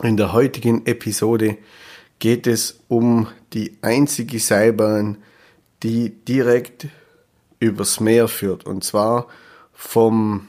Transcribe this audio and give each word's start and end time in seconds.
In 0.00 0.16
der 0.16 0.32
heutigen 0.32 0.86
Episode 0.86 1.58
geht 2.20 2.46
es 2.46 2.78
um 2.86 3.26
die 3.52 3.78
einzige 3.82 4.38
Seilbahn, 4.38 5.18
die 5.82 6.10
direkt 6.10 6.86
übers 7.58 7.98
Meer 7.98 8.28
führt. 8.28 8.64
Und 8.64 8.84
zwar 8.84 9.26
vom 9.72 10.46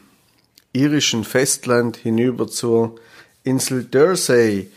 irischen 0.72 1.24
Festland 1.24 1.98
hinüber 1.98 2.48
zur 2.48 2.96
Insel 3.44 3.86
Dursey. 3.86 4.70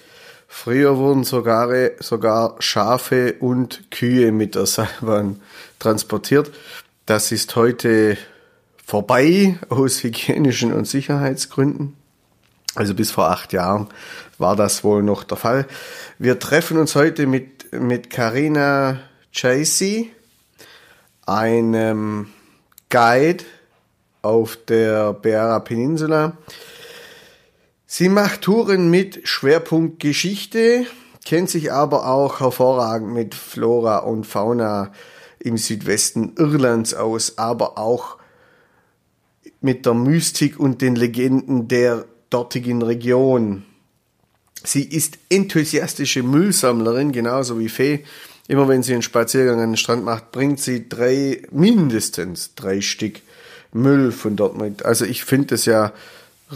Früher 0.49 0.97
wurden 0.97 1.25
sogar, 1.25 1.71
sogar 2.01 2.57
Schafe 2.61 3.35
und 3.41 3.91
Kühe 3.91 4.33
mit 4.33 4.55
der 4.55 4.65
Seilbahn 4.65 5.41
transportiert. 5.81 6.51
Das 7.05 7.31
ist 7.31 7.57
heute 7.57 8.17
vorbei 8.87 9.59
aus 9.69 10.03
hygienischen 10.03 10.73
und 10.73 10.87
Sicherheitsgründen. 10.87 12.02
Also 12.75 12.95
bis 12.95 13.11
vor 13.11 13.31
acht 13.31 13.53
Jahren 13.53 13.89
war 14.39 14.57
das 14.57 14.83
wohl 14.83 15.03
noch 15.03 15.25
der 15.25 15.37
Fall. 15.37 15.67
Wir 16.19 16.39
treffen 16.39 16.79
uns 16.79 16.95
heute 16.95 17.27
mit 17.27 17.63
mit 17.73 18.11
Carina 18.11 19.01
Chasey, 19.33 20.13
einem 21.27 22.29
Guide 22.91 23.45
auf 24.21 24.57
der 24.69 25.15
Beara 25.15 25.59
Peninsula. 25.61 26.37
Sie 27.87 28.09
macht 28.09 28.43
Touren 28.43 28.91
mit 28.91 29.27
Schwerpunkt 29.27 30.01
Geschichte, 30.01 30.87
kennt 31.25 31.51
sich 31.51 31.73
aber 31.73 32.07
auch 32.07 32.41
hervorragend 32.41 33.13
mit 33.13 33.35
Flora 33.35 33.99
und 33.99 34.27
Fauna 34.27 34.93
im 35.39 35.57
Südwesten 35.57 36.35
Irlands 36.37 36.95
aus, 36.95 37.39
aber 37.39 37.79
auch 37.79 38.19
mit 39.61 39.87
der 39.87 39.95
Mystik 39.95 40.59
und 40.59 40.83
den 40.83 40.95
Legenden 40.97 41.69
der 41.69 42.05
dortigen 42.33 42.83
Region. 42.83 43.65
Sie 44.65 44.85
ist 44.85 45.19
enthusiastische 45.29 46.23
Müllsammlerin, 46.23 47.13
genauso 47.13 47.59
wie 47.59 47.69
Fee. 47.69 48.05
Immer 48.49 48.69
wenn 48.69 48.83
sie 48.83 48.93
einen 48.93 49.03
Spaziergang 49.03 49.61
an 49.61 49.71
den 49.73 49.77
Strand 49.77 50.05
macht, 50.05 50.33
bringt 50.33 50.61
sie 50.61 50.89
drei, 50.89 51.43
mindestens 51.51 52.55
drei 52.55 52.81
Stück 52.81 53.21
Müll 53.73 54.13
von 54.13 54.37
dort 54.37 54.57
mit. 54.59 54.85
Also 54.85 55.05
ich 55.05 55.25
finde 55.25 55.55
es 55.55 55.65
ja 55.65 55.93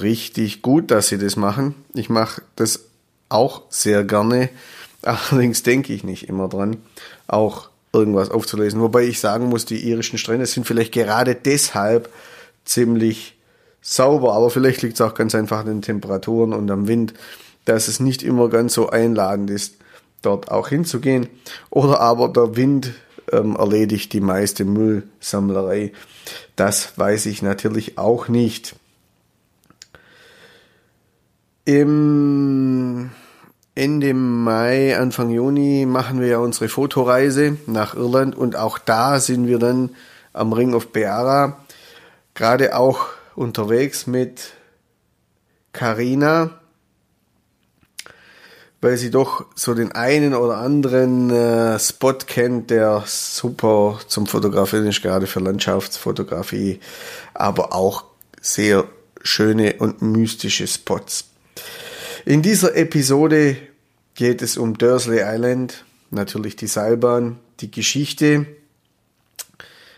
richtig 0.00 0.62
gut, 0.62 0.91
dass 0.91 1.08
sie 1.08 1.18
das 1.18 1.36
machen. 1.36 1.74
Ich 1.94 2.08
mache 2.11 2.42
das 2.56 2.80
auch 3.28 3.62
sehr 3.70 4.05
gerne. 4.05 4.50
Allerdings 5.02 5.62
denke 5.62 5.92
ich 5.92 6.05
nicht 6.05 6.28
immer 6.28 6.48
dran, 6.48 6.77
auch 7.27 7.70
irgendwas 7.92 8.30
aufzulesen. 8.30 8.80
Wobei 8.80 9.05
ich 9.05 9.20
sagen 9.20 9.46
muss, 9.46 9.64
die 9.64 9.88
irischen 9.88 10.18
Strände 10.18 10.46
sind 10.46 10.66
vielleicht 10.66 10.92
gerade 10.92 11.34
deshalb 11.34 12.12
ziemlich 12.64 13.36
sauber, 13.87 14.33
aber 14.33 14.51
vielleicht 14.51 14.83
liegt 14.83 14.95
es 14.95 15.01
auch 15.01 15.15
ganz 15.15 15.34
einfach 15.34 15.61
an 15.61 15.67
den 15.67 15.83
Temperaturen 15.83 16.53
und 16.53 16.69
am 16.70 16.89
Wind, 16.89 17.15
dass 17.67 17.87
es 17.87 18.01
nicht 18.01 18.25
immer 18.25 18.48
ganz 18.48 18.75
so 18.75 18.91
einladend 18.91 19.48
ist, 19.48 19.77
dort 20.23 20.51
auch 20.51 20.69
hinzugehen. 20.69 21.29
Oder 21.70 22.01
aber 22.01 22.29
der 22.29 22.57
Wind 22.57 22.95
ähm, 23.31 23.55
erledigt 23.55 24.12
die 24.12 24.20
meiste 24.20 24.64
Müllsammlerei. 24.64 25.92
Das 26.57 26.98
weiß 26.98 27.27
ich 27.27 27.42
natürlich 27.42 27.97
auch 27.97 28.27
nicht. 28.27 28.75
Im 31.64 33.11
Ende 33.77 34.14
Mai, 34.14 34.98
Anfang 34.98 35.31
Juni 35.31 35.87
machen 35.87 36.20
wir 36.20 36.27
ja 36.27 36.39
unsere 36.39 36.69
Fotoreise 36.69 37.57
nach 37.67 37.95
Irland 37.95 38.34
und 38.37 38.57
auch 38.57 38.79
da 38.79 39.20
sind 39.20 39.47
wir 39.47 39.59
dann 39.59 39.91
am 40.33 40.53
Ring 40.53 40.75
of 40.75 40.92
Beara 40.92 41.59
gerade 42.34 42.77
auch 42.77 43.16
unterwegs 43.37 44.06
mit 44.06 44.53
Carina, 45.73 46.59
weil 48.81 48.97
sie 48.97 49.11
doch 49.11 49.47
so 49.55 49.75
den 49.75 49.92
einen 49.92 50.35
oder 50.35 50.58
anderen 50.58 51.30
äh, 51.30 51.79
Spot 51.79 52.14
kennt, 52.14 52.70
der 52.70 53.05
super 53.07 54.01
zum 54.07 54.27
Fotografieren 54.27 54.86
ist, 54.86 55.02
gerade 55.02 55.27
für 55.27 55.41
Landschaftsfotografie, 55.41 56.80
aber 57.35 57.73
auch 57.73 58.05
sehr 58.41 58.85
schöne 59.23 59.75
und 59.79 60.02
mystische 60.02 60.67
Spots. 60.67 61.27
In 62.25 62.42
dieser 62.42 62.77
Episode 62.77 63.57
geht 64.14 64.42
es 64.42 64.57
um 64.57 64.79
Dursley 64.79 65.20
Island, 65.23 65.85
natürlich 66.11 66.57
die 66.57 66.67
Seilbahn, 66.67 67.39
die 67.61 67.70
Geschichte, 67.70 68.46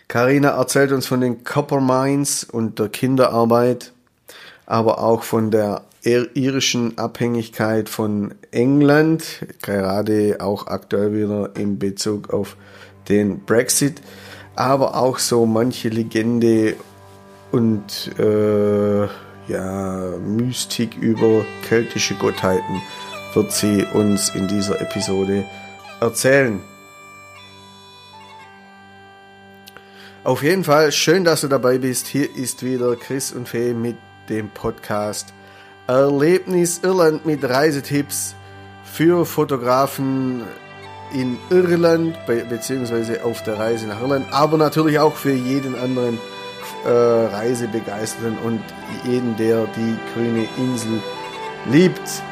Carina 0.09 0.57
erzählt 0.57 0.91
uns 0.93 1.07
von 1.07 1.21
den 1.21 1.45
Copper 1.45 1.83
Mines 1.83 2.43
und 2.43 2.79
der 2.79 2.89
Kinderarbeit, 2.89 3.93
aber 4.65 5.03
auch 5.03 5.23
von 5.23 5.51
der 5.51 5.83
irischen 6.03 6.97
Abhängigkeit 6.97 7.91
von 7.91 8.35
England, 8.51 9.45
gerade 9.61 10.39
auch 10.41 10.67
aktuell 10.67 11.13
wieder 11.13 11.55
in 11.57 11.79
Bezug 11.79 12.33
auf 12.33 12.57
den 13.11 13.41
Brexit, 13.45 14.01
aber 14.57 14.97
auch 14.97 15.19
so 15.19 15.45
manche 15.45 15.91
Legende 15.91 16.77
und 17.53 18.11
äh, 18.19 19.03
ja, 19.49 20.17
Mystik 20.25 20.97
über 20.97 21.45
keltische 21.69 22.15
Gottheiten 22.15 22.81
wird 23.35 23.53
sie 23.53 23.85
uns 23.93 24.31
in 24.35 24.49
dieser 24.49 24.81
Episode 24.81 25.45
erzählen. 26.01 26.61
Auf 30.29 30.43
jeden 30.43 30.63
Fall 30.63 30.93
schön, 30.93 31.25
dass 31.25 31.41
du 31.41 31.49
dabei 31.49 31.79
bist. 31.79 32.07
Hier 32.07 32.37
ist 32.37 32.63
wieder 32.63 32.97
Chris 32.97 33.33
und 33.33 33.49
Fee 33.49 33.73
mit 33.73 33.97
dem 34.29 34.51
Podcast 34.51 35.33
Erlebnis 35.87 36.81
Irland 36.83 37.25
mit 37.25 37.43
Reisetipps 37.43 38.35
für 38.85 39.25
Fotografen 39.25 40.43
in 41.15 41.39
Irland 41.49 42.15
beziehungsweise 42.27 43.25
auf 43.25 43.43
der 43.45 43.59
Reise 43.59 43.87
nach 43.87 44.03
Irland, 44.03 44.27
aber 44.31 44.59
natürlich 44.59 44.99
auch 44.99 45.17
für 45.17 45.33
jeden 45.33 45.75
anderen 45.75 46.19
äh, 46.85 46.91
Reisebegeisterten 46.91 48.37
und 48.45 48.61
jeden, 49.07 49.35
der 49.39 49.65
die 49.65 49.97
grüne 50.13 50.47
Insel 50.59 51.01
liebt. 51.71 52.23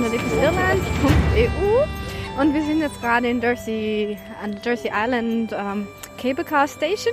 Von 0.00 0.06
erlebnisirland.eu 0.06 2.40
und 2.40 2.54
wir 2.54 2.62
sind 2.62 2.80
jetzt 2.80 2.98
gerade 3.02 3.28
in 3.28 3.42
Jersey, 3.42 4.16
an 4.42 4.52
der 4.52 4.62
Jersey 4.62 4.90
Island 4.94 5.52
ähm, 5.52 5.86
Cable 6.16 6.42
Car 6.42 6.66
Station 6.66 7.12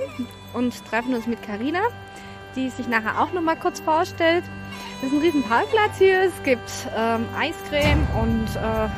und 0.54 0.72
treffen 0.86 1.12
uns 1.12 1.26
mit 1.26 1.42
Karina, 1.42 1.80
die 2.56 2.70
sich 2.70 2.88
nachher 2.88 3.20
auch 3.20 3.30
noch 3.34 3.42
mal 3.42 3.56
kurz 3.56 3.80
vorstellt. 3.80 4.42
Das 5.02 5.10
ist 5.10 5.16
ein 5.16 5.20
riesen 5.20 5.42
Parkplatz 5.42 5.98
hier. 5.98 6.22
Es 6.22 6.42
gibt 6.44 6.70
ähm, 6.96 7.26
Eiscreme 7.38 8.06
und 8.22 8.46
äh, 8.56 8.88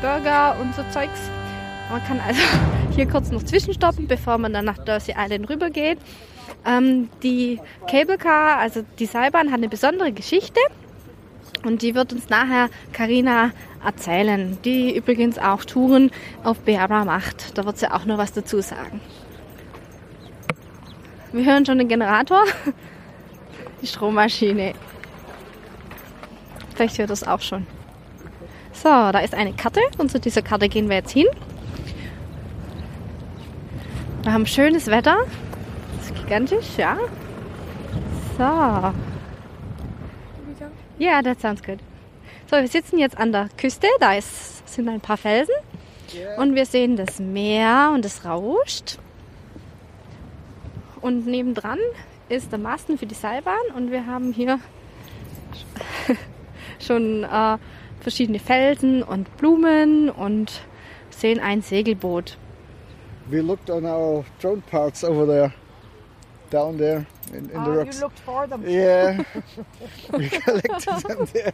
Burger 0.00 0.56
und 0.62 0.74
so 0.74 0.82
Zeugs. 0.90 1.20
Man 1.90 2.02
kann 2.04 2.20
also 2.26 2.40
hier 2.96 3.06
kurz 3.06 3.30
noch 3.30 3.42
zwischenstoppen, 3.42 4.08
bevor 4.08 4.38
man 4.38 4.54
dann 4.54 4.64
nach 4.64 4.78
Jersey 4.86 5.14
Island 5.14 5.50
rübergeht. 5.50 5.98
Ähm, 6.64 7.10
die 7.22 7.60
Cable 7.86 8.16
Car, 8.16 8.60
also 8.60 8.80
die 8.98 9.06
Seilbahn, 9.06 9.48
hat 9.48 9.58
eine 9.58 9.68
besondere 9.68 10.10
Geschichte. 10.10 10.60
Und 11.64 11.80
die 11.80 11.94
wird 11.94 12.12
uns 12.12 12.28
nachher 12.28 12.68
Karina 12.92 13.50
erzählen, 13.84 14.58
die 14.64 14.94
übrigens 14.94 15.38
auch 15.38 15.64
Touren 15.64 16.10
auf 16.42 16.60
Beara 16.60 17.04
macht. 17.04 17.56
Da 17.56 17.64
wird 17.64 17.78
sie 17.78 17.90
auch 17.90 18.04
noch 18.04 18.18
was 18.18 18.32
dazu 18.32 18.60
sagen. 18.60 19.00
Wir 21.32 21.44
hören 21.44 21.66
schon 21.66 21.78
den 21.78 21.88
Generator, 21.88 22.44
die 23.82 23.86
Strommaschine. 23.86 24.74
Vielleicht 26.74 26.98
hört 26.98 27.10
das 27.10 27.26
auch 27.26 27.40
schon. 27.40 27.66
So, 28.72 28.88
da 28.88 29.18
ist 29.20 29.34
eine 29.34 29.52
Karte 29.52 29.80
und 29.98 30.10
zu 30.10 30.20
dieser 30.20 30.42
Karte 30.42 30.68
gehen 30.68 30.88
wir 30.88 30.96
jetzt 30.96 31.12
hin. 31.12 31.26
Wir 34.22 34.32
haben 34.32 34.46
schönes 34.46 34.86
Wetter. 34.88 35.16
Das 35.96 36.06
ist 36.06 36.14
gigantisch, 36.14 36.76
ja. 36.76 36.98
So, 38.36 39.13
yeah, 40.98 41.22
that 41.22 41.40
sounds 41.40 41.62
good. 41.62 41.78
So, 42.50 42.56
wir 42.56 42.68
sitzen 42.68 42.98
jetzt 42.98 43.16
an 43.16 43.32
der 43.32 43.48
Küste, 43.56 43.86
da 44.00 44.14
ist, 44.14 44.68
sind 44.68 44.88
ein 44.88 45.00
paar 45.00 45.16
Felsen 45.16 45.54
yeah. 46.14 46.40
und 46.40 46.54
wir 46.54 46.66
sehen 46.66 46.96
das 46.96 47.18
Meer 47.18 47.90
und 47.94 48.04
es 48.04 48.24
rauscht. 48.24 48.98
Und 51.00 51.26
nebendran 51.26 51.78
ist 52.28 52.52
der 52.52 52.58
Masten 52.58 52.98
für 52.98 53.06
die 53.06 53.14
Seilbahn 53.14 53.56
und 53.76 53.90
wir 53.90 54.06
haben 54.06 54.32
hier 54.32 54.58
schon 56.78 57.24
äh, 57.24 57.58
verschiedene 58.00 58.38
Felsen 58.38 59.02
und 59.02 59.36
Blumen 59.36 60.10
und 60.10 60.62
sehen 61.10 61.40
ein 61.40 61.62
Segelboot. 61.62 62.36
We 63.26 63.40
looked 63.40 63.70
on 63.70 63.84
our 63.84 64.24
drone 64.40 64.62
parts 64.70 65.02
over 65.02 65.26
there 65.26 65.52
down 66.50 66.76
there 66.76 67.06
in, 67.32 67.36
in 67.36 67.46
the 67.48 67.54
Oh, 67.56 67.76
rocks. 67.76 67.96
you 67.96 68.02
looked 68.02 68.18
for 68.20 68.46
them. 68.46 68.62
Yeah, 68.66 69.22
we 70.12 70.28
collected 70.28 71.02
them 71.08 71.26
there. 71.32 71.52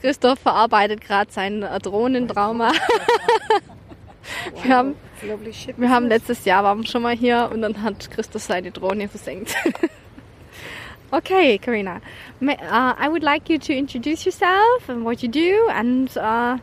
Christoph 0.00 0.38
verarbeitet 0.40 1.00
gerade 1.02 1.30
sein 1.30 1.62
äh, 1.62 1.78
Drohnentrauma. 1.78 2.72
wir, 4.62 4.74
haben, 4.74 4.96
It's 5.14 5.22
a 5.22 5.26
lovely 5.26 5.52
ship. 5.52 5.74
wir 5.78 5.90
haben 5.90 6.06
letztes 6.08 6.44
Jahr 6.44 6.64
waren 6.64 6.84
schon 6.86 7.02
mal 7.02 7.14
hier 7.16 7.50
und 7.52 7.62
dann 7.62 7.82
hat 7.82 8.10
Christoph 8.10 8.42
seine 8.42 8.70
Drohne 8.70 9.08
versenkt. 9.08 9.54
okay, 11.12 11.58
Karina. 11.58 12.00
May, 12.40 12.54
uh, 12.56 12.94
I 12.98 13.08
would 13.08 13.22
like 13.22 13.48
you 13.50 13.58
to 13.58 13.72
introduce 13.72 14.24
yourself 14.24 14.88
and 14.88 15.04
what 15.04 15.22
you 15.22 15.28
do 15.28 15.68
and 15.70 16.08
uh, 16.16 16.58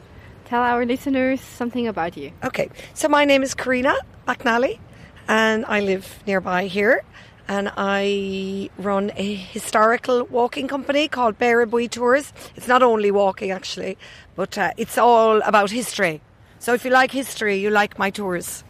tell 0.45 0.61
our 0.61 0.85
listeners 0.85 1.41
something 1.41 1.87
about 1.87 2.17
you. 2.17 2.31
Okay, 2.43 2.69
so 2.93 3.07
my 3.07 3.25
name 3.25 3.43
is 3.43 3.53
Karina 3.55 3.93
McNally, 4.27 4.79
and 5.27 5.65
I 5.67 5.79
live 5.79 6.23
nearby 6.27 6.65
here. 6.67 7.03
And 7.47 7.71
I 7.77 8.69
run 8.77 9.11
a 9.15 9.35
historical 9.35 10.23
walking 10.25 10.67
company 10.67 11.07
called 11.07 11.37
Bearabui 11.37 11.89
Tours. 11.89 12.33
It's 12.55 12.67
not 12.67 12.81
only 12.81 13.11
walking, 13.11 13.51
actually, 13.51 13.97
but 14.35 14.57
uh, 14.57 14.71
it's 14.77 14.97
all 14.97 15.41
about 15.41 15.69
history. 15.69 16.21
So 16.59 16.73
if 16.73 16.83
you 16.83 16.91
like 16.91 17.11
history, 17.11 17.57
you 17.57 17.69
like 17.69 17.99
my 17.99 18.09
tours. 18.09 18.63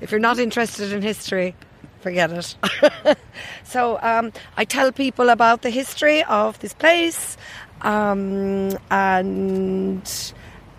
If 0.00 0.10
you're 0.10 0.20
not 0.20 0.38
interested 0.38 0.92
in 0.92 1.02
history, 1.02 1.54
forget 2.00 2.30
it. 2.32 3.18
so 3.64 3.98
um, 4.00 4.32
I 4.56 4.64
tell 4.64 4.92
people 4.92 5.28
about 5.28 5.62
the 5.62 5.70
history 5.70 6.24
of 6.24 6.58
this 6.60 6.72
place 6.72 7.36
um, 7.82 8.78
and 8.90 10.32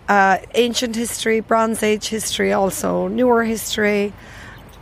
uh, 0.08 0.38
ancient 0.54 0.96
history, 0.96 1.40
Bronze 1.40 1.82
Age 1.82 2.08
history, 2.08 2.52
also 2.52 3.08
newer 3.08 3.44
history, 3.44 4.12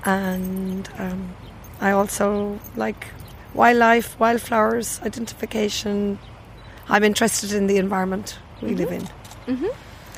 and 0.04 0.88
um, 0.98 1.35
I 1.80 1.90
also 1.92 2.58
like 2.76 3.06
wildlife, 3.54 4.18
wildflowers, 4.18 5.00
identification. 5.02 6.18
I'm 6.88 7.04
interested 7.04 7.52
in 7.52 7.66
the 7.66 7.76
environment 7.78 8.38
we 8.62 8.74
live 8.74 8.92
in. 8.92 9.02
Mhm. 9.46 9.70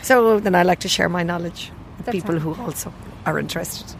So 0.02 0.40
then 0.40 0.54
I 0.54 0.62
like 0.62 0.80
to 0.80 0.88
share 0.88 1.08
my 1.08 1.22
knowledge 1.22 1.70
with 1.96 2.06
That's 2.06 2.16
people 2.16 2.38
who 2.38 2.54
also 2.62 2.92
are 3.26 3.38
interested. 3.38 3.96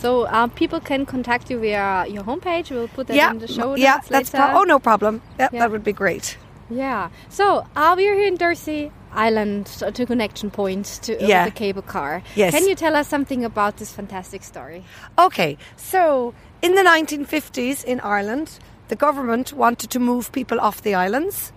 So 0.00 0.22
uh, 0.22 0.46
people 0.46 0.80
can 0.80 1.04
contact 1.04 1.50
you 1.50 1.58
via 1.58 2.06
your 2.08 2.22
homepage. 2.24 2.70
We'll 2.70 2.88
put 2.88 3.06
that 3.08 3.16
yeah, 3.16 3.30
in 3.32 3.38
the 3.38 3.48
show 3.48 3.74
yeah, 3.76 3.96
notes 3.96 4.08
that's 4.08 4.32
later. 4.32 4.46
pro- 4.48 4.60
oh 4.60 4.64
no 4.64 4.78
problem. 4.78 5.20
Yeah, 5.38 5.48
Yeah. 5.52 5.60
that 5.60 5.70
would 5.70 5.84
be 5.84 5.92
great. 5.92 6.38
Yeah. 6.70 7.10
So 7.28 7.66
uh, 7.76 7.92
we're 7.96 8.14
here 8.14 8.26
in 8.26 8.38
Dursey 8.38 8.90
Island 9.12 9.68
so 9.68 9.90
to 9.90 10.06
connection 10.06 10.50
point 10.50 10.86
to 11.02 11.12
uh, 11.22 11.26
Yeah. 11.26 11.44
the 11.44 11.50
cable 11.50 11.82
car. 11.82 12.22
Yes. 12.34 12.54
Can 12.54 12.66
you 12.66 12.74
tell 12.74 12.96
us 12.96 13.08
something 13.08 13.44
about 13.44 13.76
this 13.76 13.92
fantastic 13.92 14.42
story? 14.42 14.84
Okay, 15.18 15.58
so 15.76 16.32
in 16.64 16.74
the 16.74 16.82
1950s 16.82 17.84
in 17.84 18.00
Ireland, 18.00 18.58
the 18.88 18.96
government 18.96 19.52
wanted 19.52 19.90
to 19.90 20.00
move 20.00 20.32
people 20.32 20.58
off 20.58 20.80
the 20.80 20.94
islands. 20.94 21.52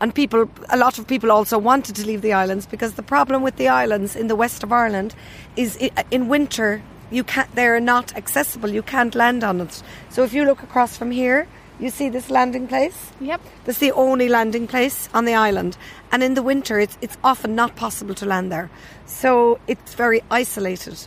And 0.00 0.14
people, 0.14 0.48
a 0.70 0.76
lot 0.76 0.98
of 1.00 1.06
people 1.08 1.32
also 1.32 1.58
wanted 1.58 1.96
to 1.96 2.06
leave 2.06 2.22
the 2.22 2.32
islands 2.32 2.66
because 2.66 2.94
the 2.94 3.02
problem 3.02 3.42
with 3.42 3.56
the 3.56 3.68
islands 3.68 4.14
in 4.14 4.28
the 4.28 4.36
west 4.36 4.62
of 4.62 4.72
Ireland 4.72 5.16
is 5.56 5.76
in 6.10 6.28
winter 6.28 6.80
you 7.10 7.24
can't. 7.24 7.54
They're 7.54 7.80
not 7.80 8.16
accessible. 8.16 8.70
You 8.70 8.82
can't 8.82 9.14
land 9.14 9.44
on 9.44 9.60
it. 9.60 9.82
So 10.10 10.22
if 10.22 10.32
you 10.32 10.44
look 10.44 10.62
across 10.62 10.96
from 10.96 11.10
here, 11.10 11.46
you 11.78 11.90
see 11.90 12.08
this 12.08 12.30
landing 12.30 12.66
place. 12.66 13.12
Yep. 13.20 13.40
That's 13.64 13.78
the 13.78 13.92
only 13.92 14.28
landing 14.28 14.66
place 14.66 15.08
on 15.12 15.24
the 15.24 15.34
island. 15.34 15.76
And 16.10 16.22
in 16.22 16.34
the 16.34 16.42
winter, 16.42 16.78
it's, 16.78 16.96
it's 17.00 17.18
often 17.22 17.54
not 17.54 17.76
possible 17.76 18.14
to 18.14 18.26
land 18.26 18.50
there. 18.50 18.70
So 19.06 19.60
it's 19.66 19.94
very 19.94 20.22
isolated. 20.30 21.06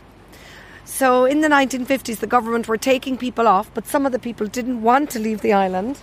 So 0.86 1.24
in 1.24 1.40
the 1.40 1.48
1950s, 1.48 2.18
the 2.20 2.26
government 2.26 2.68
were 2.68 2.78
taking 2.78 3.16
people 3.18 3.46
off, 3.48 3.70
but 3.74 3.86
some 3.86 4.06
of 4.06 4.12
the 4.12 4.18
people 4.18 4.46
didn't 4.46 4.82
want 4.82 5.10
to 5.10 5.18
leave 5.18 5.40
the 5.42 5.52
island. 5.52 5.98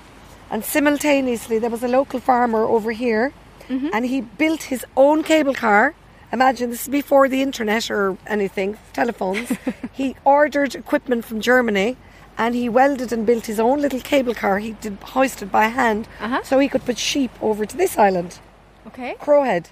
And 0.52 0.64
simultaneously, 0.64 1.58
there 1.58 1.70
was 1.70 1.84
a 1.84 1.88
local 1.88 2.20
farmer 2.20 2.64
over 2.66 2.92
here, 2.92 3.34
and 3.70 4.06
he 4.06 4.22
built 4.22 4.64
his 4.64 4.86
own 4.96 5.24
cable 5.24 5.56
car. 5.56 5.96
Imagine 6.32 6.70
this 6.70 6.84
is 6.84 6.88
before 6.90 7.28
the 7.30 7.42
internet 7.42 7.90
or 7.90 8.18
anything, 8.28 8.78
telephones. 8.92 9.52
he 9.94 10.16
ordered 10.26 10.76
equipment 10.76 11.26
from 11.26 11.40
Germany, 11.42 11.96
and 12.38 12.54
he 12.54 12.68
welded 12.70 13.12
and 13.14 13.26
built 13.26 13.46
his 13.48 13.60
own 13.60 13.82
little 13.82 14.02
cable 14.02 14.36
car. 14.36 14.60
He 14.60 14.72
did 14.74 14.98
hoisted 15.02 15.52
by 15.52 15.68
hand, 15.68 16.08
Uh-huh. 16.20 16.42
so 16.44 16.60
he 16.60 16.68
could 16.68 16.86
put 16.86 16.98
sheep 16.98 17.32
over 17.42 17.66
to 17.66 17.78
this 17.78 17.98
island. 17.98 18.40
Okay. 18.88 19.16
Crowhead. 19.20 19.68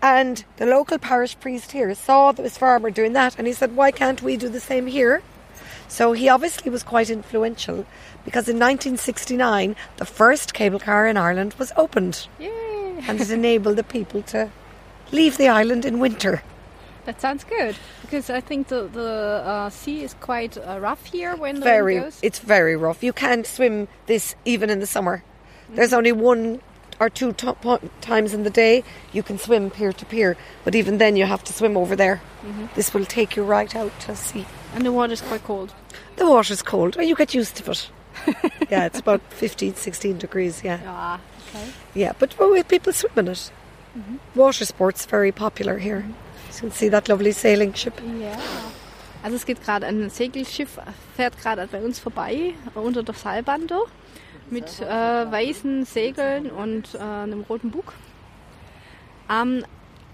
And 0.00 0.44
the 0.56 0.66
local 0.66 0.98
parish 0.98 1.38
priest 1.40 1.72
here 1.72 1.94
saw 1.94 2.32
this 2.32 2.56
farmer 2.56 2.90
doing 2.90 3.14
that 3.14 3.36
and 3.38 3.46
he 3.46 3.52
said, 3.52 3.74
Why 3.74 3.90
can't 3.90 4.22
we 4.22 4.36
do 4.36 4.48
the 4.48 4.60
same 4.60 4.86
here? 4.86 5.22
So 5.88 6.12
he 6.12 6.28
obviously 6.28 6.70
was 6.70 6.82
quite 6.82 7.10
influential 7.10 7.86
because 8.24 8.48
in 8.48 8.56
1969 8.56 9.74
the 9.96 10.04
first 10.04 10.54
cable 10.54 10.78
car 10.78 11.06
in 11.06 11.16
Ireland 11.16 11.54
was 11.58 11.72
opened 11.76 12.28
Yay. 12.38 13.02
and 13.08 13.20
it 13.20 13.30
enabled 13.30 13.76
the 13.76 13.84
people 13.84 14.22
to 14.24 14.50
leave 15.10 15.36
the 15.36 15.48
island 15.48 15.84
in 15.84 15.98
winter. 15.98 16.42
That 17.06 17.20
sounds 17.22 17.42
good 17.42 17.74
because 18.02 18.28
I 18.28 18.40
think 18.40 18.68
the 18.68 18.82
the 18.82 19.42
uh, 19.42 19.70
sea 19.70 20.02
is 20.04 20.14
quite 20.20 20.58
uh, 20.58 20.78
rough 20.78 21.06
here 21.06 21.34
when 21.34 21.60
the 21.60 21.64
Very, 21.64 21.96
it's 22.20 22.38
very 22.38 22.76
rough. 22.76 23.02
You 23.02 23.14
can't 23.14 23.46
swim 23.46 23.88
this 24.06 24.36
even 24.44 24.68
in 24.68 24.80
the 24.80 24.86
summer. 24.86 25.24
There's 25.70 25.94
only 25.94 26.12
one 26.12 26.60
or 27.00 27.08
two 27.10 27.32
to- 27.32 27.54
po- 27.54 27.80
times 28.00 28.34
in 28.34 28.42
the 28.42 28.50
day 28.50 28.82
you 29.12 29.22
can 29.22 29.38
swim 29.38 29.70
pier 29.70 29.92
to 29.92 30.04
pier, 30.04 30.36
but 30.64 30.74
even 30.74 30.98
then 30.98 31.16
you 31.16 31.26
have 31.26 31.42
to 31.44 31.52
swim 31.52 31.76
over 31.76 31.96
there. 31.96 32.20
Mm-hmm. 32.44 32.66
This 32.74 32.92
will 32.94 33.04
take 33.06 33.36
you 33.36 33.44
right 33.44 33.74
out 33.76 33.92
to 34.00 34.16
sea. 34.16 34.44
and 34.74 34.84
the 34.84 34.92
water 34.92 35.12
is 35.12 35.20
quite 35.22 35.44
cold. 35.44 35.72
The 36.16 36.26
water's 36.26 36.62
cold. 36.62 36.96
Oh, 36.98 37.02
you 37.02 37.14
get 37.14 37.34
used 37.34 37.56
to 37.56 37.70
it. 37.70 37.90
yeah, 38.70 38.86
it's 38.86 38.98
about 38.98 39.20
15, 39.30 39.74
16 39.76 40.18
degrees, 40.18 40.62
yeah. 40.64 40.80
Ah, 40.86 41.20
okay. 41.54 41.68
Yeah, 41.94 42.12
but 42.18 42.38
well, 42.38 42.50
we- 42.50 42.62
people 42.62 42.92
swim 42.92 43.12
in 43.16 43.28
it. 43.28 43.50
Mm-hmm. 43.96 44.16
Water 44.34 44.64
sports 44.64 45.06
very 45.06 45.32
popular 45.32 45.78
here. 45.78 46.00
Mm-hmm. 46.00 46.50
So 46.50 46.56
you 46.64 46.70
can 46.70 46.78
see 46.78 46.88
that 46.88 47.08
lovely 47.08 47.32
sailing 47.32 47.74
ship. 47.74 48.00
Ja. 48.20 48.36
Also 49.22 49.36
es 49.36 49.44
geht 49.44 49.60
gerade 49.64 49.86
ein 49.86 50.10
Segelschiff 50.10 50.78
fährt 51.16 51.36
gerade 51.38 51.66
bei 51.66 51.80
uns 51.80 51.98
vorbei 51.98 52.54
unter 52.74 53.02
der 53.02 53.14
Seilbande 53.14 53.76
mit 54.50 54.80
äh, 54.80 54.86
weißen 55.30 55.84
Segeln 55.84 56.50
und 56.50 56.94
äh, 56.94 56.98
einem 56.98 57.42
roten 57.48 57.70
Bug. 57.70 57.92
Um, 59.28 59.64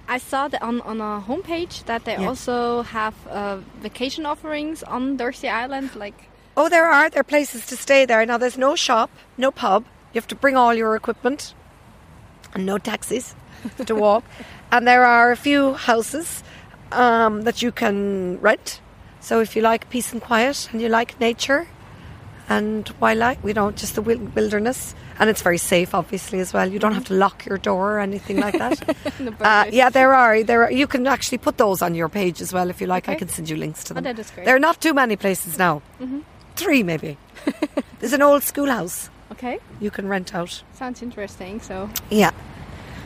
I 0.08 0.18
saw 0.18 0.48
that 0.48 0.62
on, 0.62 0.80
on 0.82 1.00
a 1.00 1.22
homepage 1.26 1.84
that 1.86 2.04
they 2.04 2.16
Yeah. 2.16 2.28
also 2.28 2.82
have 2.82 3.14
uh, 3.30 3.58
vacation 3.80 4.26
offerings 4.26 4.82
on 4.82 5.16
Dursey 5.16 5.48
Island, 5.48 5.94
like 5.94 6.14
Oh, 6.56 6.68
there 6.68 6.86
are. 6.88 7.10
There 7.10 7.20
are 7.20 7.24
places 7.24 7.66
to 7.66 7.76
stay 7.76 8.04
there. 8.06 8.24
Now, 8.26 8.38
there's 8.38 8.56
no 8.58 8.76
shop, 8.76 9.10
no 9.36 9.50
pub. 9.50 9.84
You 10.12 10.20
have 10.20 10.28
to 10.28 10.36
bring 10.36 10.56
all 10.56 10.72
your 10.74 10.94
equipment 10.94 11.52
and 12.54 12.64
no 12.64 12.78
taxis 12.78 13.34
to 13.86 13.94
walk. 13.96 14.22
and 14.70 14.86
there 14.86 15.04
are 15.04 15.32
a 15.32 15.36
few 15.36 15.74
houses 15.74 16.44
um, 16.92 17.42
that 17.42 17.60
you 17.62 17.72
can 17.72 18.38
rent. 18.40 18.80
So 19.20 19.40
if 19.40 19.56
you 19.56 19.62
like 19.62 19.90
peace 19.90 20.12
and 20.12 20.22
quiet 20.22 20.68
and 20.70 20.80
you 20.80 20.88
like 20.88 21.18
nature 21.18 21.66
and 22.48 22.88
wildlife, 23.00 23.38
you 23.44 23.54
know, 23.54 23.70
just 23.70 23.94
the 23.94 24.02
wilderness. 24.02 24.94
And 25.18 25.30
it's 25.30 25.42
very 25.42 25.58
safe, 25.58 25.94
obviously, 25.94 26.40
as 26.40 26.52
well. 26.52 26.70
You 26.70 26.78
don't 26.78 26.92
have 26.92 27.04
to 27.06 27.14
lock 27.14 27.46
your 27.46 27.56
door 27.58 27.94
or 27.96 28.00
anything 28.00 28.38
like 28.40 28.58
that. 28.58 28.96
Uh, 29.40 29.64
yeah, 29.70 29.88
there 29.90 30.12
are. 30.14 30.42
There 30.42 30.64
are. 30.64 30.70
You 30.72 30.86
can 30.86 31.06
actually 31.06 31.38
put 31.38 31.56
those 31.56 31.80
on 31.82 31.94
your 31.94 32.08
page 32.08 32.40
as 32.42 32.52
well 32.52 32.68
if 32.70 32.80
you 32.80 32.86
like. 32.86 33.08
I 33.08 33.14
can 33.14 33.28
send 33.28 33.48
you 33.48 33.56
links 33.56 33.84
to 33.84 33.92
Oh, 33.92 33.94
them. 33.94 34.04
that 34.04 34.18
is 34.18 34.30
great. 34.30 34.44
There 34.44 34.56
are 34.56 34.58
not 34.60 34.80
too 34.80 34.92
many 34.94 35.16
places 35.16 35.58
now. 35.58 35.82
Three, 36.56 36.82
maybe. 36.82 37.16
There's 38.00 38.12
an 38.12 38.22
old 38.22 38.42
schoolhouse 38.42 39.10
Okay, 39.32 39.58
you 39.80 39.90
can 39.90 40.08
rent 40.08 40.34
out. 40.34 40.62
sounds 40.74 41.02
interesting. 41.02 41.60
So 41.60 41.88
Yeah. 42.10 42.30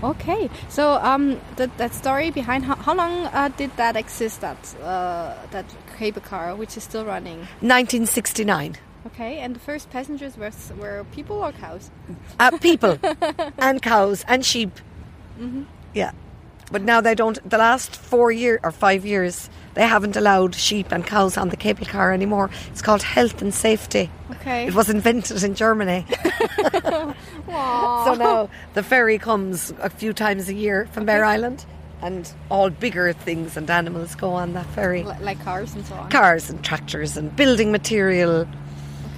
okay, 0.03 0.51
so 0.69 0.93
um, 1.03 1.41
that 1.57 1.77
that 1.79 1.95
story 1.95 2.31
behind 2.31 2.65
how, 2.65 2.77
how 2.77 2.95
long 2.95 3.27
uh, 3.27 3.49
did 3.57 3.71
that 3.77 3.97
exist? 3.97 4.41
That 4.41 4.59
uh, 4.83 5.35
that 5.51 5.65
cable 5.99 6.21
car, 6.21 6.55
which 6.57 6.77
is 6.77 6.83
still 6.85 7.05
running. 7.05 7.39
1969. 7.61 8.77
Okay, 9.07 9.39
and 9.39 9.55
the 9.55 9.61
first 9.61 9.91
passengers 9.91 10.37
were 10.37 10.51
were 10.79 11.05
people 11.13 11.37
or 11.37 11.53
cows? 11.53 11.91
Uh, 12.39 12.57
people 12.59 12.99
and 13.59 13.81
cows 13.81 14.25
and 14.29 14.45
sheep. 14.45 14.71
Yeah. 15.95 16.13
But 16.71 16.83
now 16.83 17.01
they 17.01 17.15
don't. 17.15 17.39
The 17.49 17.57
last 17.59 17.97
four 17.97 18.31
year 18.31 18.61
or 18.63 18.71
five 18.73 19.07
years, 19.07 19.49
they 19.75 19.87
haven't 19.87 20.17
allowed 20.17 20.55
sheep 20.55 20.93
and 20.93 21.07
cows 21.07 21.39
on 21.39 21.49
the 21.49 21.57
cable 21.57 21.87
car 21.87 22.13
anymore. 22.13 22.51
It's 22.71 22.83
called 22.83 23.03
health 23.03 23.41
and 23.41 23.55
safety. 23.55 24.11
Okay. 24.33 24.67
It 24.67 24.75
was 24.75 24.91
invented 24.91 25.43
in 25.43 25.55
Germany. 25.55 26.05
So 27.49 28.15
now 28.15 28.51
the 28.75 28.83
ferry 28.83 29.19
comes 29.19 29.73
a 29.81 29.89
few 29.89 30.13
times 30.13 30.49
a 30.49 30.55
year 30.55 30.87
from 30.93 31.07
Bear 31.07 31.25
Island, 31.25 31.65
and 32.03 32.31
all 32.51 32.69
bigger 32.71 33.13
things 33.15 33.57
and 33.57 33.69
animals 33.71 34.15
go 34.15 34.33
on 34.33 34.53
that 34.53 34.67
ferry. 34.67 35.03
Li- 35.03 35.15
like 35.23 35.43
cars 35.43 35.75
and 35.75 35.85
so 35.87 35.95
on. 35.95 36.11
Cars 36.11 36.51
and 36.51 36.63
tractors 36.63 37.17
and 37.17 37.35
building 37.35 37.73
material. 37.73 38.47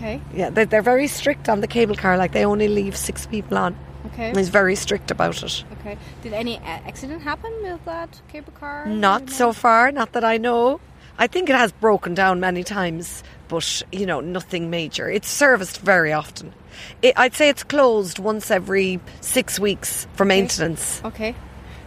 Okay. 0.00 0.20
Yeah, 0.34 0.48
they're, 0.48 0.64
they're 0.64 0.82
very 0.82 1.06
strict 1.06 1.48
on 1.48 1.60
the 1.60 1.66
cable 1.66 1.94
car. 1.94 2.16
Like 2.16 2.32
they 2.32 2.44
only 2.44 2.68
leave 2.68 2.96
six 2.96 3.26
people 3.26 3.58
on. 3.58 3.76
Okay. 4.06 4.32
He's 4.34 4.48
very 4.48 4.74
strict 4.74 5.10
about 5.10 5.42
it. 5.42 5.64
Okay. 5.80 5.98
Did 6.22 6.32
any 6.32 6.56
uh, 6.56 6.62
accident 6.62 7.22
happen 7.22 7.52
with 7.62 7.84
that 7.84 8.20
cable 8.32 8.52
car? 8.52 8.86
Not 8.86 9.22
You 9.22 9.28
so 9.28 9.52
far, 9.52 9.92
not 9.92 10.12
that 10.12 10.24
I 10.24 10.38
know. 10.38 10.80
I 11.18 11.26
think 11.26 11.50
it 11.50 11.56
has 11.56 11.70
broken 11.70 12.14
down 12.14 12.40
many 12.40 12.64
times, 12.64 13.22
but 13.48 13.82
you 13.92 14.06
know, 14.06 14.20
nothing 14.20 14.70
major. 14.70 15.10
It's 15.10 15.28
serviced 15.28 15.80
very 15.80 16.14
often. 16.14 16.54
It, 17.02 17.12
I'd 17.18 17.34
say 17.34 17.50
it's 17.50 17.62
closed 17.62 18.18
once 18.18 18.50
every 18.50 19.00
six 19.20 19.60
weeks 19.60 20.06
for 20.14 20.24
maintenance. 20.24 21.02
Okay. 21.04 21.34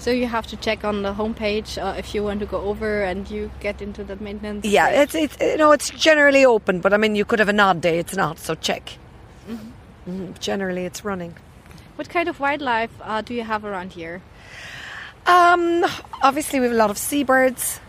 So 0.04 0.12
you 0.12 0.28
have 0.28 0.48
to 0.48 0.58
check 0.58 0.84
on 0.84 1.02
the 1.02 1.14
homepage 1.14 1.82
uh, 1.82 1.96
if 1.98 2.14
you 2.14 2.24
want 2.24 2.42
to 2.42 2.46
go 2.46 2.60
over 2.60 3.04
and 3.04 3.30
you 3.32 3.50
get 3.62 3.82
into 3.82 4.04
the 4.04 4.18
maintenance. 4.18 4.66
Yeah, 4.66 4.90
page. 4.90 5.00
it's 5.00 5.16
it's 5.16 5.38
you 5.40 5.58
know 5.58 5.72
it's 5.72 5.90
generally 5.92 6.44
open, 6.44 6.82
but 6.82 6.94
I 6.94 6.98
mean 6.98 7.16
you 7.16 7.24
could 7.24 7.40
have 7.40 7.48
an 7.48 7.62
odd 7.62 7.80
day. 7.80 8.00
It's 8.00 8.14
not, 8.14 8.38
so 8.38 8.54
check. 8.54 8.98
Mhm, 9.48 10.38
Generally, 10.42 10.84
it's 10.86 11.06
running. 11.06 11.36
What 11.96 12.10
kind 12.10 12.28
of 12.28 12.42
wildlife 12.42 12.92
uh, 13.02 13.22
do 13.22 13.34
you 13.34 13.44
have 13.44 13.64
around 13.64 13.94
here? 13.94 14.22
Um, 15.26 15.86
obviously, 16.22 16.60
we 16.60 16.66
have 16.66 16.76
a 16.76 16.78
lot 16.78 16.90
of 16.90 16.98
seabirds. 16.98 17.80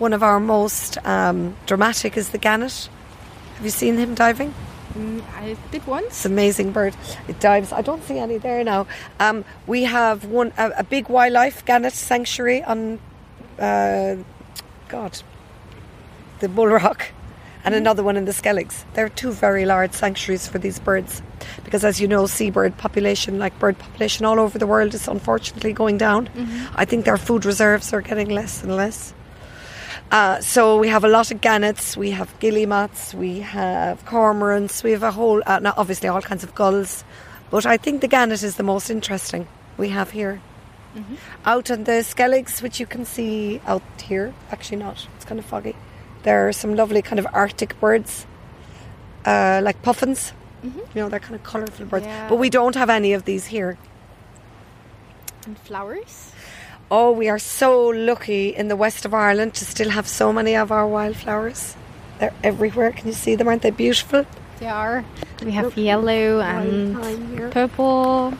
One 0.00 0.12
of 0.12 0.24
our 0.24 0.40
most 0.40 0.98
um, 1.06 1.54
dramatic 1.66 2.16
is 2.16 2.30
the 2.30 2.38
gannet. 2.38 2.88
Have 3.54 3.64
you 3.64 3.70
seen 3.70 3.98
him 3.98 4.16
diving? 4.16 4.52
Mm, 4.94 5.22
I 5.36 5.56
did 5.70 5.86
once. 5.86 6.06
It's 6.06 6.24
amazing 6.26 6.72
bird. 6.72 6.96
It 7.28 7.38
dives. 7.38 7.72
I 7.72 7.80
don't 7.80 8.02
see 8.02 8.18
any 8.18 8.38
there 8.38 8.64
now. 8.64 8.86
Um, 9.20 9.44
we 9.66 9.84
have 9.84 10.24
one 10.24 10.52
a, 10.58 10.70
a 10.78 10.84
big 10.84 11.08
wildlife 11.08 11.64
gannet 11.64 11.92
sanctuary 11.92 12.62
on, 12.64 12.98
uh, 13.58 14.16
God, 14.88 15.22
the 16.40 16.48
Bull 16.48 16.66
Rock, 16.66 17.12
and 17.64 17.74
another 17.74 18.02
one 18.02 18.16
in 18.16 18.24
the 18.24 18.32
Skelligs. 18.32 18.82
They're 18.94 19.08
two 19.08 19.30
very 19.30 19.64
large 19.64 19.92
sanctuaries 19.92 20.48
for 20.48 20.58
these 20.58 20.80
birds, 20.80 21.22
because 21.64 21.84
as 21.84 22.00
you 22.00 22.08
know, 22.08 22.26
seabird 22.26 22.76
population, 22.76 23.38
like 23.38 23.56
bird 23.60 23.78
population 23.78 24.26
all 24.26 24.40
over 24.40 24.58
the 24.58 24.66
world, 24.66 24.92
is 24.94 25.06
unfortunately 25.06 25.72
going 25.72 25.98
down. 25.98 26.28
I 26.74 26.84
think 26.84 27.04
their 27.04 27.16
food 27.18 27.44
reserves 27.44 27.92
are 27.92 28.00
getting 28.00 28.28
less 28.30 28.62
and 28.64 28.74
less. 28.74 29.14
Uh, 30.10 30.40
so 30.40 30.76
we 30.76 30.88
have 30.88 31.04
a 31.04 31.08
lot 31.08 31.30
of 31.30 31.40
gannets, 31.40 31.96
we 31.96 32.10
have 32.10 32.36
guillemots, 32.40 33.14
we 33.14 33.38
have 33.40 34.04
cormorants, 34.06 34.82
we 34.82 34.90
have 34.90 35.04
a 35.04 35.12
whole, 35.12 35.40
uh, 35.46 35.60
now 35.60 35.72
obviously 35.76 36.08
all 36.08 36.20
kinds 36.20 36.42
of 36.42 36.52
gulls, 36.54 37.04
but 37.50 37.64
I 37.64 37.76
think 37.76 38.00
the 38.00 38.08
gannet 38.08 38.42
is 38.42 38.56
the 38.56 38.64
most 38.64 38.90
interesting 38.90 39.46
we 39.76 39.88
have 39.90 40.10
here. 40.10 40.40
Out 41.44 41.70
on 41.70 41.84
the 41.84 42.02
skelligs, 42.02 42.60
which 42.60 42.80
you 42.80 42.86
can 42.86 43.04
see 43.04 43.60
out 43.68 43.82
here, 44.02 44.34
actually 44.50 44.78
not, 44.78 45.06
it's 45.14 45.24
kind 45.24 45.38
of 45.38 45.44
foggy. 45.46 45.76
There 46.24 46.48
are 46.48 46.52
some 46.52 46.74
lovely 46.74 47.02
kind 47.02 47.20
of 47.20 47.26
Arctic 47.32 47.78
birds, 47.78 48.26
uh, 49.24 49.60
like 49.62 49.80
puffins. 49.82 50.32
You 50.64 50.72
know, 50.96 51.08
they're 51.08 51.20
kind 51.20 51.36
of 51.36 51.44
colourful 51.44 51.86
birds, 51.86 52.04
Yeah. 52.06 52.28
but 52.28 52.36
we 52.36 52.50
don't 52.50 52.74
have 52.74 52.90
any 52.90 53.12
of 53.12 53.24
these 53.24 53.46
here. 53.46 53.78
And 55.46 55.56
flowers? 55.56 56.32
Oh, 56.90 57.12
we 57.12 57.28
are 57.28 57.38
so 57.38 57.86
lucky 57.86 58.48
in 58.48 58.66
the 58.66 58.74
west 58.74 59.04
of 59.04 59.14
Ireland 59.14 59.54
to 59.54 59.64
still 59.64 59.90
have 59.90 60.08
so 60.08 60.32
many 60.32 60.56
of 60.56 60.72
our 60.72 60.88
wildflowers. 60.88 61.76
They're 62.18 62.34
everywhere. 62.42 62.90
Can 62.90 63.06
you 63.06 63.12
see 63.12 63.36
them? 63.36 63.46
Aren't 63.46 63.62
they 63.62 63.70
beautiful? 63.70 64.26
They 64.58 64.66
are. 64.66 65.04
We 65.44 65.52
have 65.52 65.76
yellow 65.76 66.40
and 66.40 67.52
purple. 67.52 68.32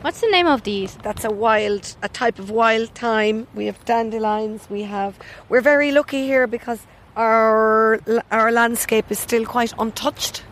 What's 0.00 0.20
the 0.20 0.26
name 0.26 0.48
of 0.48 0.64
these? 0.64 0.96
That's 0.96 1.24
a 1.24 1.30
wild, 1.30 1.94
a 2.02 2.08
type 2.08 2.40
of 2.40 2.50
wild 2.50 2.88
thyme. 2.96 3.46
We 3.54 3.66
have 3.66 3.84
dandelions. 3.84 4.68
We 4.68 4.82
have. 4.82 5.16
We're 5.48 5.60
very 5.60 5.92
lucky 5.92 6.26
here 6.26 6.48
because 6.48 6.80
our 7.16 8.00
our 8.32 8.50
landscape 8.50 9.06
is 9.10 9.20
still 9.20 9.46
quite 9.46 9.72
untouched. 9.78 10.42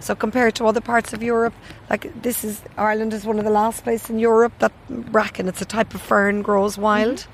So 0.00 0.14
compared 0.14 0.54
to 0.56 0.64
other 0.66 0.80
parts 0.80 1.12
of 1.12 1.22
Europe, 1.22 1.54
like 1.88 2.22
this 2.22 2.42
is 2.42 2.62
Ireland 2.76 3.12
is 3.12 3.24
one 3.24 3.38
of 3.38 3.44
the 3.44 3.50
last 3.50 3.84
places 3.84 4.10
in 4.10 4.18
Europe 4.18 4.52
that 4.58 4.72
bracken. 4.88 5.46
It's 5.48 5.60
a 5.60 5.66
type 5.66 5.94
of 5.94 6.00
fern 6.00 6.42
grows 6.42 6.78
wild. 6.78 7.26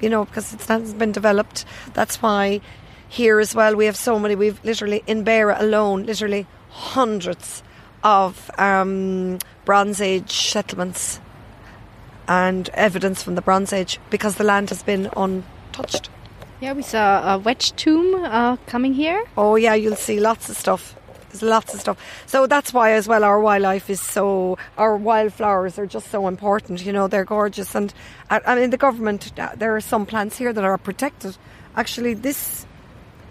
You 0.00 0.08
know 0.08 0.24
because 0.24 0.54
it 0.54 0.62
hasn't 0.62 0.98
been 0.98 1.12
developed. 1.12 1.66
That's 1.92 2.22
why 2.22 2.60
here 3.08 3.38
as 3.38 3.54
well 3.54 3.76
we 3.76 3.86
have 3.86 3.96
so 3.96 4.18
many. 4.18 4.34
We've 4.34 4.62
literally 4.64 5.02
in 5.06 5.24
Beara 5.24 5.60
alone, 5.60 6.04
literally 6.04 6.46
hundreds 6.70 7.62
of 8.02 8.50
um, 8.56 9.38
Bronze 9.64 10.00
Age 10.00 10.32
settlements 10.32 11.20
and 12.26 12.68
evidence 12.70 13.22
from 13.22 13.34
the 13.34 13.42
Bronze 13.42 13.72
Age 13.72 13.98
because 14.08 14.36
the 14.36 14.44
land 14.44 14.70
has 14.70 14.82
been 14.82 15.10
untouched. 15.16 16.08
Yeah, 16.60 16.74
we 16.74 16.82
saw 16.82 17.34
a 17.34 17.38
wedge 17.38 17.72
tomb 17.72 18.14
uh, 18.14 18.56
coming 18.66 18.94
here. 18.94 19.24
Oh 19.36 19.56
yeah, 19.56 19.74
you'll 19.74 19.96
see 19.96 20.20
lots 20.20 20.48
of 20.48 20.56
stuff. 20.56 20.94
There's 21.30 21.42
lots 21.42 21.74
of 21.74 21.80
stuff. 21.80 21.98
So 22.26 22.46
that's 22.46 22.72
why 22.72 22.92
as 22.92 23.06
well 23.06 23.24
our 23.24 23.40
wildlife 23.40 23.88
is 23.88 24.00
so 24.00 24.58
our 24.76 24.96
wildflowers 24.96 25.78
are 25.78 25.86
just 25.86 26.10
so 26.10 26.26
important. 26.28 26.84
You 26.84 26.92
know, 26.92 27.08
they're 27.08 27.24
gorgeous 27.24 27.74
and 27.74 27.94
I, 28.28 28.54
mean 28.54 28.70
the 28.70 28.76
government 28.76 29.32
uh, 29.38 29.50
there 29.56 29.74
are 29.74 29.80
some 29.80 30.06
plants 30.06 30.36
here 30.36 30.52
that 30.52 30.64
are 30.64 30.78
protected. 30.78 31.36
Actually 31.76 32.14
this 32.14 32.66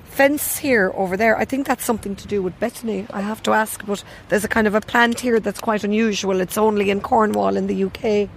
fence 0.06 0.58
here 0.58 0.92
over 0.96 1.16
there, 1.16 1.38
I 1.38 1.46
think 1.46 1.68
that's 1.68 1.86
something 1.86 2.16
to 2.16 2.28
do 2.28 2.42
with 2.42 2.60
botany. 2.60 3.06
I 3.12 3.22
have 3.22 3.44
to 3.44 3.52
ask, 3.52 3.86
but 3.86 4.04
there's 4.30 4.44
a 4.44 4.50
kind 4.50 4.68
of 4.68 4.76
a 4.76 4.82
plant 4.82 5.20
here 5.20 5.40
that's 5.40 5.60
quite 5.60 5.84
unusual. 5.84 6.42
It's 6.42 6.58
only 6.58 6.90
in 6.90 7.02
Cornwall 7.02 7.56
in 7.56 7.68
the 7.68 7.84
UK 7.84 8.30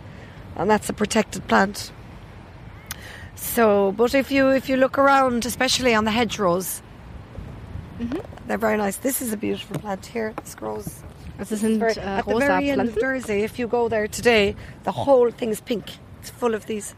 and 0.57 0.71
that's 0.71 0.89
a 0.89 0.93
protected 0.93 1.47
plant. 1.49 1.93
So, 3.35 3.93
but 3.93 4.15
if 4.15 4.31
you 4.31 4.51
if 4.51 4.69
you 4.69 4.77
look 4.77 4.99
around, 4.99 5.47
especially 5.47 5.95
on 5.95 6.05
the 6.05 6.11
hedgerows, 6.11 6.83
they're 8.53 8.59
very 8.59 8.77
nice. 8.77 8.99
This 8.99 9.23
is 9.23 9.33
a 9.33 9.39
beautiful 9.39 9.79
plant 9.79 10.05
here. 10.05 10.35
This 10.43 10.55
grows 10.55 11.03
Das 11.39 11.49
sind 11.49 11.81
very- 11.81 11.95
äh, 11.95 12.19
at 12.19 12.27
the 12.27 12.37
very 12.37 12.69
end 12.69 12.83
of 12.83 12.95
Dursey. 12.97 13.43
If 13.45 13.59
you 13.59 13.67
go 13.67 13.89
there 13.89 14.07
today, 14.07 14.55
the 14.85 14.93
whole 14.93 15.31
thing 15.31 15.49
is 15.49 15.63
pink. 15.63 15.85
It's 16.21 16.29
full 16.29 16.55
of 16.55 16.67
these. 16.67 16.95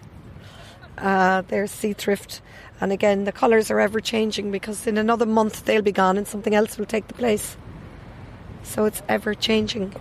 Uh, 0.98 1.42
there's 1.46 1.70
sea 1.70 1.92
thrift, 1.92 2.42
and 2.80 2.90
again, 2.90 3.22
the 3.22 3.30
colours 3.30 3.70
are 3.70 3.78
ever 3.78 4.00
changing 4.00 4.50
because 4.50 4.84
in 4.88 4.98
another 4.98 5.26
month 5.26 5.64
they'll 5.64 5.80
be 5.80 5.92
gone 5.92 6.16
and 6.18 6.26
something 6.26 6.56
else 6.56 6.76
will 6.76 6.86
take 6.86 7.06
the 7.06 7.14
place. 7.14 7.56
So 8.64 8.84
it's 8.86 9.02
ever 9.08 9.32
changing. 9.34 9.92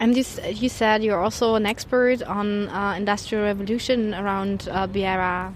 And 0.00 0.16
you, 0.16 0.24
you 0.50 0.68
said 0.68 1.04
you're 1.04 1.20
also 1.20 1.54
an 1.54 1.64
expert 1.64 2.24
on 2.24 2.68
uh, 2.70 2.94
industrial 2.96 3.44
revolution 3.44 4.14
around 4.14 4.68
uh, 4.68 4.88
Beara. 4.88 5.54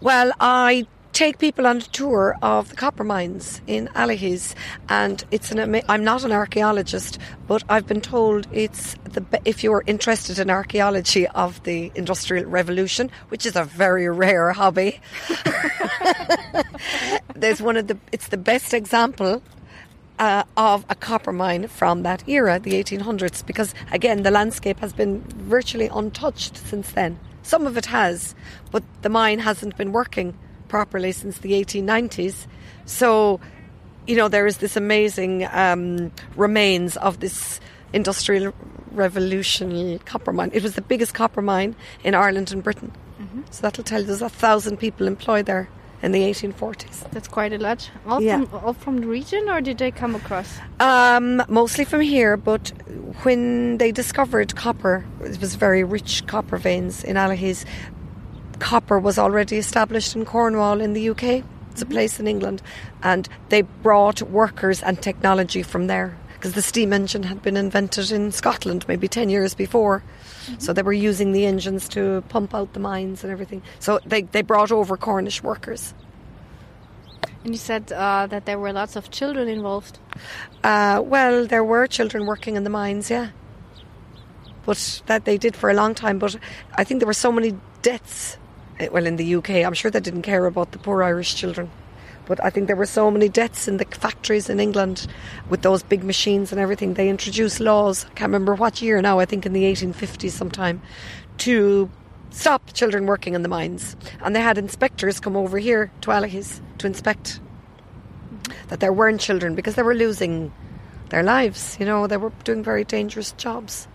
Well, 0.00 0.32
I 0.40 0.86
take 1.16 1.38
people 1.38 1.66
on 1.66 1.78
a 1.78 1.80
tour 1.80 2.36
of 2.42 2.68
the 2.68 2.76
copper 2.76 3.02
mines 3.02 3.62
in 3.66 3.88
Allihies, 3.94 4.54
and 4.90 5.24
it's 5.30 5.50
an. 5.50 5.80
I'm 5.88 6.04
not 6.04 6.24
an 6.24 6.32
archaeologist, 6.32 7.18
but 7.48 7.64
I've 7.70 7.86
been 7.86 8.02
told 8.02 8.46
it's 8.52 8.96
the. 9.04 9.24
If 9.46 9.64
you're 9.64 9.82
interested 9.86 10.38
in 10.38 10.50
archaeology 10.50 11.26
of 11.28 11.62
the 11.62 11.90
Industrial 11.94 12.44
Revolution, 12.44 13.10
which 13.30 13.46
is 13.46 13.56
a 13.56 13.64
very 13.64 14.10
rare 14.10 14.52
hobby, 14.52 15.00
there's 17.34 17.62
one 17.62 17.78
of 17.78 17.86
the. 17.86 17.96
It's 18.12 18.28
the 18.28 18.36
best 18.36 18.74
example 18.74 19.42
uh, 20.18 20.42
of 20.58 20.84
a 20.90 20.94
copper 20.94 21.32
mine 21.32 21.68
from 21.68 22.02
that 22.02 22.28
era, 22.28 22.58
the 22.58 22.72
1800s, 22.72 23.44
because 23.46 23.74
again, 23.90 24.22
the 24.22 24.30
landscape 24.30 24.80
has 24.80 24.92
been 24.92 25.22
virtually 25.22 25.88
untouched 25.88 26.58
since 26.58 26.92
then. 26.92 27.18
Some 27.42 27.66
of 27.66 27.78
it 27.78 27.86
has, 27.86 28.34
but 28.70 28.82
the 29.00 29.08
mine 29.08 29.38
hasn't 29.38 29.78
been 29.78 29.92
working 29.92 30.36
properly 30.68 31.12
since 31.12 31.38
the 31.38 31.52
1890s. 31.52 32.46
So, 32.84 33.40
you 34.06 34.16
know, 34.16 34.28
there 34.28 34.46
is 34.46 34.58
this 34.58 34.76
amazing 34.76 35.46
um, 35.52 36.12
remains 36.36 36.96
of 36.98 37.20
this 37.20 37.60
industrial 37.92 38.52
revolution 38.92 39.98
copper 40.00 40.32
mine. 40.32 40.50
It 40.52 40.62
was 40.62 40.74
the 40.74 40.82
biggest 40.82 41.14
copper 41.14 41.42
mine 41.42 41.74
in 42.04 42.14
Ireland 42.14 42.52
and 42.52 42.62
Britain. 42.62 42.92
So 43.50 43.62
that'll 43.62 43.84
tell 43.84 44.00
you 44.00 44.06
there's 44.06 44.22
a 44.22 44.28
thousand 44.28 44.78
people 44.78 45.06
employed 45.06 45.46
there 45.46 45.68
in 46.02 46.12
the 46.12 46.20
1840s. 46.22 47.08
That's 47.12 47.28
quite 47.28 47.52
a 47.52 47.58
lot. 47.58 47.90
All, 48.06 48.20
Yeah. 48.20 48.44
from, 48.44 48.64
all 48.64 48.72
from 48.74 48.98
the 48.98 49.06
region, 49.06 49.48
or 49.48 49.60
did 49.60 49.78
they 49.78 49.90
come 49.90 50.14
across? 50.16 50.58
Um, 50.80 51.42
mostly 51.48 51.84
from 51.84 52.00
here, 52.00 52.36
but 52.36 52.72
when 53.22 53.78
they 53.78 53.92
discovered 53.92 54.56
copper, 54.56 55.04
it 55.22 55.40
was 55.40 55.54
very 55.54 55.84
rich 55.84 56.26
copper 56.26 56.56
veins 56.58 57.04
in 57.04 57.16
Allihies. 57.16 57.64
Copper 58.58 58.98
was 58.98 59.18
already 59.18 59.56
established 59.56 60.16
in 60.16 60.24
Cornwall 60.24 60.80
in 60.80 60.92
the 60.92 61.10
UK. 61.10 61.44
It's 61.70 61.82
a 61.82 61.86
place 61.86 62.18
in 62.18 62.26
England, 62.26 62.62
and 63.02 63.28
they 63.50 63.62
brought 63.62 64.22
workers 64.22 64.82
and 64.82 65.00
technology 65.00 65.62
from 65.62 65.88
there 65.88 66.16
because 66.34 66.54
the 66.54 66.62
steam 66.62 66.92
engine 66.92 67.24
had 67.24 67.42
been 67.42 67.56
invented 67.56 68.10
in 68.12 68.32
Scotland 68.32 68.86
maybe 68.88 69.08
ten 69.08 69.28
years 69.28 69.54
before. 69.54 70.02
So 70.58 70.72
they 70.72 70.82
were 70.82 70.92
using 70.92 71.32
the 71.32 71.44
engines 71.44 71.88
to 71.90 72.22
pump 72.28 72.54
out 72.54 72.72
the 72.72 72.80
mines 72.80 73.24
and 73.24 73.32
everything. 73.32 73.62
So 73.80 74.00
they, 74.06 74.22
they 74.22 74.42
brought 74.42 74.70
over 74.70 74.96
Cornish 74.96 75.42
workers. 75.42 75.92
And 77.44 77.54
you 77.54 77.58
said 77.58 77.92
uh, 77.92 78.26
that 78.26 78.46
there 78.46 78.58
were 78.58 78.72
lots 78.72 78.96
of 78.96 79.10
children 79.10 79.48
involved. 79.48 79.98
Uh, 80.64 81.02
well, 81.04 81.46
there 81.46 81.64
were 81.64 81.86
children 81.86 82.26
working 82.26 82.56
in 82.56 82.64
the 82.64 82.70
mines, 82.70 83.10
yeah. 83.10 83.30
But 84.64 85.02
that 85.06 85.24
they 85.24 85.38
did 85.38 85.54
for 85.54 85.70
a 85.70 85.74
long 85.74 85.94
time. 85.94 86.18
But 86.18 86.36
I 86.74 86.84
think 86.84 87.00
there 87.00 87.06
were 87.06 87.12
so 87.12 87.30
many 87.30 87.54
deaths. 87.82 88.36
Eh, 88.78 88.88
Well, 88.90 89.06
in 89.06 89.16
the 89.16 89.34
UK, 89.36 89.50
I'm 89.64 89.74
sure 89.74 89.90
they 89.90 90.00
didn't 90.00 90.22
care 90.22 90.46
about 90.46 90.72
the 90.72 90.78
poor 90.78 91.02
Irish 91.02 91.34
children. 91.34 91.70
But 92.26 92.44
I 92.44 92.50
think 92.50 92.66
there 92.66 92.76
were 92.76 92.86
so 92.86 93.10
many 93.10 93.28
deaths 93.28 93.68
in 93.68 93.76
the 93.76 93.84
factories 93.84 94.50
in 94.50 94.58
England 94.58 95.06
with 95.48 95.62
those 95.62 95.82
big 95.82 96.02
machines 96.02 96.50
and 96.50 96.60
everything. 96.60 96.94
They 96.94 97.08
introduced 97.08 97.60
laws, 97.60 98.04
I 98.04 98.08
can't 98.10 98.32
remember 98.32 98.54
what 98.54 98.82
year 98.82 99.00
now, 99.00 99.20
I 99.20 99.24
think 99.24 99.46
in 99.46 99.52
the 99.52 99.62
1850s 99.62 100.32
sometime, 100.32 100.82
to 101.38 101.88
stop 102.30 102.72
children 102.72 103.06
working 103.06 103.34
in 103.34 103.42
the 103.42 103.48
mines. 103.48 103.96
And 104.22 104.34
they 104.34 104.40
had 104.40 104.58
inspectors 104.58 105.20
come 105.20 105.36
over 105.36 105.58
here 105.58 105.92
to 106.00 106.10
Allihies 106.10 106.60
to 106.78 106.86
inspect 106.86 107.40
that 108.68 108.80
there 108.80 108.92
weren't 108.92 109.20
children 109.20 109.54
because 109.54 109.76
they 109.76 109.82
were 109.82 109.94
losing 109.94 110.52
their 111.10 111.22
lives. 111.22 111.76
You 111.78 111.86
know, 111.86 112.06
they 112.06 112.16
were 112.16 112.32
doing 112.44 112.62
very 112.62 112.84
dangerous 112.84 113.32
jobs. 113.32 113.86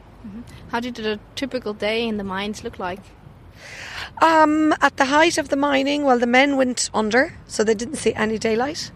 How 0.70 0.80
did 0.80 1.00
a 1.00 1.20
typical 1.36 1.74
day 1.74 2.08
in 2.08 2.18
the 2.18 2.24
mines 2.24 2.64
look 2.64 2.80
like? 2.80 3.00
Um, 4.22 4.74
at 4.82 4.98
the 4.98 5.06
height 5.06 5.38
of 5.38 5.50
the 5.50 5.56
mining, 5.56 6.04
well, 6.04 6.20
the 6.20 6.28
men 6.28 6.58
went 6.58 6.90
under, 6.94 7.34
so 7.48 7.64
they 7.64 7.74
didn't 7.74 7.96
see 7.96 8.14
any 8.14 8.38
daylight. 8.38 8.92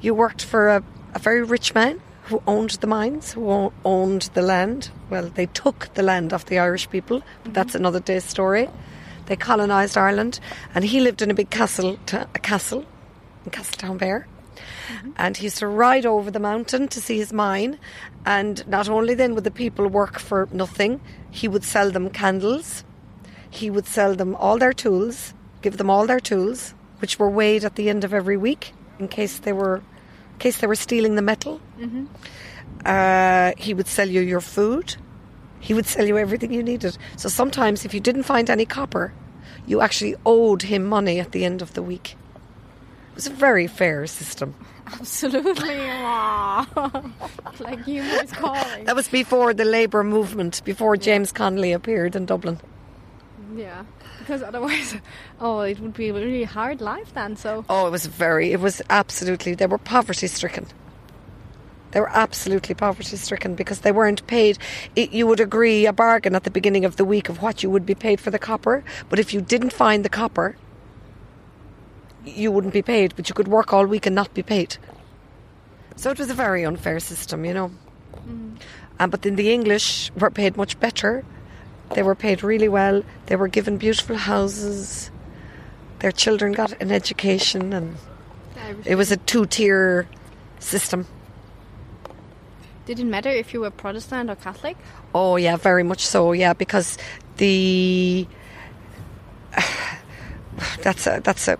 You 0.00 0.14
worked 0.14 0.42
for 0.42 0.68
a, 0.68 0.82
a 1.14 1.18
very 1.18 1.42
rich 1.42 1.74
man 1.74 2.00
who 2.24 2.42
owned 2.46 2.70
the 2.70 2.86
mines, 2.86 3.32
who 3.32 3.72
owned 3.84 4.22
the 4.34 4.42
land. 4.42 4.90
Well, 5.10 5.28
they 5.28 5.46
took 5.46 5.92
the 5.94 6.02
land 6.02 6.32
off 6.32 6.46
the 6.46 6.58
Irish 6.58 6.88
people, 6.88 7.22
but 7.44 7.54
that's 7.54 7.74
another 7.74 8.00
day's 8.00 8.24
story. 8.24 8.68
They 9.26 9.36
colonised 9.36 9.98
Ireland, 9.98 10.40
and 10.74 10.84
he 10.84 11.00
lived 11.00 11.22
in 11.22 11.30
a 11.30 11.34
big 11.34 11.50
castle, 11.50 11.98
a 12.12 12.38
castle 12.38 12.86
in 13.44 13.50
Castletownbere. 13.50 14.24
And 15.16 15.36
he 15.36 15.44
used 15.44 15.58
to 15.58 15.66
ride 15.66 16.06
over 16.06 16.30
the 16.30 16.40
mountain 16.40 16.88
to 16.88 17.00
see 17.00 17.18
his 17.18 17.32
mine. 17.32 17.78
And 18.26 18.66
not 18.66 18.88
only 18.88 19.14
then 19.14 19.34
would 19.34 19.44
the 19.44 19.50
people 19.50 19.86
work 19.86 20.18
for 20.18 20.48
nothing, 20.52 21.00
he 21.30 21.48
would 21.48 21.64
sell 21.64 21.90
them 21.90 22.10
candles, 22.10 22.84
he 23.50 23.68
would 23.70 23.86
sell 23.86 24.14
them 24.14 24.34
all 24.36 24.58
their 24.58 24.72
tools, 24.72 25.34
give 25.62 25.76
them 25.76 25.90
all 25.90 26.06
their 26.06 26.20
tools, 26.20 26.74
which 27.00 27.18
were 27.18 27.28
weighed 27.28 27.64
at 27.64 27.74
the 27.74 27.88
end 27.88 28.04
of 28.04 28.14
every 28.14 28.36
week 28.36 28.72
in 28.98 29.08
case 29.08 29.38
they 29.38 29.52
were, 29.52 29.76
in 29.76 30.38
case 30.38 30.58
they 30.58 30.66
were 30.66 30.76
stealing 30.76 31.16
the 31.16 31.22
metal. 31.22 31.60
Uh, 32.84 33.52
he 33.58 33.74
would 33.74 33.86
sell 33.86 34.08
you 34.08 34.20
your 34.20 34.40
food. 34.40 34.96
He 35.58 35.74
would 35.74 35.86
sell 35.86 36.06
you 36.06 36.16
everything 36.16 36.52
you 36.52 36.62
needed. 36.62 36.96
So 37.16 37.28
sometimes, 37.28 37.84
if 37.84 37.92
you 37.92 38.00
didn't 38.00 38.22
find 38.22 38.48
any 38.48 38.64
copper, 38.64 39.12
you 39.66 39.80
actually 39.80 40.14
owed 40.24 40.62
him 40.62 40.84
money 40.86 41.20
at 41.20 41.32
the 41.32 41.44
end 41.44 41.60
of 41.60 41.74
the 41.74 41.82
week. 41.82 42.16
It 43.10 43.16
was 43.16 43.26
a 43.26 43.30
very 43.30 43.66
fair 43.66 44.06
system. 44.06 44.54
Absolutely. 44.86 45.76
Wow. 45.76 46.66
like 47.60 47.86
you 47.86 48.02
was 48.02 48.32
calling. 48.32 48.84
That 48.86 48.96
was 48.96 49.08
before 49.08 49.52
the 49.52 49.64
labour 49.64 50.02
movement, 50.02 50.62
before 50.64 50.96
James 50.96 51.30
Connolly 51.32 51.72
appeared 51.72 52.16
in 52.16 52.26
Dublin. 52.26 52.58
Yeah. 53.54 53.84
Because 54.18 54.42
otherwise, 54.42 54.96
oh, 55.40 55.60
it 55.60 55.80
would 55.80 55.94
be 55.94 56.08
a 56.08 56.14
really 56.14 56.44
hard 56.44 56.80
life 56.80 57.14
then. 57.14 57.36
So 57.36 57.64
Oh, 57.68 57.86
it 57.86 57.90
was 57.90 58.06
very, 58.06 58.52
it 58.52 58.60
was 58.60 58.82
absolutely, 58.90 59.54
they 59.54 59.66
were 59.66 59.78
poverty 59.78 60.26
stricken. 60.26 60.66
They 61.92 62.00
were 62.00 62.10
absolutely 62.10 62.74
poverty 62.76 63.16
stricken 63.16 63.56
because 63.56 63.80
they 63.80 63.90
weren't 63.90 64.24
paid. 64.26 64.58
It, 64.94 65.12
you 65.12 65.26
would 65.26 65.40
agree 65.40 65.86
a 65.86 65.92
bargain 65.92 66.36
at 66.36 66.44
the 66.44 66.50
beginning 66.50 66.84
of 66.84 66.96
the 66.96 67.04
week 67.04 67.28
of 67.28 67.42
what 67.42 67.62
you 67.62 67.70
would 67.70 67.84
be 67.84 67.96
paid 67.96 68.20
for 68.20 68.30
the 68.30 68.38
copper, 68.38 68.84
but 69.08 69.18
if 69.18 69.34
you 69.34 69.40
didn't 69.40 69.72
find 69.72 70.04
the 70.04 70.08
copper, 70.08 70.56
you 72.24 72.52
wouldn't 72.52 72.74
be 72.74 72.82
paid, 72.82 73.16
but 73.16 73.28
you 73.28 73.34
could 73.34 73.48
work 73.48 73.72
all 73.72 73.86
week 73.86 74.06
and 74.06 74.14
not 74.14 74.32
be 74.34 74.42
paid. 74.42 74.76
So 75.96 76.10
it 76.10 76.18
was 76.18 76.30
a 76.30 76.34
very 76.34 76.64
unfair 76.64 77.00
system, 77.00 77.44
you 77.44 77.54
know. 77.54 77.72
Um, 79.00 79.10
but 79.10 79.22
then 79.22 79.36
the 79.36 79.52
English 79.52 80.12
were 80.16 80.30
paid 80.30 80.56
much 80.56 80.78
better. 80.78 81.24
They 81.94 82.02
were 82.02 82.14
paid 82.14 82.42
really 82.42 82.68
well. 82.68 83.02
They 83.26 83.36
were 83.36 83.48
given 83.48 83.76
beautiful 83.76 84.16
houses. 84.16 85.10
Their 85.98 86.12
children 86.12 86.52
got 86.52 86.80
an 86.80 86.90
education, 86.92 87.72
and 87.72 87.96
it 88.84 88.94
was 88.94 89.10
a 89.10 89.16
two-tier 89.16 90.08
system. 90.58 91.06
did 92.86 92.98
it 93.00 93.04
matter 93.04 93.28
if 93.28 93.52
you 93.52 93.60
were 93.60 93.70
Protestant 93.70 94.30
or 94.30 94.36
Catholic? 94.36 94.76
Oh 95.14 95.36
yeah, 95.36 95.56
very 95.56 95.82
much 95.82 96.06
so. 96.06 96.32
Yeah, 96.32 96.54
because 96.54 96.96
the 97.36 98.26
that's 100.82 101.06
a 101.06 101.20
that's 101.22 101.48
a 101.48 101.58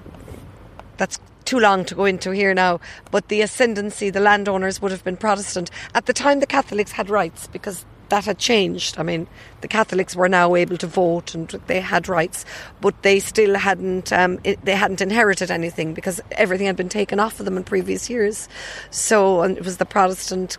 that's 0.97 1.19
too 1.45 1.59
long 1.59 1.85
to 1.87 1.95
go 1.95 2.05
into 2.05 2.31
here 2.31 2.55
now. 2.55 2.81
But 3.11 3.29
the 3.29 3.43
ascendancy, 3.43 4.11
the 4.11 4.21
landowners 4.21 4.81
would 4.81 4.93
have 4.93 5.03
been 5.05 5.16
Protestant 5.16 5.71
at 5.95 6.07
the 6.07 6.12
time. 6.12 6.40
The 6.40 6.47
Catholics 6.47 6.93
had 6.93 7.11
rights 7.11 7.47
because 7.49 7.85
that 8.11 8.27
had 8.27 8.38
changed. 8.38 8.99
I 8.99 9.03
mean, 9.03 9.27
the 9.62 9.68
Catholics 9.68 10.14
were 10.14 10.29
now 10.29 10.55
able 10.55 10.77
to 10.77 10.87
vote 10.87 11.35
and 11.35 11.49
they 11.66 11.81
had 11.81 12.09
rights, 12.09 12.44
but 12.81 13.03
they 13.03 13.18
still 13.20 13.57
hadn't 13.57 14.12
um, 14.12 14.38
it, 14.44 14.64
they 14.64 14.77
hadn't 14.77 15.01
inherited 15.01 15.51
anything 15.51 15.94
because 15.94 16.20
everything 16.33 16.66
had 16.66 16.77
been 16.77 16.88
taken 16.88 17.18
off 17.18 17.40
of 17.40 17.46
them 17.46 17.57
in 17.57 17.64
previous 17.64 18.11
years. 18.11 18.49
So 18.90 19.42
and 19.42 19.57
it 19.57 19.64
was 19.64 19.79
the 19.79 19.87
Protestant 19.87 20.59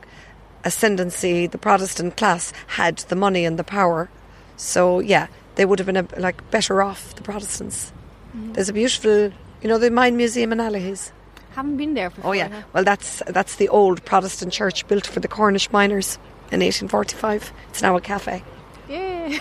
ascendancy, 0.64 1.48
the 1.48 1.58
Protestant 1.58 2.18
class 2.18 2.54
had 2.68 2.98
the 2.98 3.16
money 3.16 3.46
and 3.46 3.58
the 3.58 3.64
power. 3.64 4.10
So 4.58 5.00
yeah, 5.00 5.28
they 5.56 5.66
would 5.66 5.80
have 5.80 5.86
been 5.86 5.98
a, 5.98 6.08
like 6.18 6.50
better 6.52 6.82
off 6.82 7.16
the 7.16 7.22
Protestants. 7.22 7.92
There's 8.34 8.70
a 8.70 8.74
beautiful, 8.74 9.32
you 9.62 9.68
know, 9.68 9.78
the 9.78 9.92
Mine 9.92 10.16
Museum 10.16 10.54
in 10.54 10.60
Allihies. 10.60 11.12
Haven't 11.52 11.76
been 11.76 11.96
there 11.96 12.10
before. 12.10 12.30
Oh 12.30 12.34
yeah, 12.34 12.64
well 12.72 12.86
that's 12.86 13.22
that's 13.28 13.58
the 13.58 13.68
old 13.68 14.06
Protestant 14.06 14.54
church 14.54 14.88
built 14.88 15.06
for 15.06 15.20
the 15.20 15.28
Cornish 15.28 15.70
miners 15.72 16.18
in 16.52 16.60
1845. 16.60 17.52
It's 17.70 17.82
now 17.82 17.96
a 17.96 18.02
cafe. 18.02 18.44
Yeah. 18.90 19.38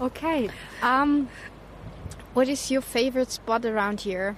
okay. 0.00 0.50
Um, 0.82 1.28
what 2.34 2.48
is 2.48 2.70
your 2.70 2.82
favorite 2.82 3.30
spot 3.30 3.64
around 3.64 4.00
here 4.00 4.36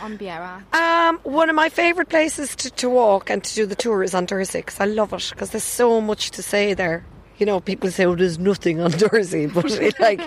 on 0.00 0.18
Beara? 0.18 0.62
Um, 0.74 1.18
one 1.22 1.50
of 1.50 1.56
my 1.56 1.68
favourite 1.68 2.08
places 2.08 2.54
to, 2.56 2.70
to 2.70 2.88
walk 2.88 3.30
and 3.30 3.42
to 3.42 3.54
do 3.54 3.66
the 3.66 3.74
tour 3.74 4.02
is 4.02 4.14
on 4.14 4.26
Dursey 4.26 4.58
because 4.58 4.80
I 4.80 4.86
love 4.86 5.12
it 5.12 5.28
because 5.30 5.50
there's 5.50 5.64
so 5.64 6.00
much 6.00 6.30
to 6.32 6.42
say 6.42 6.74
there. 6.74 7.04
You 7.38 7.46
know, 7.46 7.60
people 7.60 7.90
say, 7.90 8.04
"Oh, 8.04 8.14
there's 8.14 8.38
nothing 8.38 8.80
on 8.80 8.90
Dursey, 9.02 9.52
but 9.52 9.98
like 10.00 10.20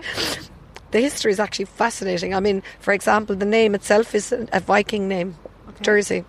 the 0.92 1.00
history 1.00 1.32
is 1.32 1.40
actually 1.40 1.66
fascinating. 1.66 2.34
I 2.34 2.40
mean, 2.40 2.64
for 2.80 2.94
example, 2.94 3.36
the 3.36 3.46
name 3.46 3.76
itself 3.76 4.16
is 4.16 4.32
a, 4.32 4.60
Viking 4.60 5.08
name, 5.08 5.36
Dursey, 5.82 6.24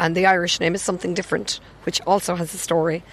and 0.00 0.16
the 0.16 0.26
Irish 0.26 0.58
name 0.58 0.74
is 0.74 0.82
something 0.82 1.14
different, 1.14 1.60
which 1.84 2.00
also 2.06 2.34
has 2.34 2.52
a 2.54 2.58
story. 2.58 3.04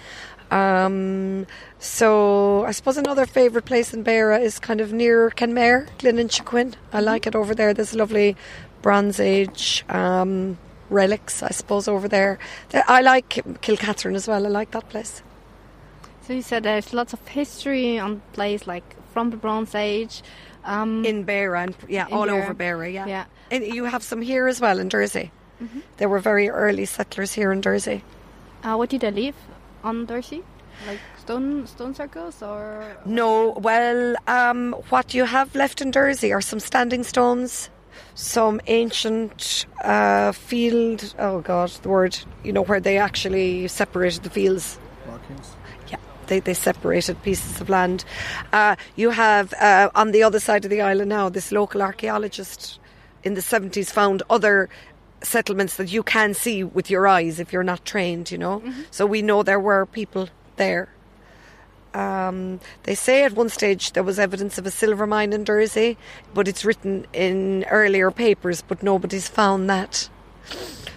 Um, 0.50 1.46
so 1.78 2.64
I 2.64 2.72
suppose 2.72 2.96
another 2.96 3.26
favourite 3.26 3.66
place 3.66 3.92
in 3.92 4.02
Beara 4.02 4.40
is 4.40 4.58
kind 4.58 4.80
of 4.80 4.92
near 4.92 5.30
Kenmare, 5.30 5.86
Gleninchaquin. 5.98 6.74
I 6.92 7.00
like 7.00 7.26
it 7.26 7.36
over 7.36 7.54
there. 7.54 7.74
There's 7.74 7.94
lovely 7.94 8.34
Bronze 8.80 9.20
Age 9.20 9.84
um, 9.90 10.56
relics, 10.88 11.42
I 11.42 11.50
suppose, 11.50 11.86
over 11.86 12.08
there. 12.08 12.38
I 12.72 13.02
like 13.02 13.28
Kilcatherine 13.60 14.16
as 14.16 14.26
well. 14.26 14.46
I 14.46 14.48
like 14.48 14.70
that 14.70 14.88
place. 14.88 15.22
So 16.22 16.32
you 16.32 16.42
said 16.42 16.62
there's 16.62 16.92
lots 16.94 17.12
of 17.12 17.26
history 17.28 17.98
on 17.98 18.22
place 18.32 18.66
like 18.66 18.84
from 19.12 19.30
the 19.30 19.36
Bronze 19.36 19.74
Age. 19.74 20.22
Um, 20.64 21.04
In 21.04 21.24
Beara, 21.24 21.62
and 21.64 21.76
yeah, 21.88 22.06
all 22.10 22.26
Beara. 22.26 22.42
over 22.42 22.54
Beara, 22.54 22.92
yeah. 22.92 23.06
Yeah. 23.06 23.24
And 23.50 23.64
you 23.64 23.84
have 23.84 24.02
some 24.02 24.20
here 24.20 24.46
as 24.48 24.60
well 24.60 24.78
in 24.78 24.88
Dursey. 24.88 25.30
There 25.96 26.08
were 26.08 26.20
very 26.20 26.48
early 26.48 26.84
settlers 26.86 27.32
here 27.32 27.52
in 27.52 27.60
Dursey. 27.60 28.02
uh, 28.64 28.76
what 28.76 28.90
did 28.90 29.00
they 29.00 29.10
leave 29.10 29.34
on 29.82 30.06
Dursey? 30.06 30.42
Like 30.86 31.00
stone 31.18 31.66
stone 31.66 31.94
circles 31.94 32.42
or 32.42 32.96
No, 33.04 33.50
well, 33.60 34.14
um, 34.28 34.72
what 34.90 35.12
you 35.14 35.24
have 35.24 35.54
left 35.56 35.80
in 35.80 35.90
Dursey 35.90 36.32
are 36.32 36.40
some 36.40 36.60
standing 36.60 37.02
stones, 37.04 37.68
some 38.14 38.60
ancient 38.68 39.66
uh, 39.82 40.30
field. 40.32 41.14
Oh 41.18 41.40
God, 41.40 41.70
the 41.82 41.88
word. 41.88 42.16
You 42.44 42.52
know 42.52 42.62
where 42.62 42.80
they 42.80 42.96
actually 42.98 43.66
separated 43.68 44.22
the 44.22 44.30
fields. 44.30 44.78
Yeah, 45.88 45.96
they, 46.28 46.40
they 46.40 46.54
separated 46.54 47.20
pieces 47.22 47.60
of 47.60 47.68
land. 47.68 48.04
Uh, 48.52 48.76
you 48.94 49.10
have 49.10 49.52
uh, 49.54 49.90
on 49.96 50.12
the 50.12 50.22
other 50.22 50.38
side 50.38 50.64
of 50.64 50.70
the 50.70 50.80
island 50.80 51.08
now. 51.08 51.28
This 51.28 51.50
local 51.50 51.82
archaeologist 51.82 52.78
in 53.24 53.34
the 53.34 53.42
seventies 53.42 53.90
found 53.90 54.22
other 54.30 54.68
settlements 55.22 55.76
that 55.76 55.92
you 55.92 56.02
can 56.02 56.34
see 56.34 56.62
with 56.64 56.90
your 56.90 57.06
eyes 57.06 57.40
if 57.40 57.52
you're 57.52 57.64
not 57.64 57.84
trained. 57.84 58.30
You 58.30 58.38
know, 58.38 58.62
so 58.90 59.06
we 59.06 59.22
know 59.22 59.42
there 59.42 59.60
were 59.60 59.86
people 59.86 60.28
there. 60.56 60.90
Um, 61.94 62.60
they 62.82 62.94
say 62.94 63.24
at 63.24 63.32
one 63.32 63.48
stage 63.48 63.92
there 63.92 64.02
was 64.02 64.18
evidence 64.18 64.58
of 64.58 64.66
a 64.66 64.70
silver 64.70 65.06
mine 65.06 65.32
in 65.32 65.44
Dursey, 65.44 65.96
but 66.34 66.46
it's 66.46 66.64
written 66.64 67.06
in 67.12 67.64
earlier 67.70 68.10
papers, 68.10 68.62
but 68.62 68.82
nobody's 68.82 69.26
found 69.26 69.68
that. 69.70 70.08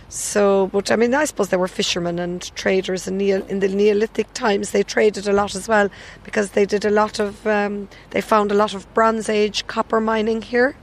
So, 0.10 0.68
but 0.74 0.92
I 0.92 0.98
mean, 0.98 1.14
I 1.14 1.24
suppose 1.24 1.50
there 1.50 1.58
were 1.58 1.70
fishermen 1.70 2.20
and 2.20 2.42
traders 2.56 3.08
in, 3.08 3.18
Neo, 3.18 3.46
in 3.46 3.62
the 3.62 3.70
Neolithic 3.70 4.34
times. 4.34 4.72
They 4.72 4.84
traded 4.84 5.26
a 5.26 5.32
lot 5.32 5.56
as 5.56 5.70
well 5.70 5.90
because 6.26 6.52
they 6.52 6.66
did 6.66 6.84
a 6.84 6.90
lot 6.90 7.20
of, 7.20 7.48
um, 7.48 7.88
they 8.10 8.20
found 8.20 8.52
a 8.52 8.56
lot 8.56 8.74
of 8.74 8.94
Bronze 8.94 9.30
Age 9.30 9.66
copper 9.68 10.02
mining 10.02 10.42
here. 10.42 10.76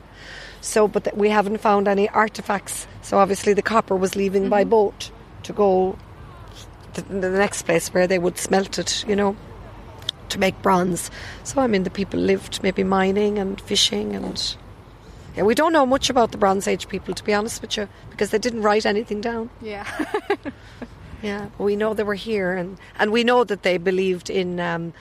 So, 0.60 0.88
but 0.88 1.04
th- 1.04 1.16
we 1.16 1.28
haven't 1.30 1.58
found 1.58 1.88
any 1.88 2.08
artifacts. 2.10 2.86
So 3.02 3.18
obviously 3.18 3.54
the 3.54 3.62
copper 3.62 3.96
was 3.96 4.16
leaving 4.16 4.48
by 4.48 4.64
boat 4.64 5.10
to 5.44 5.52
go 5.52 5.96
to 6.94 7.02
the 7.02 7.30
next 7.30 7.62
place 7.62 7.88
where 7.94 8.06
they 8.06 8.18
would 8.18 8.38
smelt 8.38 8.78
it, 8.78 9.04
you 9.08 9.16
know, 9.16 9.36
to 10.30 10.38
make 10.38 10.60
bronze. 10.62 11.10
So 11.44 11.60
I 11.60 11.66
mean, 11.66 11.84
the 11.84 11.90
people 11.90 12.20
lived 12.20 12.62
maybe 12.62 12.84
mining 12.84 13.38
and 13.38 13.60
fishing 13.60 14.14
and. 14.14 14.56
Yeah, 15.36 15.44
we 15.44 15.54
don't 15.54 15.72
know 15.72 15.86
much 15.86 16.10
about 16.10 16.32
the 16.32 16.38
Bronze 16.38 16.66
Age 16.66 16.88
people, 16.88 17.14
to 17.14 17.22
be 17.22 17.32
honest 17.32 17.62
with 17.62 17.76
you, 17.76 17.88
because 18.10 18.30
they 18.30 18.38
didn't 18.38 18.62
write 18.62 18.84
anything 18.84 19.20
down. 19.20 19.50
yeah. 19.62 19.86
Yeah, 21.22 21.48
we 21.58 21.74
know 21.74 21.94
they 21.94 22.04
were 22.04 22.14
here, 22.14 22.52
and 22.52 22.78
and 22.96 23.10
we 23.10 23.24
know 23.24 23.42
that 23.42 23.62
they 23.64 23.76
believed 23.76 24.30
in. 24.30 24.60
Um, 24.60 24.92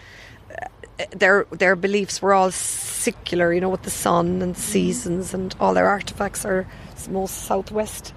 their 1.11 1.45
their 1.51 1.75
beliefs 1.75 2.21
were 2.21 2.33
all 2.33 2.51
secular, 2.51 3.53
you 3.53 3.61
know, 3.61 3.69
with 3.69 3.83
the 3.83 3.89
sun 3.89 4.41
and 4.41 4.57
seasons, 4.57 5.33
and 5.33 5.55
all 5.59 5.73
their 5.73 5.87
artifacts 5.87 6.45
are 6.45 6.67
most 7.09 7.43
southwest 7.45 8.13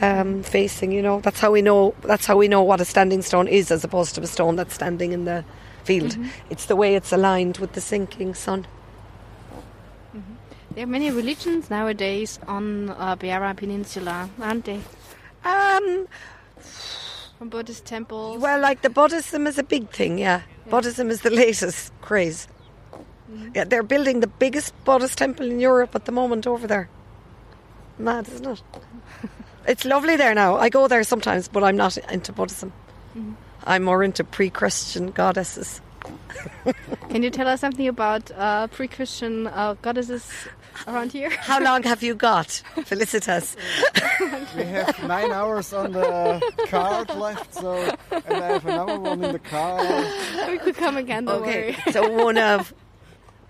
um, 0.00 0.42
facing. 0.42 0.92
You 0.92 1.02
know, 1.02 1.20
that's 1.20 1.40
how 1.40 1.50
we 1.50 1.62
know. 1.62 1.94
That's 2.02 2.26
how 2.26 2.36
we 2.36 2.48
know 2.48 2.62
what 2.62 2.80
a 2.80 2.84
standing 2.84 3.22
stone 3.22 3.48
is, 3.48 3.70
as 3.70 3.84
opposed 3.84 4.14
to 4.16 4.20
a 4.22 4.26
stone 4.26 4.56
that's 4.56 4.74
standing 4.74 5.12
in 5.12 5.24
the 5.24 5.44
field. 5.84 6.16
It's 6.50 6.66
the 6.66 6.76
way 6.76 6.94
it's 6.94 7.12
aligned 7.12 7.58
with 7.58 7.72
the 7.72 7.80
sinking 7.80 8.34
sun. 8.34 8.66
There 10.74 10.84
are 10.84 10.86
many 10.86 11.10
religions 11.10 11.70
nowadays 11.70 12.38
on 12.46 12.90
uh, 12.90 13.16
Beara 13.16 13.56
Peninsula, 13.56 14.30
aren't 14.40 14.64
they? 14.66 14.80
Um, 15.44 16.06
From 17.38 17.48
Buddhist 17.48 17.84
temples. 17.84 18.38
well, 18.40 18.60
like 18.60 18.82
the 18.82 18.90
Buddhism 18.90 19.46
is 19.48 19.58
a 19.58 19.64
big 19.64 19.88
thing. 19.90 20.18
Yeah, 20.18 20.42
Buddhism 20.70 21.10
is 21.10 21.22
the 21.22 21.30
latest 21.30 21.92
craze. 22.00 22.48
Yeah, 23.54 23.64
they're 23.64 23.82
building 23.82 24.20
the 24.20 24.26
biggest 24.26 24.72
Buddhist 24.84 25.18
temple 25.18 25.50
in 25.50 25.60
Europe 25.60 25.94
at 25.94 26.04
the 26.04 26.12
moment 26.12 26.46
over 26.46 26.66
there. 26.66 26.88
Mad, 27.98 28.28
isn't 28.28 28.46
it? 28.46 28.62
it's 29.66 29.84
lovely 29.84 30.16
there 30.16 30.34
now. 30.34 30.56
I 30.56 30.68
go 30.68 30.88
there 30.88 31.02
sometimes, 31.04 31.48
but 31.48 31.62
I'm 31.64 31.76
not 31.76 31.96
into 32.10 32.32
Buddhism. 32.32 32.72
I'm 33.64 33.82
more 33.82 34.02
into 34.02 34.24
pre-Christian 34.24 35.10
goddesses. 35.10 35.80
Can 37.10 37.22
you 37.22 37.30
tell 37.30 37.48
us 37.48 37.60
something 37.60 37.88
about 37.88 38.30
uh, 38.30 38.68
pre-Christian 38.68 39.46
uh, 39.48 39.74
goddesses 39.82 40.30
around 40.86 41.12
here? 41.12 41.30
How 41.30 41.60
long 41.60 41.82
have 41.84 42.02
you 42.02 42.14
got, 42.14 42.48
Felicitas? 42.76 43.56
We 44.56 44.64
have 44.64 45.02
nine 45.06 45.30
hours 45.30 45.72
on 45.72 45.92
the 45.92 46.40
card 46.68 47.10
left, 47.14 47.54
so 47.54 47.74
and 48.10 48.36
I 48.44 48.46
have 48.54 48.66
another 48.66 48.98
one 48.98 49.22
in 49.22 49.32
the 49.32 49.38
car. 49.38 49.78
we 50.50 50.58
could 50.58 50.74
come 50.76 50.96
again. 50.96 51.26
Don't 51.26 51.42
Okay, 51.42 51.76
worry. 51.86 51.92
so 51.92 52.08
one 52.24 52.38
of 52.38 52.72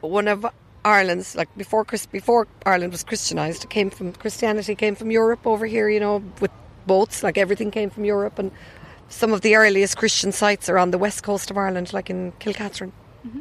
one 0.00 0.28
of 0.28 0.44
Ireland's 0.84 1.34
like 1.34 1.48
before 1.56 1.84
Chris 1.84 2.04
before 2.06 2.46
Ireland 2.66 2.92
was 2.92 3.04
Christianized, 3.04 3.64
it 3.64 3.70
came 3.70 3.90
from 3.90 4.12
Christianity 4.12 4.74
came 4.74 4.94
from 4.94 5.10
Europe 5.10 5.46
over 5.46 5.66
here. 5.66 5.88
You 5.88 6.00
know, 6.00 6.22
with 6.40 6.50
boats, 6.86 7.22
like 7.22 7.38
everything 7.38 7.70
came 7.70 7.88
from 7.90 8.04
Europe, 8.04 8.38
and 8.38 8.50
some 9.08 9.32
of 9.32 9.40
the 9.40 9.54
earliest 9.56 9.96
Christian 9.96 10.32
sites 10.32 10.68
are 10.68 10.78
on 10.78 10.90
the 10.90 10.98
west 10.98 11.22
coast 11.22 11.50
of 11.50 11.56
Ireland, 11.56 11.92
like 11.92 12.10
in 12.10 12.32
Kilcatherine. 12.40 12.92
Mm-hmm. 13.26 13.40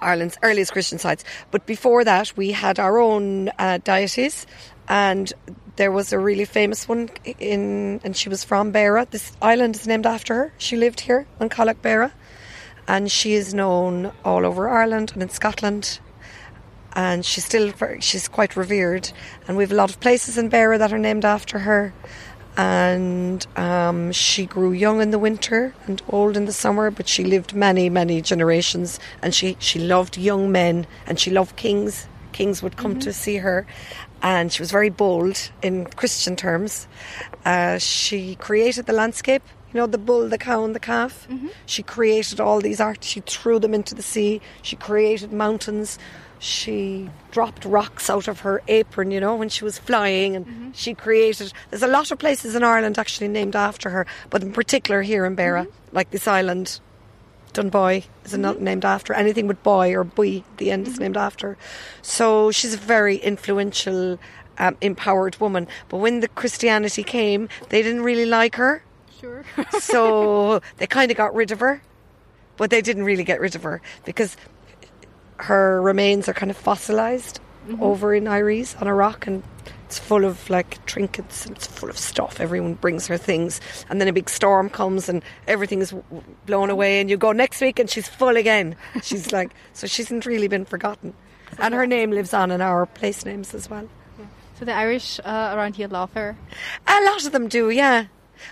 Ireland's 0.00 0.38
earliest 0.42 0.72
Christian 0.72 0.98
sites. 0.98 1.24
But 1.50 1.66
before 1.66 2.04
that, 2.04 2.36
we 2.36 2.52
had 2.52 2.78
our 2.78 2.98
own 2.98 3.50
uh, 3.58 3.78
deities, 3.84 4.46
and 4.88 5.32
there 5.76 5.90
was 5.90 6.12
a 6.12 6.18
really 6.18 6.44
famous 6.44 6.88
one 6.88 7.10
in, 7.38 8.00
and 8.04 8.16
she 8.16 8.28
was 8.28 8.44
from 8.44 8.72
Beara. 8.72 9.08
This 9.10 9.32
island 9.42 9.76
is 9.76 9.86
named 9.86 10.06
after 10.06 10.34
her. 10.34 10.52
She 10.58 10.76
lived 10.76 11.00
here 11.00 11.26
on 11.40 11.48
Cailleach 11.48 11.80
Beara, 11.82 12.12
and 12.86 13.10
she 13.10 13.34
is 13.34 13.54
known 13.54 14.12
all 14.24 14.46
over 14.46 14.68
Ireland 14.68 15.12
and 15.14 15.22
in 15.22 15.30
Scotland. 15.30 15.98
And 16.96 17.24
she's 17.24 17.44
still 17.44 17.72
she's 17.98 18.28
quite 18.28 18.56
revered, 18.56 19.10
and 19.48 19.56
we 19.56 19.64
have 19.64 19.72
a 19.72 19.74
lot 19.74 19.90
of 19.90 19.98
places 19.98 20.38
in 20.38 20.48
Beara 20.48 20.78
that 20.78 20.92
are 20.92 20.98
named 20.98 21.24
after 21.24 21.60
her. 21.60 21.92
And 22.56 23.46
um, 23.56 24.12
she 24.12 24.46
grew 24.46 24.72
young 24.72 25.00
in 25.00 25.10
the 25.10 25.18
winter 25.18 25.74
and 25.86 26.00
old 26.08 26.36
in 26.36 26.44
the 26.44 26.52
summer, 26.52 26.90
but 26.90 27.08
she 27.08 27.24
lived 27.24 27.54
many, 27.54 27.90
many 27.90 28.20
generations. 28.22 29.00
And 29.22 29.34
she, 29.34 29.56
she 29.58 29.78
loved 29.78 30.16
young 30.16 30.52
men 30.52 30.86
and 31.06 31.18
she 31.18 31.30
loved 31.30 31.56
kings. 31.56 32.06
Kings 32.32 32.62
would 32.64 32.76
come 32.76 32.98
to 32.98 33.12
see 33.12 33.36
her, 33.36 33.64
and 34.20 34.52
she 34.52 34.60
was 34.60 34.72
very 34.72 34.90
bold 34.90 35.52
in 35.62 35.86
Christian 35.86 36.34
terms. 36.34 36.88
Uh, 37.44 37.78
she 37.78 38.34
created 38.34 38.86
the 38.86 38.92
landscape, 38.92 39.44
you 39.72 39.78
know, 39.78 39.86
the 39.86 39.98
bull, 39.98 40.28
the 40.28 40.36
cow, 40.36 40.64
and 40.64 40.74
the 40.74 40.80
calf. 40.80 41.28
She 41.66 41.84
created 41.84 42.40
all 42.40 42.60
these 42.60 42.80
art. 42.80 43.04
She 43.04 43.20
threw 43.20 43.60
them 43.60 43.72
into 43.72 43.94
the 43.94 44.02
sea. 44.02 44.40
She 44.62 44.74
created 44.74 45.32
mountains. 45.32 45.96
She 46.44 47.08
dropped 47.30 47.64
rocks 47.64 48.10
out 48.10 48.28
of 48.28 48.40
her 48.40 48.60
apron, 48.68 49.10
you 49.10 49.18
know, 49.18 49.34
when 49.34 49.48
she 49.48 49.64
was 49.64 49.78
flying, 49.78 50.36
and 50.36 50.46
mm-hmm. 50.46 50.70
she 50.72 50.92
created. 50.92 51.54
There's 51.70 51.82
a 51.82 51.86
lot 51.86 52.10
of 52.10 52.18
places 52.18 52.54
in 52.54 52.62
Ireland 52.62 52.98
actually 52.98 53.28
named 53.28 53.56
after 53.56 53.88
her, 53.88 54.06
but 54.28 54.42
in 54.42 54.52
particular 54.52 55.00
here 55.00 55.24
in 55.24 55.36
Beara, 55.36 55.62
mm-hmm. 55.62 55.96
like 55.96 56.10
this 56.10 56.28
island, 56.28 56.80
Dunboy 57.54 58.04
is 58.26 58.36
not 58.36 58.56
mm-hmm. 58.56 58.64
named 58.64 58.84
after 58.84 59.14
anything 59.14 59.46
with 59.46 59.62
boy 59.62 59.94
or 59.94 60.04
boy. 60.04 60.44
The 60.58 60.70
end 60.70 60.86
is 60.86 61.00
named 61.00 61.16
after. 61.16 61.56
So 62.02 62.50
she's 62.50 62.74
a 62.74 62.76
very 62.76 63.16
influential, 63.16 64.18
um, 64.58 64.76
empowered 64.82 65.40
woman. 65.40 65.66
But 65.88 65.96
when 65.96 66.20
the 66.20 66.28
Christianity 66.28 67.04
came, 67.04 67.48
they 67.70 67.80
didn't 67.82 68.02
really 68.02 68.26
like 68.26 68.56
her, 68.56 68.82
Sure. 69.18 69.46
so 69.80 70.60
they 70.76 70.86
kind 70.86 71.10
of 71.10 71.16
got 71.16 71.34
rid 71.34 71.52
of 71.52 71.60
her. 71.60 71.80
But 72.58 72.68
they 72.68 72.82
didn't 72.82 73.04
really 73.04 73.24
get 73.24 73.40
rid 73.40 73.56
of 73.56 73.62
her 73.62 73.80
because 74.04 74.36
her 75.38 75.80
remains 75.82 76.28
are 76.28 76.34
kind 76.34 76.50
of 76.50 76.56
fossilized 76.56 77.40
over 77.80 78.14
in 78.14 78.28
Eyeries 78.28 78.76
on 78.76 78.86
a 78.86 78.94
rock 78.94 79.26
and 79.26 79.42
it's 79.86 79.98
full 79.98 80.24
of 80.24 80.50
like 80.50 80.84
trinkets 80.86 81.46
and 81.46 81.56
it's 81.56 81.66
full 81.66 81.88
of 81.88 81.96
stuff. 81.96 82.40
Everyone 82.40 82.74
brings 82.74 83.06
her 83.06 83.16
things 83.16 83.60
and 83.88 84.00
then 84.00 84.08
a 84.08 84.12
big 84.12 84.28
storm 84.28 84.68
comes 84.68 85.08
and 85.08 85.22
everything 85.46 85.80
is 85.80 85.94
blown 86.46 86.70
away 86.70 87.00
and 87.00 87.08
you 87.08 87.16
go 87.16 87.32
next 87.32 87.60
week 87.60 87.78
and 87.78 87.88
she's 87.88 88.08
full 88.08 88.36
again. 88.36 88.76
She's 89.02 89.32
like, 89.32 89.54
so 89.72 89.86
she 89.86 90.02
hasn't 90.02 90.26
really 90.26 90.48
been 90.48 90.64
forgotten. 90.64 91.14
And 91.58 91.72
her 91.74 91.86
name 91.86 92.10
lives 92.10 92.34
on 92.34 92.50
in 92.50 92.60
our 92.60 92.86
place 92.86 93.24
names 93.24 93.54
as 93.54 93.70
well. 93.70 93.88
so 94.58 94.64
the 94.64 94.72
Irish 94.72 95.20
uh, 95.24 95.52
around 95.54 95.76
here 95.76 95.88
love 95.88 96.12
her. 96.14 96.36
A 96.86 97.04
lot 97.04 97.24
of 97.24 97.32
them 97.32 97.48
do, 97.48 97.70
yeah. 97.70 98.06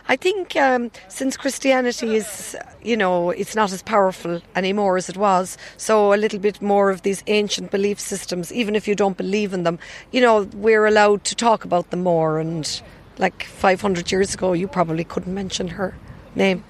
I 0.09 0.16
think 0.16 0.57
um, 0.57 0.90
since 1.09 1.37
Christianity 1.37 2.16
is, 2.16 2.57
you 2.83 2.96
know, 2.96 3.31
it's 3.31 3.55
not 3.55 3.72
as 3.72 3.83
powerful 3.83 4.40
anymore 4.57 4.96
as 4.96 5.09
it 5.09 5.16
was, 5.16 5.57
so 5.76 6.12
a 6.12 6.16
little 6.16 6.38
bit 6.38 6.61
more 6.62 6.90
of 6.90 7.02
these 7.02 7.22
ancient 7.26 7.70
belief 7.70 7.98
systems, 8.00 8.52
even 8.52 8.74
if 8.76 8.87
you 8.88 8.94
don't 8.94 9.16
believe 9.16 9.52
in 9.52 9.62
them, 9.62 9.78
you 10.11 10.20
know, 10.20 10.42
we're 10.55 10.87
allowed 10.87 11.24
to 11.24 11.35
talk 11.35 11.64
about 11.64 11.90
them 11.90 12.02
more. 12.02 12.38
And 12.38 12.83
like 13.18 13.44
500 13.44 14.11
years 14.11 14.35
ago, 14.35 14.52
you 14.52 14.66
probably 14.68 15.05
couldn't 15.05 15.35
mention 15.35 15.68
her 15.68 15.94
name. 16.35 16.64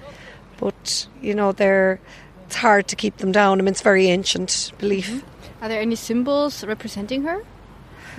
But, 0.57 1.07
you 1.21 1.33
know, 1.33 1.51
they're, 1.51 1.99
it's 2.45 2.55
hard 2.55 2.87
to 2.89 2.95
keep 2.95 3.17
them 3.17 3.31
down. 3.31 3.59
I 3.59 3.63
mean, 3.63 3.71
it's 3.71 3.81
very 3.81 4.07
ancient 4.07 4.71
belief. 4.77 5.23
Are 5.61 5.69
there 5.69 5.81
any 5.81 5.95
symbols 5.95 6.63
representing 6.63 7.23
her? 7.23 7.41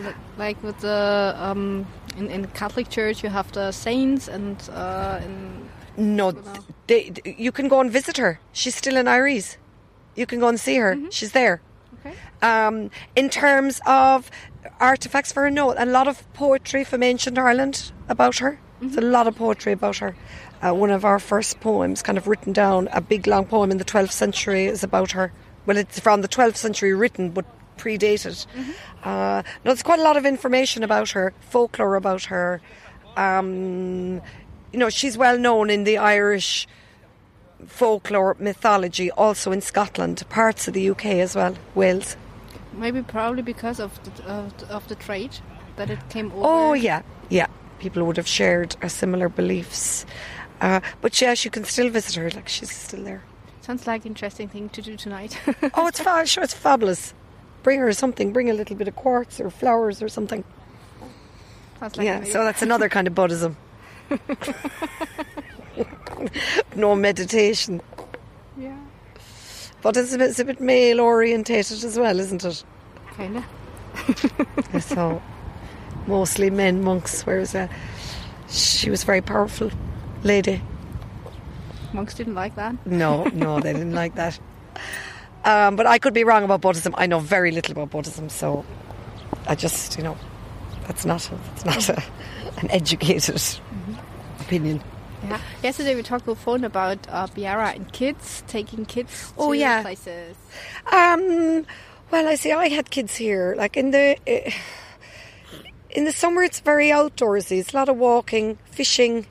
Like- 0.03 0.17
Like 0.37 0.63
with 0.65 0.81
the 0.81 1.35
um, 1.39 1.87
in 2.17 2.29
in 2.31 2.43
the 2.43 2.49
Catholic 2.49 2.89
Church, 2.89 3.23
you 3.25 3.31
have 3.31 3.51
the 3.53 3.73
saints, 3.73 4.29
and 4.29 4.57
uh, 4.73 5.21
in 5.25 5.69
No, 5.97 6.27
Wow. 6.31 6.55
they, 6.89 7.13
you 7.25 7.53
can 7.53 7.69
go 7.69 7.81
and 7.81 7.91
visit 7.91 8.17
her. 8.19 8.39
She's 8.53 8.75
still 8.75 8.97
in 8.97 9.07
Eyeries. 9.09 9.57
You 10.17 10.27
can 10.27 10.41
go 10.41 10.49
and 10.49 10.59
see 10.61 10.77
her. 10.79 10.97
She's 11.11 11.33
there. 11.33 11.61
okay, 12.01 12.15
Um, 12.43 12.91
in 13.17 13.29
terms 13.31 13.81
of 13.87 14.31
artifacts 14.81 15.33
for 15.33 15.43
her, 15.43 15.51
no, 15.51 15.73
a 15.77 15.87
lot 15.87 16.09
of 16.09 16.17
poetry 16.35 16.85
from 16.85 17.03
ancient 17.03 17.39
Ireland 17.39 17.93
about 18.09 18.39
her. 18.39 18.59
There's 18.81 18.97
a 18.97 19.01
lot 19.01 19.27
of 19.27 19.37
poetry 19.37 19.73
about 19.73 19.97
her. 19.99 20.15
Uh, 20.63 20.73
one 20.75 20.91
of 20.91 21.05
our 21.05 21.19
first 21.19 21.61
poems, 21.61 22.03
kind 22.03 22.19
of 22.19 22.27
written 22.27 22.53
down, 22.53 22.89
a 22.93 23.01
big 23.01 23.27
long 23.27 23.45
poem 23.47 23.71
in 23.71 23.79
the 23.79 23.85
12th 23.85 24.13
century, 24.13 24.67
is 24.67 24.83
about 24.83 25.13
her. 25.13 25.33
Well, 25.67 25.77
it's 25.77 25.99
from 26.01 26.21
the 26.23 26.29
12th 26.29 26.57
century 26.57 26.93
written, 26.95 27.31
but 27.31 27.45
predated. 27.79 28.47
Uh, 29.05 29.43
no, 29.65 29.71
there's 29.71 29.83
quite 29.83 29.99
a 29.99 30.03
lot 30.03 30.17
of 30.17 30.25
information 30.25 30.83
about 30.83 31.11
her, 31.11 31.33
folklore 31.51 31.95
about 31.97 32.25
her. 32.25 32.61
Um, 33.17 34.15
you 34.73 34.79
know, 34.79 34.89
she's 34.89 35.17
well 35.19 35.39
known 35.39 35.71
in 35.71 35.85
the 35.85 35.99
Irish 35.99 36.67
folklore 37.67 38.37
mythology, 38.39 39.11
also 39.13 39.53
in 39.53 39.61
Scotland, 39.61 40.23
parts 40.29 40.67
of 40.69 40.75
the 40.75 40.91
UK 40.91 41.07
as 41.07 41.35
well, 41.37 41.55
Wales. 41.75 42.17
maybe 42.73 43.03
probably 43.03 43.43
because 43.43 43.79
of 43.81 43.93
the, 44.17 44.25
of, 44.25 44.57
the- 44.59 44.75
of 44.75 44.89
the 44.89 44.95
trade 44.95 45.37
that 45.77 45.91
it 45.91 45.99
came 46.09 46.31
over. 46.33 46.41
Oh, 46.45 46.73
yeah, 46.73 47.03
yeah. 47.29 47.47
People 47.79 48.05
would 48.05 48.17
have 48.17 48.27
shared 48.29 48.77
uh, 48.83 48.89
similar 48.89 49.29
beliefs. 49.29 50.07
Uh, 50.61 50.81
but 51.01 51.21
yes, 51.21 51.45
you 51.45 51.51
can 51.51 51.65
still 51.65 51.91
visit 51.91 52.15
her, 52.15 52.31
like 52.31 52.49
she's 52.49 52.71
still 52.75 53.03
there. 53.05 53.23
sounds 53.61 53.87
like 53.87 54.07
interesting 54.07 54.49
thing 54.49 54.69
to 54.71 54.81
do 54.83 54.97
tonight. 54.97 55.39
Oh, 55.75 55.87
it's 55.89 56.01
fa- 56.01 56.25
sure, 56.27 56.45
it's 56.45 56.55
fabulous. 56.55 57.13
Bring 57.65 57.81
her 57.81 57.93
something, 57.93 58.33
bring 58.33 58.49
a 58.51 58.55
little 58.55 58.77
bit 58.77 58.87
of 58.87 58.95
quartz 58.95 59.41
or 59.41 59.51
flowers 59.51 60.01
or 60.01 60.09
something. 60.09 60.45
like 61.81 61.97
yeah, 61.97 62.23
so 62.23 62.45
that's 62.45 62.63
another 62.63 62.89
kind 62.89 63.09
of 63.09 63.15
Buddhism. 63.17 63.57
no 66.77 66.95
meditation. 66.95 67.81
yeah, 68.57 68.77
But 69.83 69.97
it's 69.97 70.13
a 70.13 70.19
bit, 70.19 70.31
it's 70.31 70.39
a 70.39 70.45
bit 70.45 70.61
male 70.61 71.01
orientated 71.01 71.83
as 71.85 71.99
well, 71.99 72.21
isn't 72.21 72.45
it? 72.45 72.63
kinda. 73.17 73.45
so 74.81 75.23
mostly 76.07 76.51
men 76.51 76.83
monks, 76.83 77.23
whereas 77.25 77.55
uh, 77.55 77.69
she 78.49 78.91
was 78.91 79.03
a 79.03 79.07
very 79.07 79.21
powerful 79.23 79.71
lady. 80.23 80.61
Monks 81.93 82.15
didn't 82.15 82.35
like 82.35 82.57
that. 82.57 82.75
No, 82.87 83.25
no, 83.33 83.61
they 83.61 83.73
didn't 83.73 83.95
like 83.95 84.17
that. 84.17 84.39
Um, 85.45 85.77
but 85.77 85.87
I 85.87 85.99
could 85.99 86.15
be 86.15 86.25
wrong 86.25 86.43
about 86.45 86.61
Buddhism. 86.63 86.95
I 86.97 87.07
know 87.07 87.21
very 87.21 87.51
little 87.51 87.73
about 87.73 87.91
Buddhism, 87.91 88.29
so 88.29 88.65
I 89.47 89.55
just, 89.55 89.97
you 89.99 90.03
know, 90.05 90.17
that's 90.87 91.05
not 91.05 91.31
that's 91.63 91.65
not 91.65 91.89
a, 91.99 92.03
an 92.61 92.71
educated 92.71 93.43
opinion. 94.41 94.81
Yeah. 95.23 95.41
Yesterday 95.63 95.95
we 95.95 96.03
talked 96.03 96.29
on 96.29 96.35
the 96.35 96.41
phone 96.41 96.65
about 96.65 96.99
uh, 97.09 97.27
Beara 97.29 97.75
and 97.75 97.91
kids 97.93 98.43
taking 98.47 98.85
kids 98.85 99.33
Oh, 99.39 99.53
to 99.53 99.59
yeah. 99.59 99.83
places. 99.83 100.37
Um, 100.93 101.65
well, 102.11 102.29
I 102.29 102.35
see. 102.35 102.53
I 102.53 102.69
had 102.69 102.91
kids 102.91 103.17
here. 103.17 103.55
Like 103.57 103.77
in 103.77 103.91
the 103.91 104.17
uh, 104.29 104.51
in 105.91 106.05
the 106.05 106.13
summer, 106.13 106.43
it's 106.43 106.61
very 106.61 106.89
outdoorsy. 106.89 107.59
It's 107.59 107.73
a 107.73 107.77
lot 107.77 107.89
of 107.89 107.97
walking, 107.97 108.59
fishing. 108.71 109.27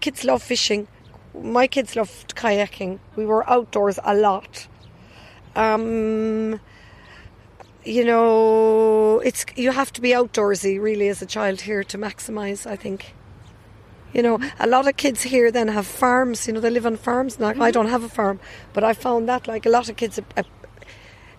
Kids 0.00 0.24
love 0.24 0.42
fishing. 0.42 0.88
My 1.34 1.66
kids 1.66 1.94
loved 1.94 2.34
kayaking. 2.34 2.98
We 3.16 3.24
were 3.24 3.48
outdoors 3.48 3.98
a 4.04 4.14
lot. 4.14 4.66
Um, 5.56 6.60
you 7.84 8.04
know, 8.04 9.20
it's 9.20 9.44
you 9.56 9.72
have 9.72 9.92
to 9.94 10.00
be 10.00 10.10
outdoorsy 10.10 10.80
really 10.80 11.08
as 11.08 11.22
a 11.22 11.26
child 11.26 11.62
here 11.62 11.82
to 11.84 11.98
maximise. 11.98 12.66
I 12.66 12.76
think. 12.76 13.14
You 14.12 14.22
know, 14.22 14.40
a 14.58 14.66
lot 14.66 14.88
of 14.88 14.96
kids 14.96 15.22
here 15.22 15.52
then 15.52 15.68
have 15.68 15.86
farms. 15.86 16.48
You 16.48 16.54
know, 16.54 16.60
they 16.60 16.70
live 16.70 16.84
on 16.84 16.96
farms. 16.96 17.38
Now, 17.38 17.54
I 17.60 17.70
don't 17.70 17.86
have 17.86 18.02
a 18.02 18.08
farm, 18.08 18.40
but 18.72 18.82
I 18.82 18.92
found 18.92 19.28
that 19.28 19.46
like 19.46 19.66
a 19.66 19.68
lot 19.68 19.88
of 19.88 19.94
kids 19.94 20.18
uh, 20.18 20.42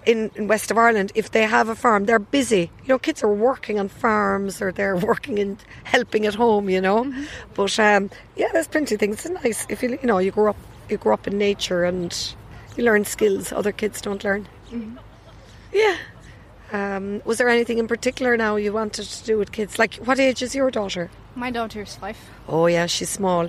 in, 0.05 0.31
in 0.35 0.47
west 0.47 0.71
of 0.71 0.77
Ireland, 0.77 1.11
if 1.13 1.31
they 1.31 1.43
have 1.43 1.69
a 1.69 1.75
farm, 1.75 2.05
they're 2.05 2.19
busy. 2.19 2.71
You 2.83 2.89
know, 2.89 2.99
kids 2.99 3.23
are 3.23 3.33
working 3.33 3.79
on 3.79 3.89
farms 3.89 4.61
or 4.61 4.71
they're 4.71 4.95
working 5.11 5.39
and 5.39 5.57
helping 5.83 6.25
at 6.25 6.35
home. 6.35 6.69
You 6.69 6.81
know, 6.81 7.13
but 7.53 7.77
um, 7.79 8.09
yeah, 8.35 8.47
there's 8.53 8.67
plenty 8.67 8.95
of 8.95 8.99
things. 8.99 9.25
It's 9.25 9.43
nice 9.43 9.65
if 9.69 9.83
you 9.83 9.99
you 10.01 10.07
know 10.07 10.19
you 10.19 10.31
grow 10.31 10.51
up 10.51 10.57
you 10.89 10.97
grow 10.97 11.13
up 11.13 11.27
in 11.27 11.37
nature 11.37 11.83
and 11.83 12.35
you 12.77 12.83
learn 12.83 13.05
skills 13.05 13.51
other 13.51 13.71
kids 13.71 14.01
don't 14.01 14.23
learn. 14.23 14.47
Yeah. 15.73 15.97
Um, 16.71 17.21
was 17.25 17.37
there 17.37 17.49
anything 17.49 17.79
in 17.79 17.87
particular 17.87 18.37
now 18.37 18.55
you 18.55 18.71
wanted 18.71 19.05
to 19.05 19.23
do 19.25 19.37
with 19.37 19.51
kids? 19.51 19.77
Like, 19.77 19.95
what 19.95 20.19
age 20.19 20.41
is 20.41 20.55
your 20.55 20.71
daughter? 20.71 21.09
My 21.35 21.51
daughter 21.51 21.81
is 21.81 21.95
five. 21.95 22.17
Oh 22.47 22.67
yeah, 22.67 22.85
she's 22.85 23.09
small. 23.09 23.47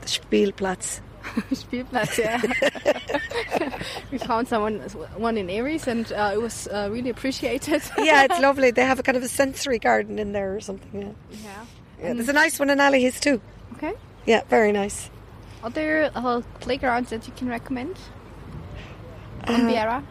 The 0.00 0.06
Spielplatz. 0.06 1.00
Spielplatz, 1.52 2.18
yeah. 2.18 3.78
we 4.10 4.18
found 4.18 4.48
someone 4.48 4.80
one 5.16 5.38
in 5.38 5.48
Eyeries, 5.48 5.86
and 5.86 6.12
uh, 6.12 6.32
it 6.34 6.40
was 6.40 6.68
uh, 6.68 6.88
really 6.90 7.10
appreciated. 7.10 7.82
Yeah, 7.98 8.24
it's 8.24 8.40
lovely. 8.40 8.70
They 8.72 8.84
have 8.84 8.98
a 8.98 9.02
kind 9.02 9.16
of 9.16 9.22
a 9.22 9.28
sensory 9.28 9.78
garden 9.78 10.18
in 10.18 10.32
there 10.32 10.54
or 10.54 10.60
something. 10.60 11.00
Yeah, 11.00 11.38
yeah. 11.42 11.64
yeah 12.02 12.14
there's 12.14 12.28
a 12.28 12.32
nice 12.32 12.58
one 12.58 12.70
in 12.70 12.78
Allihies 12.78 13.20
too. 13.20 13.40
Okay. 13.74 13.94
Yeah, 14.26 14.42
very 14.48 14.72
nice. 14.72 15.10
Are 15.62 15.70
there 15.70 16.10
uh, 16.14 16.42
playgrounds 16.60 17.10
that 17.10 17.26
you 17.26 17.32
can 17.34 17.48
recommend 17.48 17.96
on 19.48 19.66
Uh, 19.66 19.70
Beara? 19.70 20.02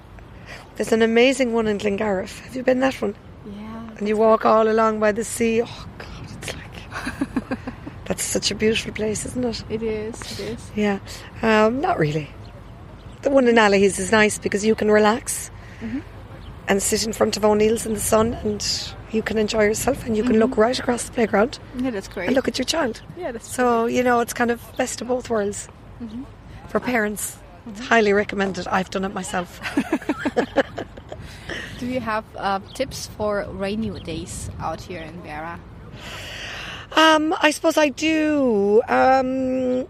There's 0.76 0.92
an 0.92 1.02
amazing 1.02 1.54
one 1.54 1.68
in 1.68 1.78
Glengariff. 1.78 2.40
Have 2.42 2.56
you 2.56 2.64
been 2.64 2.80
that 2.80 3.02
one? 3.02 3.16
Yeah. 3.46 3.90
And 3.98 4.08
you 4.08 4.18
walk 4.18 4.46
all 4.46 4.68
along 4.68 5.00
by 5.00 5.12
the 5.12 5.24
sea. 5.24 5.62
Oh 5.62 5.86
God, 5.98 6.28
it's 6.38 6.54
like 6.56 7.60
that's 8.06 8.24
such 8.24 8.52
a 8.52 8.56
beautiful 8.56 8.92
place, 8.92 9.26
isn't 9.26 9.44
it? 9.46 9.64
It 9.70 9.84
is. 9.84 10.20
It 10.34 10.40
is. 10.40 10.72
Yeah, 10.76 11.00
um, 11.42 11.80
not 11.82 12.00
really. 12.00 12.30
The 13.22 13.30
one 13.30 13.48
in 13.48 13.56
Allihies 13.56 14.00
is 14.00 14.12
nice 14.12 14.38
because 14.38 14.66
you 14.66 14.76
can 14.76 14.92
relax 14.92 15.50
and 16.68 16.82
sit 16.82 17.06
in 17.06 17.12
front 17.14 17.36
of 17.38 17.44
O'Neill's 17.46 17.86
in 17.86 17.94
the 17.94 18.00
sun, 18.00 18.34
and 18.44 18.66
you 19.12 19.22
can 19.22 19.38
enjoy 19.38 19.64
yourself, 19.64 20.06
and 20.06 20.16
you 20.18 20.24
can 20.24 20.40
look 20.40 20.56
right 20.58 20.78
across 20.80 21.04
the 21.04 21.12
playground 21.12 21.60
Yeah, 21.78 21.92
that's 21.92 22.08
great. 22.08 22.28
and 22.28 22.36
look 22.36 22.48
at 22.48 22.58
your 22.58 22.66
child. 22.66 23.02
yeah, 23.18 23.32
that's 23.34 23.48
So 23.54 23.86
you 23.86 24.02
know, 24.04 24.20
it's 24.22 24.34
kind 24.34 24.50
of 24.52 24.62
best 24.78 25.02
of 25.02 25.08
both 25.10 25.30
worlds 25.30 25.68
for 26.70 26.80
parents. 26.80 27.38
It's 27.68 27.80
highly 27.80 28.14
recommended. 28.14 28.68
I've 28.68 28.90
done 28.90 29.06
it 29.06 29.14
myself. 29.14 29.62
Do 31.80 31.86
you 31.88 32.00
have 32.00 32.24
uh, 32.38 32.60
tips 32.74 33.08
for 33.18 33.46
rainy 33.50 34.00
days 34.02 34.50
out 34.60 34.82
here 34.82 35.02
in 35.02 35.22
Beara? 35.22 35.60
Um, 36.96 37.36
I 37.42 37.52
suppose 37.52 37.78
I 37.78 37.90
do. 37.90 38.82
Um, 38.88 39.88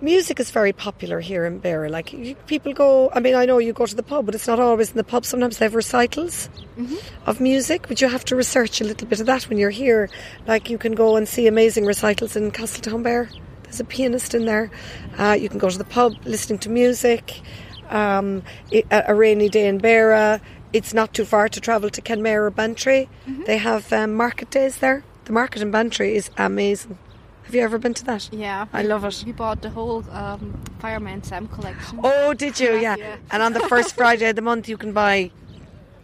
music 0.00 0.38
is 0.38 0.50
very 0.50 0.72
popular 0.72 1.20
here 1.20 1.44
in 1.46 1.60
Beara. 1.60 1.90
Like 1.90 2.12
you, 2.12 2.34
people 2.46 2.72
go. 2.72 3.10
I 3.12 3.20
mean, 3.20 3.34
I 3.34 3.46
know 3.46 3.58
you 3.58 3.72
go 3.72 3.86
to 3.86 3.94
the 3.94 4.02
pub, 4.02 4.26
but 4.26 4.34
it's 4.34 4.46
not 4.46 4.60
always 4.60 4.90
in 4.90 4.96
the 4.96 5.04
pub. 5.04 5.24
Sometimes 5.24 5.58
they 5.58 5.64
have 5.64 5.74
recitals 5.74 6.48
of 7.26 7.40
music, 7.40 7.88
but 7.88 8.00
you 8.00 8.08
have 8.08 8.24
to 8.26 8.36
research 8.36 8.80
a 8.80 8.84
little 8.84 9.08
bit 9.08 9.20
of 9.20 9.26
that 9.26 9.48
when 9.48 9.58
you're 9.58 9.70
here. 9.70 10.10
Like 10.46 10.68
you 10.68 10.78
can 10.78 10.94
go 10.94 11.16
and 11.16 11.26
see 11.26 11.46
amazing 11.46 11.86
recitals 11.86 12.36
in 12.36 12.50
Castletownbere. 12.50 13.28
There's 13.74 13.80
a 13.80 13.84
pianist 13.86 14.34
in 14.34 14.44
there. 14.44 14.70
Uh, 15.18 15.32
you 15.32 15.48
can 15.48 15.58
go 15.58 15.68
to 15.68 15.76
the 15.76 15.82
pub 15.82 16.14
listening 16.24 16.60
to 16.60 16.70
music. 16.70 17.40
Um, 17.90 18.44
i- 18.72 18.84
a, 18.92 19.02
a 19.08 19.14
rainy 19.16 19.48
day 19.48 19.66
in 19.66 19.80
Beara. 19.80 20.40
It's 20.72 20.94
not 20.94 21.12
too 21.12 21.24
far 21.24 21.48
to 21.48 21.60
travel 21.60 21.90
to 21.90 22.00
Kenmare 22.00 22.44
or 22.46 22.50
Bantry. 22.50 23.08
They 23.46 23.58
have 23.58 23.92
um, 23.92 24.14
market 24.14 24.50
days 24.50 24.76
there. 24.76 25.02
The 25.24 25.32
market 25.32 25.60
in 25.60 25.72
Bantry 25.72 26.14
is 26.14 26.30
amazing. 26.38 26.96
Have 27.46 27.54
you 27.56 27.62
ever 27.62 27.78
been 27.78 27.94
to 27.94 28.04
that? 28.04 28.28
Yeah, 28.32 28.66
I 28.72 28.82
love 28.84 29.04
it. 29.04 29.24
We 29.26 29.32
bought 29.32 29.60
the 29.62 29.70
whole 29.70 30.04
um, 30.12 30.54
Fireman 30.78 31.24
Sam 31.24 31.48
collection. 31.48 31.98
Oh, 32.04 32.32
did 32.32 32.60
you? 32.60 32.76
Yeah. 32.76 32.94
Yeah. 32.96 33.16
And 33.32 33.42
on 33.42 33.54
the 33.54 33.60
first 33.68 33.96
Friday 33.96 34.28
of 34.30 34.36
the 34.36 34.42
month, 34.42 34.68
you 34.68 34.76
can 34.76 34.92
buy 34.92 35.32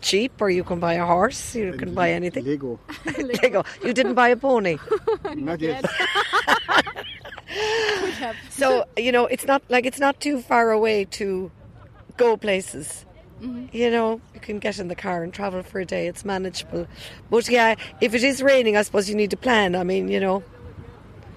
cheap 0.02 0.32
or 0.40 0.50
you 0.50 0.64
can 0.64 0.80
buy 0.80 0.94
a 0.94 1.06
horse. 1.06 1.54
You 1.54 1.72
can 1.74 1.94
buy 1.94 2.10
anything. 2.10 2.44
Lego. 2.46 2.80
Lego. 3.16 3.62
You 3.84 3.92
didn't 3.92 4.14
buy 4.14 4.30
a 4.30 4.36
pony. 4.36 4.78
Not 5.36 5.60
yet. 5.60 5.84
So, 8.50 8.84
you 8.96 9.12
know, 9.12 9.26
it's 9.26 9.46
not 9.46 9.62
like 9.68 9.86
it's 9.86 9.98
not 9.98 10.20
too 10.20 10.40
far 10.42 10.70
away 10.70 11.04
to 11.06 11.50
go 12.16 12.36
places. 12.36 13.06
Mm-hmm. 13.40 13.74
You 13.74 13.90
know, 13.90 14.20
you 14.34 14.40
can 14.40 14.58
get 14.58 14.78
in 14.78 14.88
the 14.88 14.94
car 14.94 15.22
and 15.22 15.32
travel 15.32 15.62
for 15.62 15.80
a 15.80 15.84
day. 15.86 16.06
It's 16.06 16.24
manageable. 16.24 16.86
But 17.30 17.48
yeah, 17.48 17.74
if 18.00 18.14
it 18.14 18.22
is 18.22 18.42
raining, 18.42 18.76
I 18.76 18.82
suppose 18.82 19.08
you 19.08 19.14
need 19.16 19.30
to 19.30 19.36
plan. 19.38 19.74
I 19.74 19.82
mean, 19.84 20.08
you 20.08 20.20
know, 20.20 20.42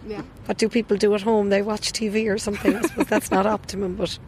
Yeah. 0.06 0.22
what 0.46 0.58
do 0.58 0.68
people 0.68 0.98
do 0.98 1.14
at 1.16 1.22
home? 1.22 1.50
They 1.50 1.62
watch 1.62 1.94
TV 1.94 2.30
or 2.30 2.38
something. 2.38 2.76
I 2.76 2.82
suppose 2.82 3.08
that's 3.08 3.32
not 3.32 3.46
optimum, 3.58 3.96
but 3.96 4.20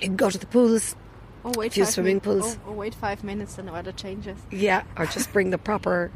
you 0.00 0.08
can 0.08 0.16
go 0.16 0.28
to 0.30 0.38
the 0.38 0.46
pools. 0.46 0.96
Oh 1.44 1.52
wait, 1.56 1.72
Few 1.72 1.84
five 1.84 1.94
swimming 1.94 2.14
min- 2.16 2.20
pools. 2.20 2.58
Oh, 2.66 2.70
oh, 2.70 2.72
wait 2.72 2.92
five 2.94 3.22
minutes 3.22 3.56
and 3.58 3.68
the 3.68 3.72
weather 3.72 3.92
changes. 3.92 4.36
Yeah, 4.50 4.82
or 4.98 5.06
just 5.06 5.32
bring 5.32 5.50
the 5.50 5.58
proper 5.58 6.10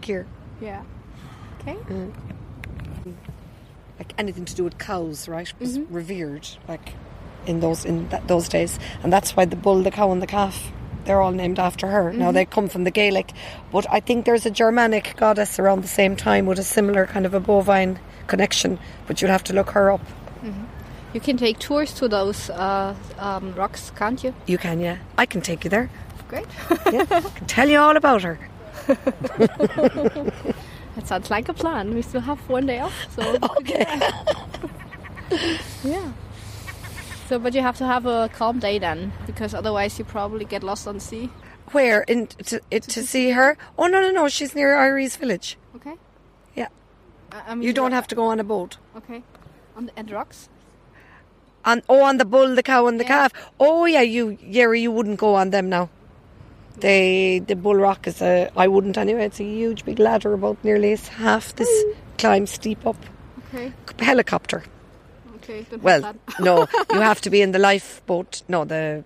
gear. 0.00 0.26
Yeah. 0.60 0.82
Okay. 1.60 1.74
Mm. 1.88 2.12
Like 3.98 4.12
anything 4.18 4.44
to 4.44 4.54
do 4.54 4.64
with 4.64 4.78
cows, 4.78 5.28
right, 5.28 5.52
was 5.58 5.78
revered 5.90 6.48
like 6.68 6.94
in 7.46 7.60
those 7.60 7.84
in 7.84 8.08
that, 8.08 8.26
those 8.28 8.48
days, 8.48 8.78
and 9.02 9.12
that's 9.12 9.36
why 9.36 9.44
the 9.44 9.56
bull, 9.56 9.82
the 9.82 9.90
cow, 9.90 10.10
and 10.12 10.22
the 10.22 10.26
calf. 10.26 10.72
They're 11.04 11.20
all 11.20 11.32
named 11.32 11.58
after 11.58 11.88
her. 11.88 12.14
Now 12.14 12.32
they 12.32 12.46
come 12.46 12.66
from 12.66 12.84
the 12.84 12.90
Gaelic, 12.90 13.32
but 13.70 13.84
I 13.90 14.00
think 14.00 14.24
there's 14.24 14.46
a 14.46 14.50
Germanic 14.50 15.14
goddess 15.18 15.58
around 15.58 15.82
the 15.82 15.88
same 15.88 16.16
time 16.16 16.46
with 16.46 16.58
a 16.58 16.62
similar 16.62 17.04
kind 17.04 17.26
of 17.26 17.34
a 17.34 17.40
bovine 17.40 17.98
connection. 18.26 18.78
But 19.06 19.20
you'll 19.20 19.30
have 19.30 19.44
to 19.44 19.52
look 19.52 19.70
her 19.70 19.90
up. 19.90 20.00
You 21.12 21.20
can 21.20 21.36
take 21.36 21.58
tours 21.60 21.92
to 21.94 22.08
those 22.08 22.50
uh, 22.50 22.94
um, 23.18 23.54
rocks, 23.54 23.92
can't 23.94 24.22
you? 24.24 24.34
You 24.46 24.58
can, 24.58 24.80
yeah. 24.80 24.98
I 25.16 25.26
can 25.26 25.42
take 25.42 25.62
you 25.62 25.70
there. 25.70 25.88
Great. 26.26 26.46
Yeah, 26.90 27.06
I 27.08 27.20
can 27.20 27.46
tell 27.46 27.68
you 27.68 27.78
all 27.78 27.96
about 27.96 28.22
her. 28.22 28.38
That 30.94 31.06
sounds 31.08 31.30
like 31.30 31.48
a 31.48 31.54
plan. 31.54 31.94
We 31.94 32.02
still 32.02 32.20
have 32.20 32.38
one 32.48 32.66
day 32.66 32.78
off, 32.80 32.94
so 33.14 33.36
Okay. 33.58 33.84
yeah. 35.84 36.12
So, 37.28 37.38
but 37.38 37.54
you 37.54 37.62
have 37.62 37.76
to 37.78 37.86
have 37.86 38.06
a 38.06 38.28
calm 38.32 38.58
day 38.58 38.78
then, 38.78 39.12
because 39.26 39.54
otherwise 39.54 39.98
you 39.98 40.04
probably 40.04 40.44
get 40.44 40.62
lost 40.62 40.86
on 40.86 41.00
sea. 41.00 41.30
Where 41.72 42.02
in 42.02 42.26
to, 42.26 42.60
it, 42.70 42.82
to 42.84 43.02
see 43.02 43.30
her? 43.30 43.56
Oh 43.78 43.86
no, 43.86 44.00
no, 44.00 44.10
no. 44.10 44.28
She's 44.28 44.54
near 44.54 44.76
Eyeries 44.76 45.16
village. 45.16 45.56
Okay. 45.74 45.94
Yeah, 46.54 46.68
I, 47.32 47.42
I 47.48 47.54
mean, 47.54 47.62
you 47.66 47.72
don't 47.72 47.92
have 47.92 48.06
to 48.08 48.14
go 48.14 48.24
on 48.26 48.38
a 48.38 48.44
boat. 48.44 48.76
Okay. 48.96 49.22
On 49.74 49.86
the 49.86 49.92
and 49.98 50.10
rocks. 50.10 50.48
On 51.64 51.82
oh, 51.88 52.02
on 52.02 52.18
the 52.18 52.26
bull, 52.26 52.54
the 52.54 52.62
cow, 52.62 52.86
and 52.86 53.00
the 53.00 53.04
Yeah. 53.04 53.28
calf. 53.28 53.32
Oh 53.58 53.86
yeah, 53.86 54.02
you 54.02 54.36
Yeri, 54.42 54.82
you 54.82 54.92
wouldn't 54.92 55.18
go 55.18 55.34
on 55.34 55.50
them 55.50 55.68
now. 55.70 55.88
They 56.76 57.38
the 57.38 57.54
bull 57.54 57.76
rock 57.76 58.06
is 58.06 58.20
a. 58.20 58.50
I 58.56 58.68
wouldn't 58.68 58.98
anyway. 58.98 59.26
It's 59.26 59.40
a 59.40 59.44
huge 59.44 59.84
big 59.84 59.98
ladder, 59.98 60.32
about 60.32 60.62
nearly 60.64 60.96
half 60.96 61.54
this 61.56 61.84
climb 62.18 62.46
steep 62.46 62.86
up. 62.86 62.96
Okay. 63.48 63.72
Helicopter. 63.98 64.64
Okay. 65.36 65.66
Well, 65.80 66.14
no, 66.40 66.66
you 66.92 67.00
have 67.00 67.20
to 67.22 67.30
be 67.30 67.42
in 67.42 67.52
the 67.52 67.58
lifeboat. 67.58 68.42
No, 68.48 68.64
the 68.64 69.04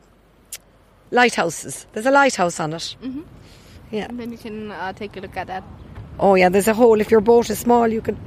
lighthouses. 1.11 1.87
There's 1.93 2.07
a 2.07 2.11
lighthouse 2.11 2.61
on 2.61 2.73
it. 2.73 2.97
Mm-hmm. 3.03 3.23
Yeah. 3.91 4.07
And 4.09 4.21
then 4.21 4.33
you 4.33 4.39
can 4.39 4.71
uh, 4.71 4.93
take 4.93 5.17
a 5.17 5.21
look 5.21 5.37
at 5.37 5.47
that. 5.49 5.65
Oh 6.21 6.35
yeah, 6.35 6.49
there's 6.49 6.69
a 6.69 6.75
hole. 6.75 7.01
If 7.01 7.11
your 7.11 7.21
boat 7.21 7.51
is 7.51 7.59
small, 7.59 7.89
you 7.89 8.01
can. 8.01 8.19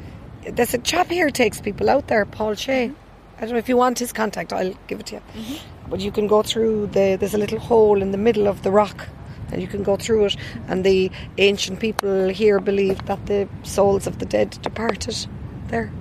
There's 0.47 0.73
a 0.73 0.79
chap 0.79 1.09
here 1.09 1.29
takes 1.29 1.61
people 1.61 1.89
out 1.89 2.07
there, 2.07 2.25
Paul 2.25 2.55
Shea. 2.55 2.91
I 3.37 3.41
don't 3.41 3.51
know 3.51 3.57
if 3.57 3.69
you 3.69 3.77
want 3.77 3.99
his 3.99 4.13
contact. 4.13 4.53
I'll 4.53 4.73
give 4.87 4.99
it 4.99 5.07
to 5.07 5.15
you. 5.15 5.21
But 5.89 5.99
you 5.99 6.11
can 6.11 6.27
go 6.27 6.41
through 6.41 6.87
the. 6.87 7.17
There's 7.19 7.33
a 7.33 7.37
little 7.37 7.59
hole 7.59 8.01
in 8.01 8.11
the 8.11 8.17
middle 8.17 8.47
of 8.47 8.63
the 8.63 8.71
rock, 8.71 9.07
and 9.51 9.61
you 9.61 9.67
can 9.67 9.83
go 9.83 9.95
through 9.97 10.25
it. 10.25 10.37
And 10.67 10.83
the 10.83 11.11
ancient 11.37 11.79
people 11.79 12.29
here 12.29 12.59
believed 12.59 13.05
that 13.07 13.25
the 13.25 13.47
souls 13.63 14.07
of 14.07 14.19
the 14.19 14.25
dead 14.25 14.57
departed 14.61 15.27
there. 15.67 15.91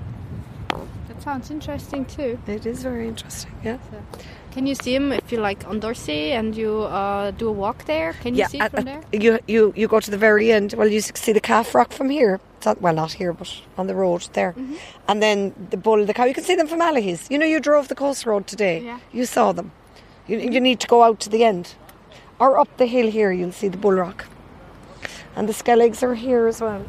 That 1.08 1.22
sounds 1.22 1.50
interesting 1.50 2.04
too. 2.04 2.38
It 2.46 2.66
is 2.66 2.82
very 2.82 3.06
interesting. 3.08 3.52
Yeah. 3.64 3.78
So, 3.90 4.02
Can 4.52 4.66
you 4.66 4.74
see 4.74 4.94
them 4.94 5.12
if 5.12 5.30
you 5.32 5.38
like 5.38 5.66
on 5.68 5.80
Dursey 5.80 6.30
and 6.30 6.56
you 6.56 6.82
uh, 6.82 7.30
do 7.32 7.48
a 7.48 7.52
walk 7.52 7.84
there? 7.84 8.14
Can 8.14 8.34
you 8.34 8.46
see 8.46 8.58
it 8.58 8.62
at- 8.62 8.70
from 8.72 8.84
there? 8.84 9.02
you 9.12 9.38
you 9.46 9.72
you 9.76 9.86
go 9.88 10.00
to 10.00 10.10
the 10.10 10.18
very 10.18 10.50
end. 10.52 10.74
Well, 10.76 10.88
you 10.88 11.00
see 11.00 11.32
the 11.32 11.40
calf 11.40 11.74
rock 11.74 11.92
from 11.92 12.10
here. 12.10 12.40
Not, 12.66 12.80
well, 12.82 12.94
not 12.94 13.12
here, 13.12 13.32
but 13.32 13.48
on 13.78 13.86
the 13.86 13.94
road 13.94 14.28
there. 14.34 14.52
Mm-hmm. 14.52 14.74
And 15.08 15.22
then 15.22 15.54
the 15.70 15.76
bull, 15.78 16.04
the 16.04 16.12
cow. 16.12 16.24
You 16.26 16.34
can 16.34 16.44
see 16.44 16.56
them 16.56 16.66
from 16.66 16.80
Allihies. 16.80 17.30
You 17.30 17.38
know, 17.38 17.46
you 17.46 17.58
drove 17.60 17.88
the 17.88 17.94
coast 17.94 18.26
road 18.26 18.46
today. 18.46 18.80
Yeah. 18.82 18.98
You 19.12 19.24
saw 19.24 19.52
them. 19.52 19.72
You, 20.28 20.38
you 20.38 20.60
need 20.60 20.78
to 20.80 20.86
go 20.86 21.02
out 21.02 21.20
to 21.20 21.30
the 21.30 21.42
end, 21.44 21.74
or 22.40 22.58
up 22.58 22.68
the 22.78 22.86
hill 22.86 23.08
here. 23.08 23.30
You'll 23.30 23.52
see 23.52 23.68
the 23.68 23.78
bull 23.78 23.92
rock. 23.92 24.24
And 25.36 25.48
the 25.48 25.52
skelligs 25.52 26.02
are 26.02 26.14
here 26.14 26.48
as 26.48 26.60
well. 26.60 26.84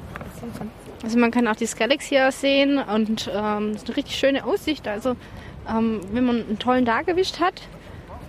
Also 1.03 1.17
man 1.17 1.31
kann 1.31 1.47
auch 1.47 1.55
die 1.55 1.65
Skelligs 1.65 2.05
hier 2.05 2.31
sehen 2.31 2.79
und 2.79 3.29
ähm, 3.33 3.71
es 3.71 3.83
ist 3.83 3.87
eine 3.87 3.97
richtig 3.97 4.15
schöne 4.15 4.45
Aussicht. 4.45 4.87
Also 4.87 5.15
ähm, 5.69 6.01
wenn 6.11 6.25
man 6.25 6.37
einen 6.47 6.59
tollen 6.59 6.85
Tag 6.85 7.07
erwischt 7.07 7.39
hat, 7.39 7.61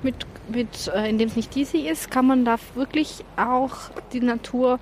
mit, 0.03 0.27
mit, 0.49 0.89
äh, 0.95 1.09
in 1.09 1.19
dem 1.19 1.29
es 1.29 1.37
nicht 1.37 1.55
diesig 1.55 1.87
ist, 1.87 2.11
kann 2.11 2.27
man 2.27 2.45
da 2.45 2.57
wirklich 2.75 3.25
auch 3.37 3.91
die 4.13 4.21
Natur 4.21 4.79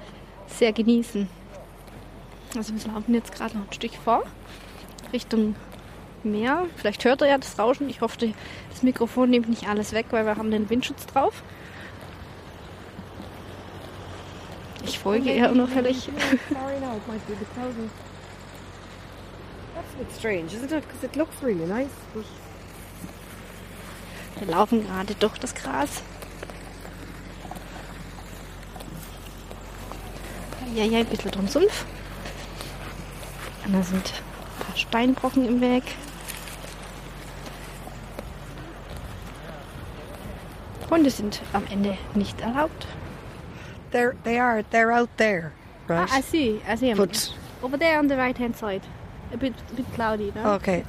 sehr 0.47 0.73
genießen. 0.73 1.29
Also 2.57 2.75
wir 2.75 2.93
laufen 2.93 3.15
jetzt 3.15 3.33
gerade 3.33 3.57
noch 3.57 3.67
ein 3.67 3.73
Stück 3.73 3.93
vor, 4.05 4.25
Richtung 5.13 5.55
Meer. 6.23 6.67
Vielleicht 6.77 7.05
hört 7.05 7.23
ihr 7.23 7.29
ja 7.29 7.39
das 7.39 7.59
Rauschen. 7.59 7.89
Ich 7.89 8.01
hoffe, 8.01 8.35
das 8.71 8.83
Mikrofon 8.83 9.31
nimmt 9.31 9.49
nicht 9.49 9.69
alles 9.69 9.93
weg, 9.93 10.07
weil 10.11 10.27
wir 10.27 10.37
haben 10.37 10.51
den 10.51 10.69
Windschutz 10.69 11.07
drauf. 11.07 11.43
looks 21.17 21.43
really 21.43 21.67
nice. 21.67 21.91
But 22.15 22.25
Wir 24.39 24.47
laufen 24.47 24.87
gerade 24.87 25.15
durch 25.17 25.39
das 25.39 25.55
Gras. 25.55 26.03
Ja, 30.75 30.85
ja, 30.85 31.01
ein 31.01 31.07
bisschen 31.07 31.31
drum 31.31 31.49
Sumpf. 31.49 31.85
Und 33.67 33.73
da 33.73 33.83
sind 33.83 34.13
ein 34.13 34.65
paar 34.67 34.77
Steinbrocken 34.77 35.47
im 35.47 35.61
Weg. 35.61 35.83
Hunde 40.91 41.11
sind 41.11 41.41
am 41.53 41.65
Ende 41.71 41.97
nicht 42.15 42.41
erlaubt. 42.41 42.87
They're 43.91 44.17
they 44.25 44.39
are 44.39 44.63
they're 44.71 44.93
out 44.93 45.17
there, 45.17 45.53
Ah, 45.89 45.93
right? 45.93 46.13
I 46.13 46.21
see, 46.21 46.61
I 46.67 46.75
see 46.77 46.91
'em. 46.91 46.97
But- 46.97 47.33
Over 47.63 47.77
there 47.77 47.99
on 47.99 48.07
the 48.09 48.17
right 48.17 48.37
hand 48.39 48.57
side. 48.57 48.83
A 49.33 49.37
bit, 49.37 49.53
a 49.71 49.75
bit 49.75 49.87
cloudy, 49.95 50.33
no? 50.35 50.53
Okay. 50.55 50.85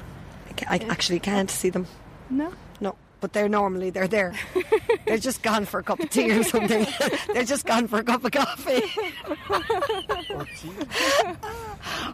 I 0.69 0.75
I 0.75 0.77
actually 0.89 1.19
can't 1.19 1.49
see 1.51 1.69
them. 1.69 1.85
No? 2.29 2.53
No, 2.79 2.95
but 3.19 3.33
they're 3.33 3.49
normally 3.49 3.89
they're 3.91 4.07
there. 4.07 4.33
they're 5.05 5.17
just 5.17 5.43
gone 5.43 5.65
for 5.65 5.79
a 5.79 5.83
cup 5.83 5.99
of 5.99 6.09
tea 6.09 6.31
or 6.31 6.43
something. 6.43 6.87
they're 7.33 7.43
just 7.43 7.65
gone 7.65 7.87
for 7.87 7.99
a 7.99 8.03
cup 8.03 8.23
of 8.25 8.31
coffee. 8.31 8.83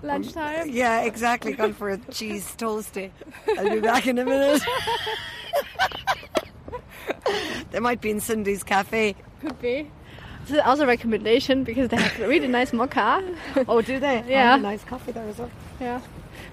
Lunchtime? 0.04 0.69
yeah, 0.69 1.02
exactly. 1.02 1.54
Gone 1.54 1.73
for 1.73 1.89
a 1.91 1.97
cheese 2.12 2.54
toasty. 2.58 3.12
I'll 3.58 3.69
be 3.69 3.80
back 3.80 4.08
in 4.08 4.17
a 4.19 4.26
minute. 4.26 4.62
they 7.71 7.80
might 7.80 8.02
be 8.02 8.10
in 8.10 8.19
Cindy's 8.19 8.63
cafe. 8.63 9.15
Could 9.41 9.60
be. 9.62 9.89
This 10.47 10.60
is 10.60 10.63
also 10.65 10.83
a 10.83 10.88
recommendation 10.88 11.63
because 11.65 11.89
they 11.89 11.97
have 11.97 12.19
a 12.21 12.27
really 12.27 12.47
nice 12.47 12.71
mocha. 12.71 13.21
Oh, 13.67 13.81
do 13.81 13.99
they? 13.99 14.23
Yeah. 14.27 14.55
Oh, 14.55 14.62
nice 14.62 14.83
coffee 14.86 15.12
there 15.12 15.27
as 15.27 15.38
well. 15.38 15.51
Yeah. 15.81 15.99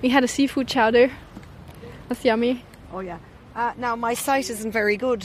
We 0.02 0.08
had 0.08 0.24
a 0.24 0.28
seafood 0.28 0.66
chowder. 0.66 1.10
That's 2.08 2.24
yummy. 2.24 2.64
Oh 2.92 3.00
yeah. 3.00 3.18
Uh, 3.54 3.72
now 3.76 3.94
my 3.94 4.14
sight 4.14 4.50
isn't 4.50 4.72
very 4.72 4.96
good, 4.96 5.24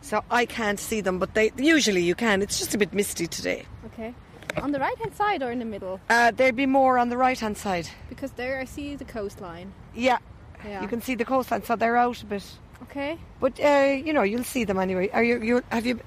so 0.00 0.24
I 0.30 0.46
can't 0.46 0.80
see 0.80 1.02
them. 1.02 1.18
But 1.18 1.34
they 1.34 1.52
usually 1.58 2.02
you 2.02 2.14
can. 2.14 2.40
It's 2.40 2.58
just 2.58 2.74
a 2.74 2.78
bit 2.78 2.94
misty 2.94 3.26
today. 3.26 3.66
Okay. 3.86 4.14
On 4.62 4.72
the 4.72 4.78
right 4.80 4.96
hand 4.98 5.14
side 5.14 5.42
or 5.42 5.52
in 5.52 5.58
the 5.58 5.64
middle? 5.66 6.00
Uh, 6.08 6.30
they'd 6.30 6.56
be 6.56 6.66
more 6.66 6.98
on 6.98 7.10
the 7.10 7.16
right 7.18 7.38
hand 7.38 7.56
side. 7.58 7.88
Because 8.08 8.32
there 8.32 8.58
I 8.60 8.64
see 8.64 8.96
the 8.96 9.04
coastline. 9.04 9.72
Yeah, 9.94 10.18
Yeah. 10.64 10.80
you 10.82 10.88
can 10.88 11.02
see 11.02 11.14
the 11.14 11.24
coastline, 11.26 11.62
so 11.64 11.76
they're 11.76 11.96
out 11.98 12.22
a 12.22 12.26
bit. 12.26 12.44
Okay. 12.90 13.18
But 13.40 13.60
uh, 13.60 13.96
you 14.04 14.12
know, 14.12 14.22
you'll 14.22 14.44
see 14.44 14.64
them 14.64 14.78
anyway. 14.78 15.08
Are 15.10 15.22
you? 15.22 15.40
You 15.40 15.62
have 15.70 15.86
you? 15.86 16.00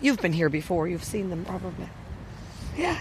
You've 0.00 0.20
been 0.20 0.32
here 0.32 0.48
before. 0.48 0.88
You've 0.88 1.04
seen 1.04 1.28
them 1.30 1.44
probably. 1.44 1.88
Yeah. 2.76 2.98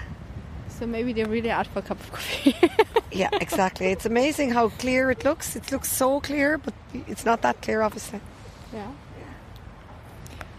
So 0.68 0.86
maybe 0.86 1.14
they're 1.14 1.28
really 1.28 1.52
out 1.52 1.68
for 1.68 1.80
a 1.80 1.82
cup 1.82 2.00
of 2.00 2.12
coffee. 2.12 2.56
Yeah, 3.12 3.30
exactly. 3.42 3.88
it's 3.88 4.06
amazing 4.06 4.52
how 4.52 4.70
clear 4.70 5.10
it 5.10 5.26
looks. 5.26 5.56
It 5.56 5.72
looks 5.72 5.92
so 5.92 6.20
clear, 6.20 6.60
but 6.60 6.76
it's 7.08 7.26
not 7.26 7.42
that 7.42 7.60
clear, 7.64 7.82
obviously. 7.82 8.22
yeah. 8.72 8.92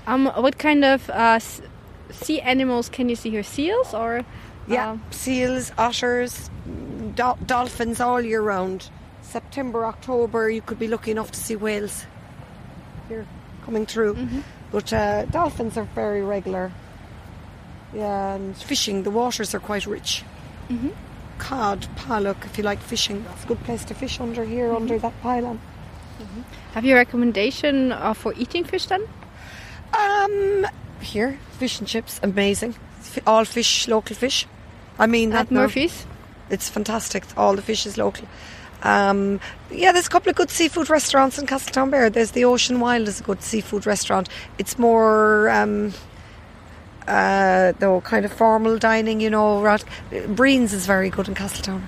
Um, 0.08 0.26
what 0.26 0.58
kind 0.58 0.84
of 0.84 1.08
uh, 1.10 1.38
sea 2.10 2.40
animals 2.40 2.88
can 2.88 3.08
you 3.08 3.14
see 3.14 3.30
here? 3.30 3.44
Seals 3.44 3.94
or? 3.94 4.24
Yeah, 4.66 4.90
um, 4.90 5.02
seals, 5.12 5.70
otters, 5.78 6.50
do- 7.14 7.38
dolphins 7.46 8.00
all 8.00 8.20
year 8.20 8.42
round. 8.42 8.90
September, 9.22 9.86
October, 9.86 10.50
you 10.50 10.60
could 10.60 10.80
be 10.80 10.88
lucky 10.88 11.12
enough 11.12 11.30
to 11.30 11.38
see 11.38 11.54
whales 11.54 12.04
here 13.10 13.26
coming 13.66 13.84
through. 13.86 14.16
But 14.70 14.92
uh, 14.92 15.26
dolphins 15.26 15.76
are 15.76 15.88
very 15.94 16.22
regular. 16.22 16.72
Yeah, 17.92 18.34
and 18.36 18.56
fishing, 18.56 19.02
the 19.02 19.10
waters 19.10 19.54
are 19.54 19.60
quite 19.60 19.86
rich. 19.86 20.22
Cod, 21.38 21.88
pollock, 21.96 22.38
if 22.44 22.56
you 22.56 22.64
like 22.64 22.80
fishing, 22.80 23.24
that's 23.24 23.44
a 23.44 23.48
good 23.48 23.60
place 23.64 23.84
to 23.86 23.94
fish 23.94 24.20
under 24.20 24.44
here, 24.44 24.72
under 24.72 24.98
that 24.98 25.14
pylon. 25.22 25.58
have 26.74 26.84
you 26.84 26.94
a 26.94 26.96
recommendation 26.96 27.92
uh, 27.92 28.14
for 28.14 28.32
eating 28.34 28.64
fish 28.64 28.86
then? 28.86 29.02
Um, 29.98 30.66
here, 31.00 31.38
fish 31.58 31.80
and 31.80 31.88
chips, 31.88 32.20
amazing. 32.22 32.76
All 33.26 33.44
fish, 33.44 33.88
local 33.88 34.14
fish. 34.14 34.46
I 34.98 35.06
mean 35.06 35.32
At 35.32 35.50
now. 35.50 35.62
Murphy's? 35.62 36.06
It's 36.50 36.68
fantastic. 36.68 37.24
All 37.36 37.56
the 37.56 37.62
fish 37.62 37.86
is 37.86 37.96
local. 37.96 38.28
Um, 38.82 39.40
yeah, 39.70 39.92
there's 39.92 40.06
a 40.06 40.10
couple 40.10 40.30
of 40.30 40.36
good 40.36 40.50
seafood 40.50 40.88
restaurants 40.88 41.38
in 41.38 41.46
Castletownbere. 41.46 42.12
There's 42.12 42.30
the 42.32 42.44
Ocean 42.44 42.80
Wild 42.80 43.08
is 43.08 43.20
a 43.20 43.22
good 43.22 43.42
seafood 43.42 43.86
restaurant. 43.86 44.28
It's 44.58 44.78
more 44.78 45.50
um, 45.50 45.92
uh, 47.06 47.72
though 47.78 48.00
kind 48.00 48.24
of 48.24 48.32
formal 48.32 48.78
dining, 48.78 49.20
you 49.20 49.30
know. 49.30 49.60
Rat- 49.62 49.84
Breen's 50.28 50.72
is 50.72 50.86
very 50.86 51.10
good 51.10 51.28
in 51.28 51.34
Castletown 51.34 51.86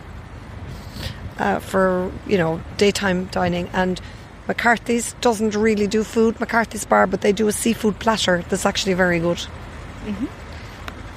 uh, 1.38 1.58
for 1.60 2.10
you 2.26 2.36
know 2.38 2.60
daytime 2.76 3.26
dining, 3.26 3.68
and 3.72 4.00
McCarthy's 4.48 5.14
doesn't 5.20 5.54
really 5.54 5.86
do 5.86 6.04
food. 6.04 6.38
McCarthy's 6.40 6.84
bar, 6.84 7.06
but 7.06 7.20
they 7.20 7.32
do 7.32 7.48
a 7.48 7.52
seafood 7.52 7.98
platter 7.98 8.44
that's 8.48 8.66
actually 8.66 8.94
very 8.94 9.18
good. 9.18 9.40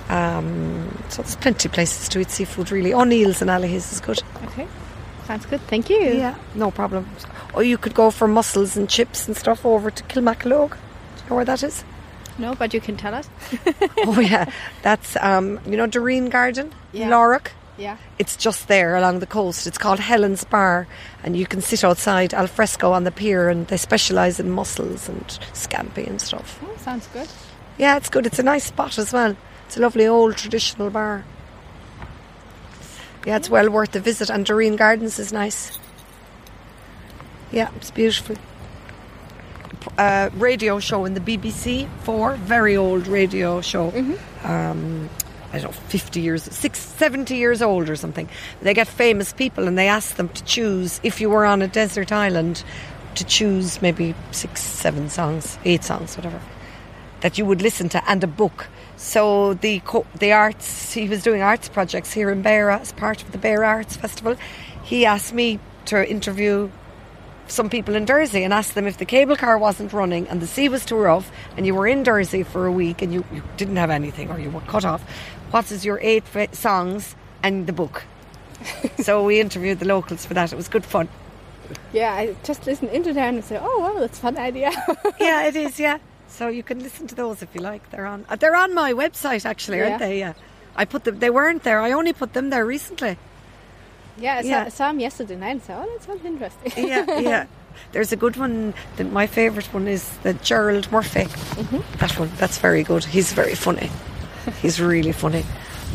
Um, 0.09 0.97
so 1.09 1.23
there's 1.23 1.35
plenty 1.35 1.67
of 1.67 1.73
places 1.73 2.07
to 2.09 2.19
eat 2.19 2.29
seafood. 2.29 2.71
Really, 2.71 2.93
O'Neill's 2.93 3.41
and 3.41 3.49
Allihies 3.49 3.91
is 3.91 3.99
good. 3.99 4.21
Okay. 4.45 4.67
Sounds 5.25 5.45
good. 5.45 5.61
Thank 5.61 5.89
you. 5.89 5.97
Yeah, 5.99 6.35
no 6.53 6.71
problem. 6.71 7.09
Or 7.53 7.63
you 7.63 7.77
could 7.77 7.93
go 7.95 8.11
for 8.11 8.27
mussels 8.27 8.77
and 8.77 8.89
chips 8.89 9.27
and 9.27 9.35
stuff 9.35 9.65
over 9.65 9.89
to 9.89 10.03
Kilmackillogue. 10.03 10.71
Do 10.71 11.23
you 11.23 11.29
know 11.29 11.35
where 11.37 11.45
that 11.45 11.63
is? 11.63 11.83
No, 12.37 12.53
but 12.53 12.73
you 12.73 12.81
can 12.81 12.97
tell 12.97 13.13
us. 13.15 13.29
oh 13.99 14.19
yeah, 14.19 14.51
that's 14.81 15.15
um, 15.21 15.59
you 15.65 15.77
know 15.77 15.87
Derreen 15.87 16.29
Garden, 16.29 16.71
Yeah. 16.91 17.09
Lauragh. 17.09 17.49
Yeah. 17.77 17.97
It's 18.19 18.37
just 18.37 18.67
there 18.69 18.95
along 18.95 19.19
the 19.19 19.25
coast. 19.25 19.67
It's 19.67 19.77
called 19.77 19.99
Helen's 19.99 20.43
Bar, 20.45 20.87
and 21.23 21.35
you 21.35 21.45
can 21.45 21.61
sit 21.61 21.83
outside 21.83 22.33
al 22.33 22.47
fresco 22.47 22.91
on 22.93 23.03
the 23.03 23.11
pier, 23.11 23.49
and 23.49 23.67
they 23.67 23.77
specialise 23.77 24.39
in 24.39 24.49
mussels 24.51 25.09
and 25.09 25.25
scampi 25.53 26.07
and 26.07 26.21
stuff. 26.21 26.59
Oh, 26.63 26.73
sounds 26.77 27.07
good. 27.07 27.27
Yeah, 27.77 27.97
it's 27.97 28.09
good. 28.09 28.25
It's 28.25 28.39
a 28.39 28.43
nice 28.43 28.65
spot 28.65 28.97
as 28.97 29.11
well. 29.11 29.35
It's 29.65 29.75
a 29.77 29.81
lovely 29.81 30.07
old 30.07 30.37
traditional 30.37 30.89
bar. 30.89 31.25
Yeah, 33.25 33.37
it's 33.37 33.49
well 33.49 33.69
worth 33.69 33.91
the 33.91 33.99
visit, 33.99 34.29
and 34.29 34.45
Derreen 34.45 34.77
Gardens 34.77 35.19
is 35.19 35.33
nice. 35.33 35.77
Yeah, 37.51 37.69
it's 37.75 37.91
beautiful. 37.91 38.35
Uh, 39.97 40.29
radio 40.35 40.79
show 40.79 41.05
in 41.05 41.13
the 41.13 41.19
BBC 41.19 41.87
Four, 42.03 42.35
very 42.35 42.75
old 42.75 43.07
radio 43.07 43.61
show. 43.61 43.89
Um, 44.43 45.09
I 45.53 45.59
don't 45.59 45.71
know, 45.71 45.81
50 45.89 46.19
years, 46.19 46.43
six, 46.43 46.79
70 46.79 47.35
years 47.35 47.61
old 47.61 47.89
or 47.89 47.95
something. 47.95 48.27
They 48.61 48.73
get 48.73 48.87
famous 48.87 49.31
people 49.31 49.67
and 49.67 49.77
they 49.77 49.87
ask 49.87 50.15
them 50.17 50.29
to 50.29 50.43
choose, 50.43 50.99
if 51.01 51.21
you 51.21 51.29
were 51.29 51.45
on 51.45 51.61
a 51.61 51.67
desert 51.67 52.11
island, 52.11 52.63
to 53.15 53.23
choose 53.23 53.81
maybe 53.81 54.13
six, 54.31 54.61
seven 54.61 55.09
songs, 55.09 55.57
eight 55.63 55.83
songs, 55.83 56.17
whatever 56.17 56.41
that 57.21 57.39
you 57.39 57.45
would 57.45 57.61
listen 57.61 57.89
to 57.89 58.09
and 58.09 58.23
a 58.23 58.27
book. 58.27 58.67
So 58.97 59.55
the 59.55 59.79
co- 59.81 60.05
the 60.19 60.31
arts 60.31 60.93
he 60.93 61.07
was 61.07 61.23
doing 61.23 61.41
arts 61.41 61.69
projects 61.69 62.13
here 62.13 62.29
in 62.29 62.43
Beara 62.43 62.79
as 62.79 62.93
part 62.93 63.21
of 63.21 63.31
the 63.31 63.37
Beara 63.37 63.67
Arts 63.67 63.95
Festival. 63.95 64.35
He 64.83 65.05
asked 65.05 65.33
me 65.33 65.59
to 65.85 66.09
interview 66.09 66.69
some 67.47 67.69
people 67.69 67.95
in 67.95 68.05
Dursey 68.05 68.43
and 68.43 68.53
ask 68.53 68.73
them 68.73 68.87
if 68.87 68.97
the 68.97 69.05
cable 69.05 69.35
car 69.35 69.57
wasn't 69.57 69.93
running 69.93 70.27
and 70.27 70.41
the 70.41 70.47
sea 70.47 70.69
was 70.69 70.85
too 70.85 70.95
rough 70.95 71.31
and 71.57 71.65
you 71.65 71.75
were 71.75 71.87
in 71.87 72.03
Dursey 72.03 72.45
for 72.45 72.65
a 72.65 72.71
week 72.71 73.01
and 73.01 73.13
you, 73.13 73.23
you 73.31 73.43
didn't 73.57 73.75
have 73.75 73.89
anything 73.89 74.31
or 74.31 74.39
you 74.39 74.49
were 74.49 74.61
cut 74.61 74.85
off. 74.85 75.01
What 75.51 75.71
is 75.71 75.85
your 75.85 75.99
eight 76.01 76.23
songs 76.53 77.15
and 77.43 77.67
the 77.67 77.73
book? 77.73 78.03
so 78.99 79.23
we 79.23 79.39
interviewed 79.39 79.79
the 79.79 79.85
locals 79.85 80.25
for 80.25 80.33
that. 80.33 80.51
It 80.51 80.55
was 80.55 80.67
good 80.67 80.85
fun. 80.85 81.07
Yeah, 81.93 82.13
I 82.13 82.35
just 82.43 82.65
listened 82.65 82.91
into 82.91 83.13
there 83.13 83.27
and 83.27 83.43
said, 83.43 83.61
oh, 83.63 83.79
well, 83.79 83.99
that's 83.99 84.17
a 84.17 84.21
fun 84.21 84.37
idea. 84.37 84.71
yeah, 85.19 85.45
it 85.45 85.55
is. 85.55 85.79
Yeah. 85.79 85.99
So 86.37 86.47
you 86.49 86.63
can 86.63 86.79
listen 86.83 87.07
to 87.07 87.15
those 87.15 87.41
if 87.41 87.49
you 87.55 87.61
like. 87.61 87.89
They're 87.91 88.05
on. 88.05 88.25
uh, 88.29 88.35
They're 88.35 88.55
on 88.55 88.73
my 88.73 88.91
website 88.93 89.45
actually, 89.45 89.77
Yeah. 89.77 89.85
aren't 89.87 89.99
they? 89.99 90.19
Yeah. 90.19 90.33
I 90.75 90.83
put 90.85 91.03
them. 91.05 91.19
They 91.19 91.29
weren't 91.29 91.63
there. 91.63 91.79
I 91.79 91.93
only 91.93 92.11
put 92.13 92.33
them 92.33 92.49
there 92.49 92.65
recently. 92.65 93.17
yeah, 94.17 94.35
I 94.39 94.41
saw, 94.41 94.47
Yeah. 94.49 94.63
I 94.65 94.69
saw 94.69 94.89
him 94.89 94.99
yesterday 94.99 95.35
night 95.37 95.51
and 95.51 95.63
said, 95.63 95.77
oh, 95.81 95.89
that 95.93 96.03
sounds 96.03 96.25
interesting. 96.25 96.87
Yeah, 96.87 97.19
yeah. 97.19 97.45
There's 97.93 98.11
a 98.11 98.15
good 98.17 98.35
one. 98.37 98.73
That 98.97 99.11
my 99.11 99.27
favourite 99.27 99.67
one 99.73 99.87
is 99.87 100.03
the 100.23 100.33
Gerald 100.33 100.91
Murphy. 100.91 101.25
That 101.99 102.11
one. 102.19 102.31
That's 102.37 102.57
very 102.57 102.83
good. 102.83 103.03
He's 103.05 103.31
very 103.33 103.55
funny. 103.55 103.89
He's 104.61 104.79
really 104.79 105.11
funny, 105.13 105.43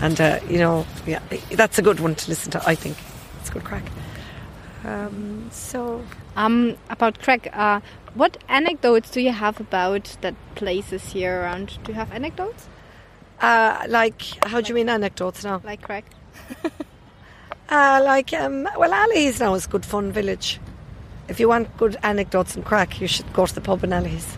and 0.03 0.20
uh, 0.20 0.41
you 0.49 0.59
know, 0.59 0.84
yeah, 1.07 1.20
that's 1.53 1.78
a 1.78 1.82
good 1.82 2.01
one 2.01 2.14
to 2.16 2.28
listen 2.30 2.51
to. 2.53 2.62
I 2.66 2.74
think 2.74 2.97
it's 3.41 3.49
a 3.51 3.53
good 3.53 3.64
crack. 3.64 3.84
Um, 4.84 5.49
so 5.53 6.03
Um, 6.41 6.76
about 6.88 7.18
Craig, 7.20 7.51
uh, 7.53 7.80
what 8.14 8.38
anecdotes 8.49 9.11
do 9.11 9.20
you 9.20 9.32
have 9.32 9.61
about 9.61 10.16
that 10.22 10.34
places 10.55 11.12
here 11.12 11.43
around? 11.43 11.78
Do 11.84 11.93
you 11.93 11.97
have 11.99 12.11
anecdotes 12.12 12.66
Uh, 13.41 13.84
like, 13.88 14.22
how 14.47 14.61
do 14.61 14.68
you 14.68 14.74
mean 14.74 14.88
anecdotes 14.88 15.45
now? 15.45 15.61
like 15.64 15.82
Craig? 15.82 16.05
Uh, 17.72 18.01
like, 18.05 18.32
um, 18.32 18.66
well, 18.76 18.91
Allihies 18.91 19.38
now 19.38 19.55
is 19.55 19.68
good 19.68 19.86
fun 19.86 20.11
village. 20.11 20.59
If 21.28 21.38
you 21.38 21.49
want 21.49 21.76
good 21.76 21.97
anecdotes 22.03 22.57
and 22.57 22.64
crack, 22.64 23.01
you 23.01 23.07
should 23.07 23.32
go 23.32 23.47
to 23.47 23.55
the 23.55 23.61
pub 23.61 23.84
in 23.84 23.91
Allihies. 23.91 24.36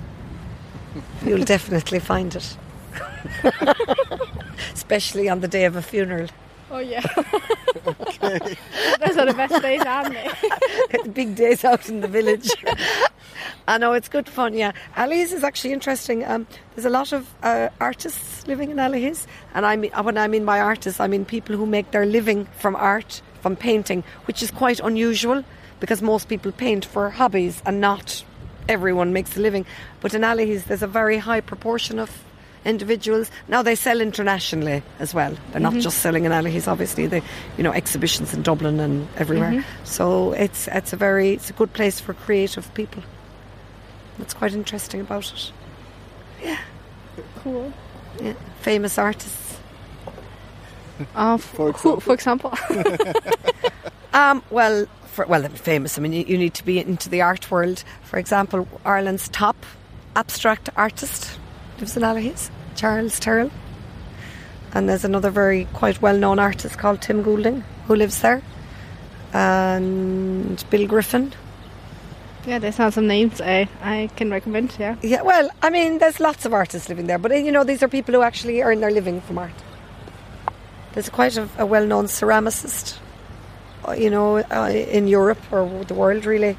You'll 1.24 1.46
definitely 1.46 1.98
find 1.98 2.36
it. 2.36 2.57
Especially 4.74 5.30
on 5.30 5.40
the 5.40 5.48
day 5.48 5.64
of 5.64 5.76
a 5.76 5.82
funeral. 5.82 6.28
Oh 6.72 6.78
yeah. 6.78 7.02
Those 9.04 9.18
are 9.18 9.26
the 9.26 9.34
best 9.36 9.60
days, 9.60 9.82
aren't 9.82 10.14
they? 10.14 10.98
big 11.12 11.36
days 11.36 11.66
out 11.66 11.86
in 11.90 12.00
the 12.00 12.08
village. 12.08 12.48
I 13.68 13.76
know 13.76 13.92
it's 13.92 14.08
good 14.08 14.26
fun. 14.26 14.54
Yeah, 14.54 14.72
Allihies 14.96 15.32
is 15.32 15.44
actually 15.44 15.74
interesting. 15.74 16.24
Um, 16.24 16.46
there's 16.74 16.86
a 16.86 16.90
lot 16.90 17.12
of 17.12 17.28
uh, 17.42 17.68
artists 17.78 18.46
living 18.46 18.70
in 18.70 18.78
Allihies, 18.78 19.26
and 19.52 19.66
I 19.66 19.76
mean 19.76 19.92
when 19.92 20.16
I 20.16 20.28
mean 20.28 20.46
by 20.46 20.60
artists, 20.60 20.98
I 20.98 21.08
mean 21.08 21.26
people 21.26 21.56
who 21.56 21.66
make 21.66 21.90
their 21.90 22.06
living 22.06 22.46
from 22.56 22.74
art, 22.76 23.20
from 23.42 23.54
painting, 23.54 24.02
which 24.24 24.42
is 24.42 24.50
quite 24.50 24.80
unusual 24.80 25.44
because 25.78 26.00
most 26.00 26.26
people 26.30 26.52
paint 26.52 26.86
for 26.86 27.10
hobbies 27.10 27.60
and 27.66 27.82
not 27.82 28.24
everyone 28.66 29.12
makes 29.12 29.36
a 29.36 29.40
living. 29.40 29.66
But 30.00 30.14
in 30.14 30.22
Allihies, 30.22 30.64
there's 30.64 30.82
a 30.82 30.86
very 30.86 31.18
high 31.18 31.42
proportion 31.42 31.98
of 31.98 32.24
individuals. 32.64 33.30
Now 33.48 33.62
they 33.62 33.74
sell 33.74 34.00
internationally 34.00 34.82
as 34.98 35.14
well. 35.14 35.36
They're 35.50 35.60
not 35.60 35.74
just 35.74 35.98
selling 35.98 36.24
in 36.24 36.32
Allihies. 36.32 36.68
Obviously, 36.68 37.06
they, 37.06 37.22
you 37.56 37.64
know, 37.64 37.72
exhibitions 37.72 38.34
in 38.34 38.42
Dublin 38.42 38.80
and 38.80 39.08
everywhere. 39.16 39.64
So 39.84 40.32
it's 40.32 40.68
it's 40.68 40.92
a 40.92 40.96
very 40.96 41.30
it's 41.32 41.50
a 41.50 41.54
good 41.54 41.72
place 41.72 42.00
for 42.00 42.14
creative 42.14 42.72
people. 42.74 43.02
That's 44.18 44.34
quite 44.34 44.52
interesting 44.52 45.00
about 45.00 45.32
it. 45.32 45.52
Yeah. 46.42 46.58
Cool. 47.42 47.72
Yeah, 48.20 48.34
famous 48.60 48.98
artists. 48.98 49.50
Uh, 51.16 51.36
For 51.36 51.72
who, 51.72 51.98
for 51.98 52.14
example. 52.14 52.52
Um, 54.14 54.42
well, 54.50 54.86
for, 55.06 55.26
well, 55.26 55.48
famous. 55.48 55.96
I 55.98 56.02
mean, 56.02 56.12
you, 56.12 56.24
you 56.24 56.38
need 56.38 56.54
to 56.54 56.64
be 56.64 56.78
into 56.78 57.08
the 57.08 57.22
art 57.22 57.50
world. 57.50 57.82
For 58.02 58.18
example, 58.18 58.68
Ireland's 58.84 59.28
top 59.30 59.56
abstract 60.16 60.68
artist 60.76 61.38
in 61.83 62.03
Allihies, 62.03 62.51
Charles 62.76 63.18
Tyrrell. 63.18 63.51
And 64.72 64.89
there's 64.89 65.05
another 65.05 65.30
very 65.30 65.66
quite 65.74 66.01
well-known 66.01 66.39
artist 66.39 66.78
called 66.78 67.03
Tim 67.03 67.22
Goulding 67.22 67.62
who 67.87 67.97
lives 67.97 68.20
there, 68.22 68.41
and 69.33 70.64
Bill 70.70 70.87
Griffin. 70.87 71.33
yeah, 72.47 72.59
there's 72.59 72.76
some 72.76 72.91
some 72.91 73.07
names 73.07 73.41
I, 73.41 73.68
I 73.83 74.09
can 74.16 74.30
recommend. 74.30 74.74
Yeah. 74.78 74.97
Yeah, 75.03 75.22
well, 75.22 75.51
I 75.62 75.70
mean, 75.70 75.99
there's 75.99 76.20
lots 76.20 76.45
of 76.45 76.53
artists 76.53 76.89
living 76.89 77.07
there, 77.07 77.18
but 77.18 77.33
uh, 77.33 77.35
you 77.35 77.53
know, 77.53 77.64
these 77.64 77.83
are 77.83 77.89
people 77.89 78.14
who 78.14 78.22
actually 78.22 78.62
earn 78.62 78.80
their 78.80 78.91
living 78.91 79.20
from 79.20 79.39
art. 79.39 79.53
There's 80.93 81.09
quite 81.09 81.37
a, 81.37 81.49
a 81.59 81.66
well-known 81.66 82.07
ceramicist, 82.07 82.99
uh, 83.87 83.93
you 83.93 84.11
know, 84.11 84.39
uh, 84.39 84.70
in 84.70 85.09
Europe 85.09 85.41
or 85.51 85.85
the 85.85 85.95
world 85.95 86.24
really, 86.24 86.57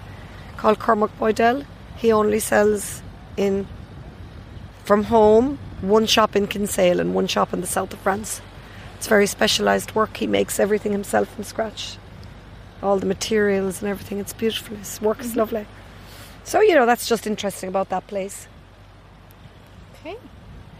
called 0.57 0.79
Cormac 0.79 1.11
Boydell. 1.19 1.65
He 1.97 2.11
only 2.11 2.39
sells 2.39 3.01
in 3.37 3.67
from 4.83 5.05
home 5.05 5.59
one 5.81 6.05
shop 6.05 6.35
in 6.35 6.47
Kinsale 6.47 6.99
and 6.99 7.13
one 7.13 7.27
shop 7.27 7.53
in 7.53 7.61
the 7.61 7.67
south 7.67 7.93
of 7.93 7.99
France. 7.99 8.41
It's 8.95 9.07
very 9.07 9.27
specialised 9.27 9.95
work. 9.95 10.17
He 10.17 10.27
makes 10.27 10.59
everything 10.59 10.93
himself 10.93 11.33
from 11.33 11.43
scratch, 11.43 11.97
all 12.81 12.97
the 12.97 13.05
materials 13.05 13.81
and 13.81 13.89
everything. 13.89 14.19
It's 14.19 14.33
beautiful. 14.33 14.77
His 14.77 15.01
work 15.01 15.19
is 15.19 15.31
mm-hmm. 15.31 15.39
lovely. 15.39 15.65
So 16.43 16.61
you 16.61 16.75
know, 16.75 16.85
that's 16.85 17.07
just 17.07 17.27
interesting 17.27 17.69
about 17.69 17.89
that 17.89 18.07
place. 18.07 18.47
Okay. 19.99 20.17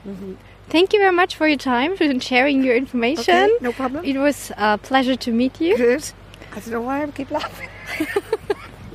Mm-hmm. 0.08 0.34
Thank 0.70 0.93
you 0.93 0.99
very 0.99 1.14
much 1.14 1.36
for 1.36 1.47
your 1.47 1.58
time 1.58 1.95
and 1.99 2.24
sharing 2.24 2.64
your 2.64 2.76
information. 2.76 3.36
Okay, 3.36 3.58
no 3.62 3.74
problem. 3.74 4.06
It 4.06 4.18
was 4.18 4.51
a 4.58 4.78
pleasure 4.78 5.16
to 5.16 5.32
meet 5.32 5.60
you. 5.60 5.76
Good. 5.78 6.12
I 6.51 6.60
don't 6.60 6.72
know 6.72 6.82
why 6.82 7.04
I 7.04 7.08
keep 7.08 7.32
laughing. 7.32 7.70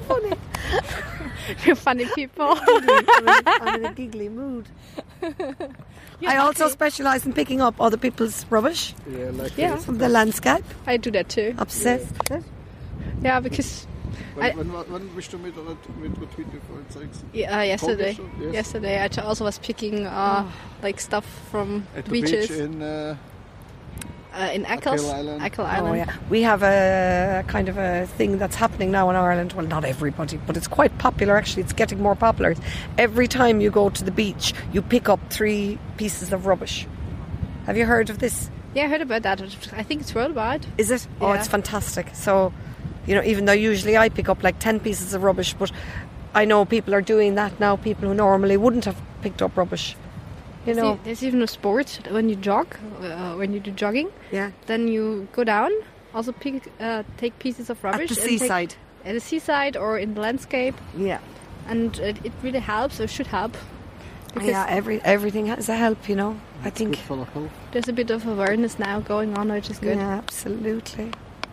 Funny. 0.08 0.32
You're 1.64 1.76
funny 1.76 2.06
people. 2.14 2.58
I'm 2.62 3.74
in 3.76 3.84
a 3.86 3.94
giggly 3.94 4.28
mood. 4.28 4.68
I 6.26 6.36
also 6.36 6.68
specialise 6.68 7.24
in 7.26 7.32
picking 7.32 7.60
up 7.60 7.80
other 7.80 7.96
people's 7.96 8.44
rubbish 8.50 8.94
Yeah, 9.06 9.30
like 9.32 9.56
Yeah. 9.56 9.76
from 9.76 9.98
the 9.98 10.08
landscape. 10.08 10.64
I 10.86 10.96
do 10.96 11.10
that 11.12 11.28
too. 11.28 11.54
Obsessed. 11.58 12.14
Yeah, 13.22 13.40
because 13.40 13.86
I- 14.40 14.52
Wann, 14.56 14.72
wann, 14.72 14.84
wann 14.90 15.08
bist 15.16 15.30
du 15.32 15.38
mit, 15.38 15.54
mit 15.56 16.12
Retweet 16.20 16.46
gefallen? 16.52 16.86
Zeig's. 16.92 17.22
yeah, 17.32 17.58
uh, 17.58 17.62
yesterday, 17.62 18.16
Yes. 18.40 18.54
yesterday 18.54 18.98
I 19.00 19.08
also 19.22 19.44
was 19.44 19.58
picking 19.58 20.06
uh, 20.06 20.44
like 20.82 21.00
stuff 21.00 21.24
from 21.50 21.84
At 21.96 22.04
the 22.04 22.10
beaches 22.10 22.48
beach 22.48 22.58
in 22.58 22.82
uh, 22.82 23.16
uh, 24.34 24.50
in 24.52 24.66
Eccles, 24.66 25.02
Achill 25.02 25.64
Island. 25.64 25.88
Oh 25.88 25.94
yeah, 25.94 26.16
we 26.28 26.42
have 26.42 26.62
a 26.62 27.44
kind 27.48 27.68
of 27.68 27.78
a 27.78 28.06
thing 28.06 28.38
that's 28.38 28.56
happening 28.56 28.90
now 28.90 29.08
in 29.10 29.16
Ireland. 29.16 29.52
Well, 29.52 29.66
not 29.66 29.84
everybody, 29.84 30.38
but 30.46 30.56
it's 30.56 30.68
quite 30.68 30.96
popular. 30.98 31.36
Actually, 31.36 31.62
it's 31.62 31.72
getting 31.72 32.00
more 32.02 32.14
popular. 32.14 32.54
Every 32.96 33.26
time 33.26 33.60
you 33.60 33.70
go 33.70 33.90
to 33.90 34.04
the 34.04 34.10
beach, 34.10 34.54
you 34.72 34.82
pick 34.82 35.08
up 35.08 35.20
three 35.30 35.78
pieces 35.96 36.32
of 36.32 36.46
rubbish. 36.46 36.86
Have 37.66 37.76
you 37.76 37.86
heard 37.86 38.10
of 38.10 38.18
this? 38.18 38.50
Yeah, 38.74 38.84
I 38.84 38.88
heard 38.88 39.02
about 39.02 39.22
that. 39.22 39.40
I 39.72 39.82
think 39.82 40.02
it's 40.02 40.14
worldwide. 40.14 40.66
Is 40.76 40.90
it? 40.90 41.06
Oh, 41.20 41.32
it's 41.32 41.48
fantastic. 41.48 42.14
So, 42.14 42.52
you 43.06 43.14
know, 43.14 43.22
even 43.22 43.46
though 43.46 43.52
usually 43.52 43.96
I 43.96 44.08
pick 44.08 44.28
up 44.28 44.42
like 44.42 44.58
10 44.58 44.80
pieces 44.80 45.14
of 45.14 45.22
rubbish, 45.22 45.54
but 45.54 45.72
I 46.34 46.44
know 46.44 46.64
people 46.64 46.94
are 46.94 47.00
doing 47.00 47.34
that 47.36 47.58
now, 47.58 47.76
people 47.76 48.08
who 48.08 48.14
normally 48.14 48.56
wouldn't 48.56 48.84
have 48.84 49.00
picked 49.22 49.42
up 49.42 49.56
rubbish. 49.56 49.96
You 50.66 50.74
know? 50.74 50.98
there's 51.04 51.22
even 51.22 51.42
a 51.42 51.46
sport 51.46 52.00
when 52.10 52.28
you 52.28 52.36
jog, 52.36 52.66
uh, 53.02 53.34
when 53.34 53.52
you 53.52 53.60
do 53.60 53.70
jogging, 53.70 54.10
Yeah. 54.32 54.50
then 54.66 54.88
you 54.88 55.26
go 55.32 55.44
down, 55.44 55.70
also 56.14 56.32
pick, 56.32 56.62
uh, 56.80 57.02
take 57.16 57.38
pieces 57.38 57.70
of 57.70 57.82
rubbish 57.82 58.10
At 58.10 58.16
rubbish 58.16 58.16
the 58.16 58.22
and 58.22 58.30
take- 58.30 58.40
seaside. 58.40 58.74
at 59.04 59.14
the 59.14 59.20
seaside 59.20 59.76
or 59.76 59.98
in 59.98 60.14
the 60.14 60.20
landscape, 60.20 60.74
Yeah. 60.96 61.18
and 61.68 61.98
it, 61.98 62.18
it 62.24 62.32
really 62.42 62.60
helps 62.60 63.00
or 63.00 63.06
should 63.06 63.28
help. 63.28 63.56
Because 64.34 64.48
Yeah, 64.50 64.66
every, 64.68 65.00
everything 65.04 65.46
has 65.46 65.68
a 65.70 65.74
help, 65.76 66.08
you 66.08 66.14
know. 66.16 66.36
I 66.64 66.70
think. 66.70 66.90
good 66.90 66.98
for 66.98 67.16
the 67.16 67.48
there's 67.72 67.88
a 67.88 67.92
bit 67.92 68.10
of 68.10 68.26
awareness 68.26 68.78
now 68.78 69.00
going 69.00 69.38
on, 69.38 69.48
which 69.50 69.70
is 69.70 69.78
good. 69.78 69.96
Yeah, 69.96 70.18
absolutely. 70.18 71.10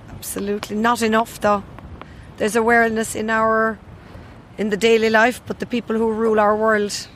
Absolutely. 0.09 0.75
Not 0.75 1.01
enough, 1.01 1.39
though. 1.39 1.63
There's 2.37 2.55
awareness 2.55 3.15
in 3.15 3.29
our. 3.29 3.77
in 4.57 4.69
the 4.69 4.77
daily 4.77 5.09
life, 5.09 5.41
but 5.47 5.59
the 5.59 5.65
people 5.65 5.97
who 5.97 6.09
rule 6.11 6.39
our 6.39 6.55
world 6.55 7.07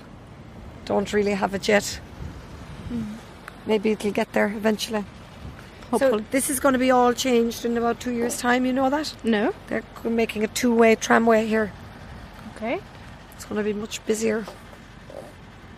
don't 0.89 1.13
really 1.13 1.35
have 1.35 1.53
it 1.53 1.67
yet. 1.67 2.01
Maybe 3.67 3.91
it'll 3.91 4.11
get 4.11 4.33
there 4.33 4.47
eventually. 4.47 5.05
Hopefully. 5.91 6.23
So 6.23 6.25
this 6.31 6.49
is 6.49 6.59
going 6.59 6.73
to 6.73 6.79
be 6.79 6.89
all 6.89 7.13
changed 7.13 7.63
in 7.63 7.77
about 7.77 7.99
two 7.99 8.11
years' 8.11 8.39
time. 8.39 8.65
You 8.65 8.73
know 8.73 8.89
that 8.89 9.13
no. 9.23 9.53
they're 9.67 9.83
making 10.03 10.43
a 10.43 10.47
two-way 10.47 10.95
tramway 10.95 11.45
here. 11.45 11.71
Okay. 12.55 12.79
It's 13.35 13.45
going 13.45 13.63
to 13.63 13.63
be 13.63 13.73
much 13.73 14.03
busier. 14.07 14.45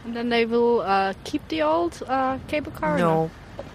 And 0.06 0.16
then 0.16 0.30
they 0.30 0.46
will 0.46 0.80
uh, 0.82 1.14
keep 1.26 1.46
the 1.50 1.62
old 1.62 2.02
uh, 2.08 2.40
cable 2.48 2.72
car. 2.72 2.96
or 2.96 2.98
No, 2.98 3.32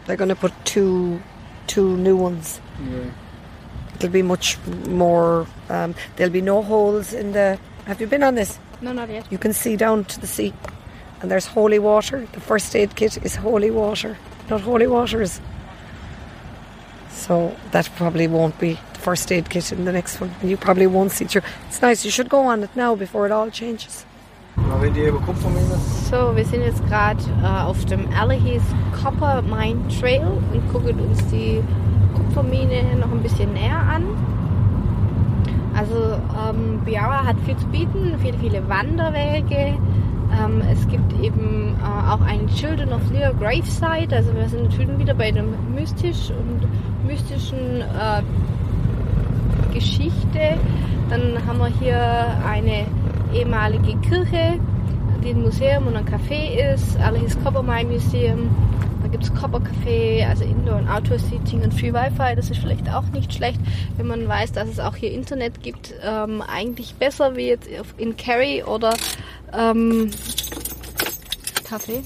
they're 0.07 0.17
going 0.17 0.31
to 0.31 0.35
put 0.35 0.53
two, 0.65 1.21
two 1.67 1.97
new 1.99 2.17
ones. 2.17 2.61
Yeah. 2.81 3.11
It'll 3.97 4.11
be 4.11 4.23
much 4.23 4.59
more. 4.89 5.47
Um, 5.69 5.95
there'll 6.17 6.33
be 6.33 6.41
no 6.41 6.63
holes 6.63 7.13
in 7.13 7.33
the. 7.33 7.59
Have 7.85 8.01
you 8.01 8.07
been 8.07 8.23
on 8.23 8.35
this? 8.35 8.59
No, 8.81 8.93
not 8.93 9.11
yet. 9.11 9.31
You 9.31 9.39
can 9.39 9.53
see 9.53 9.77
down 9.77 10.05
to 10.05 10.21
the 10.21 10.27
sea, 10.27 10.53
and 11.21 11.31
there's 11.31 11.47
holy 11.47 11.79
water. 11.79 12.27
The 12.33 12.41
first 12.41 12.75
aid 12.75 12.95
kit 12.97 13.19
is 13.25 13.37
holy 13.37 13.71
water, 13.71 14.17
not 14.51 14.61
holy 14.61 14.87
waters. 14.87 15.41
So 17.11 17.57
that 17.73 17.89
probably 17.97 18.29
won't 18.29 18.59
be 18.59 18.79
the 18.93 19.01
first 19.01 19.33
aid 19.33 19.49
kit 19.49 19.73
in 19.73 19.85
the 19.85 19.93
next 19.93 20.21
one, 20.21 20.31
and 20.41 20.51
you 20.51 20.57
probably 20.57 20.87
won't 20.87 21.13
see 21.13 21.25
through. 21.25 21.43
It's 21.69 21.81
nice. 21.83 22.05
You 22.05 22.11
should 22.11 22.29
go 22.29 22.41
on 22.41 22.63
it 22.63 22.71
now 22.77 22.95
before 22.95 23.27
it 23.27 23.33
all 23.33 23.51
changes. 23.51 24.05
Maar 24.57 24.81
wenn 24.81 24.95
die 24.95 25.01
eben 25.01 25.21
Kupfermine. 25.25 25.77
So, 26.11 26.35
wir 26.35 26.45
sind 26.45 26.63
jetzt 26.63 26.85
gerade 26.87 27.23
eh, 27.43 27.45
äh, 27.45 27.65
auf 27.65 27.85
dem 27.85 28.09
Allihies 28.15 28.63
Copper 29.03 29.43
Mine 29.43 29.81
Trail 30.01 30.27
und 30.53 30.73
gucken 30.73 30.99
uns 30.99 31.27
die 31.27 31.63
Kupfermine 32.15 32.97
noch 32.97 33.11
ein 33.13 33.23
bisschen 33.23 33.53
näher 33.53 33.77
an. 33.79 34.05
Also 35.77 36.19
ähm, 36.49 36.81
Beara 36.87 37.25
hat 37.27 37.37
viel 37.45 37.57
zu 37.57 37.67
bieten, 37.67 38.19
viele, 38.23 38.39
viele 38.39 38.67
Wanderwege. 38.69 39.75
Ähm, 40.39 40.63
es 40.71 40.87
gibt 40.89 41.13
eben 41.23 41.77
äh, 41.81 42.11
auch 42.11 42.21
ein 42.21 42.47
Children 42.49 42.93
of 42.93 43.03
Lear 43.13 43.33
Gravesite. 43.35 44.15
Also 44.15 44.35
wir 44.35 44.49
sind 44.49 44.65
natürlich 44.65 44.99
wieder 44.99 45.15
bei 45.15 45.31
dem 45.31 45.55
mystisch 45.75 46.31
und 46.31 46.67
mystischen 47.07 47.81
äh, 47.81 48.23
Geschichte. 49.73 50.59
Dann 51.11 51.39
haben 51.47 51.59
wir 51.59 51.69
hier 51.69 52.01
eine 52.47 52.87
ehemalige 53.33 53.97
Kirche, 53.99 54.59
die 55.25 55.31
ein 55.31 55.43
Museum 55.43 55.87
und 55.87 55.97
ein 55.97 56.05
Café 56.05 56.75
ist, 56.75 56.99
Alice 57.01 57.37
Coppermine 57.43 57.91
Museum. 57.91 58.49
Da 59.03 59.09
gibt 59.09 59.25
es 59.25 59.35
Copper 59.35 59.59
Café, 59.59 60.27
also 60.27 60.45
Indoor- 60.45 60.79
und 60.79 60.89
Outdoor-Seating 60.89 61.63
und 61.63 61.73
Free 61.73 61.93
Wi-Fi. 61.93 62.35
Das 62.35 62.51
ist 62.51 62.59
vielleicht 62.59 62.89
auch 62.91 63.05
nicht 63.13 63.33
schlecht, 63.33 63.61
wenn 63.97 64.07
man 64.07 64.27
weiß, 64.27 64.53
dass 64.53 64.69
es 64.69 64.81
auch 64.81 64.97
hier 64.97 65.13
Internet 65.13 65.63
gibt. 65.63 65.95
Ähm, 66.03 66.43
eigentlich 66.43 66.95
besser 66.95 67.37
wie 67.37 67.49
jetzt 67.49 67.69
in 67.99 68.17
Kerry 68.17 68.63
oder 68.65 68.97
ähm, 69.53 70.11
Kaffee. 71.65 72.03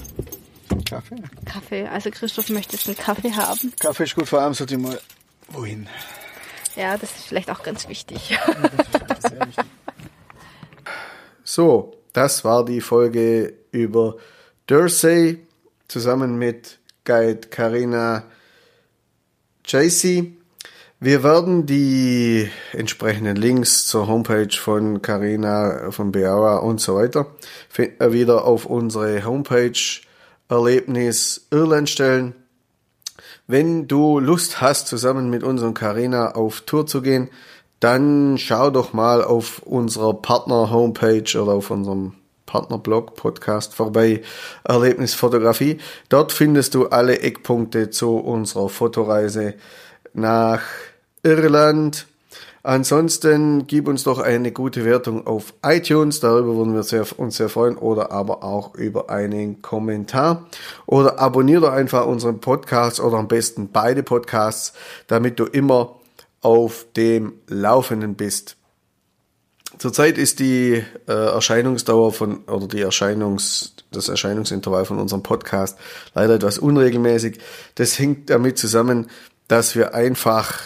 Kaffee? 0.85 1.15
Kaffee. 1.45 1.87
Also 1.87 2.11
Christoph 2.11 2.49
möchte 2.49 2.75
jetzt 2.75 2.87
einen 2.87 2.97
Kaffee 2.97 3.31
haben. 3.31 3.73
Kaffee 3.79 4.03
ist 4.03 4.15
gut, 4.15 4.27
vor 4.27 4.41
allem 4.41 4.53
sollte 4.53 4.75
ich 4.75 4.79
mal 4.81 4.99
wohin. 5.49 5.87
Ja, 6.75 6.97
das 6.97 7.15
ist 7.15 7.25
vielleicht 7.25 7.49
auch 7.49 7.63
ganz 7.63 7.87
wichtig. 7.89 8.37
Wichtig. 8.37 9.65
So, 11.43 11.97
das 12.13 12.45
war 12.45 12.63
die 12.63 12.81
Folge 12.81 13.53
über 13.71 14.15
Dursey 14.67 15.45
zusammen 15.87 16.37
mit 16.37 16.79
Guide 17.11 17.49
Karina 17.49 18.23
JC. 19.65 20.31
Wir 21.01 21.23
werden 21.25 21.65
die 21.65 22.49
entsprechenden 22.71 23.35
Links 23.35 23.85
zur 23.85 24.07
Homepage 24.07 24.55
von 24.57 25.01
Karina, 25.01 25.91
von 25.91 26.13
Beara 26.13 26.59
und 26.59 26.79
so 26.79 26.95
weiter 26.95 27.27
wieder 27.99 28.45
auf 28.45 28.65
unsere 28.65 29.25
Homepage 29.25 29.73
Erlebnis 30.47 31.47
Irland 31.51 31.89
stellen. 31.89 32.33
Wenn 33.45 33.89
du 33.89 34.19
Lust 34.19 34.61
hast, 34.61 34.87
zusammen 34.87 35.29
mit 35.29 35.43
uns 35.43 35.61
und 35.63 35.73
Karina 35.73 36.31
auf 36.35 36.61
Tour 36.61 36.87
zu 36.87 37.01
gehen, 37.01 37.29
dann 37.81 38.37
schau 38.37 38.69
doch 38.69 38.93
mal 38.93 39.21
auf 39.21 39.59
unserer 39.63 40.13
Partner-Homepage 40.13 41.37
oder 41.37 41.51
auf 41.51 41.71
unserem 41.71 42.13
Partnerblog 42.51 43.15
Podcast 43.15 43.73
vorbei, 43.73 44.23
Erlebnisfotografie. 44.65 45.77
Dort 46.09 46.33
findest 46.33 46.75
du 46.75 46.87
alle 46.87 47.21
Eckpunkte 47.21 47.91
zu 47.91 48.17
unserer 48.17 48.67
Fotoreise 48.67 49.53
nach 50.13 50.61
Irland. 51.23 52.07
Ansonsten 52.61 53.67
gib 53.67 53.87
uns 53.87 54.03
doch 54.03 54.19
eine 54.19 54.51
gute 54.51 54.83
Wertung 54.83 55.25
auf 55.25 55.53
iTunes, 55.65 56.19
darüber 56.19 56.57
würden 56.57 56.73
wir 56.73 57.05
uns 57.17 57.37
sehr 57.37 57.49
freuen, 57.49 57.77
oder 57.77 58.11
aber 58.11 58.43
auch 58.43 58.75
über 58.75 59.09
einen 59.09 59.61
Kommentar. 59.61 60.45
Oder 60.85 61.19
abonniere 61.19 61.61
doch 61.61 61.71
einfach 61.71 62.05
unseren 62.05 62.41
Podcast 62.41 62.99
oder 62.99 63.17
am 63.17 63.29
besten 63.29 63.69
beide 63.71 64.03
Podcasts, 64.03 64.73
damit 65.07 65.39
du 65.39 65.45
immer 65.45 65.95
auf 66.41 66.85
dem 66.97 67.33
Laufenden 67.47 68.15
bist. 68.15 68.57
Zurzeit 69.81 70.19
ist 70.19 70.37
die 70.37 70.83
äh, 71.07 71.11
Erscheinungsdauer 71.11 72.13
von 72.13 72.43
oder 72.43 72.67
die 72.67 72.81
Erscheinungs 72.81 73.73
das 73.89 74.09
Erscheinungsintervall 74.09 74.85
von 74.85 74.99
unserem 74.99 75.23
Podcast 75.23 75.75
leider 76.13 76.35
etwas 76.35 76.59
unregelmäßig. 76.59 77.39
Das 77.73 77.97
hängt 77.97 78.29
damit 78.29 78.59
zusammen, 78.59 79.09
dass 79.47 79.75
wir 79.75 79.95
einfach 79.95 80.59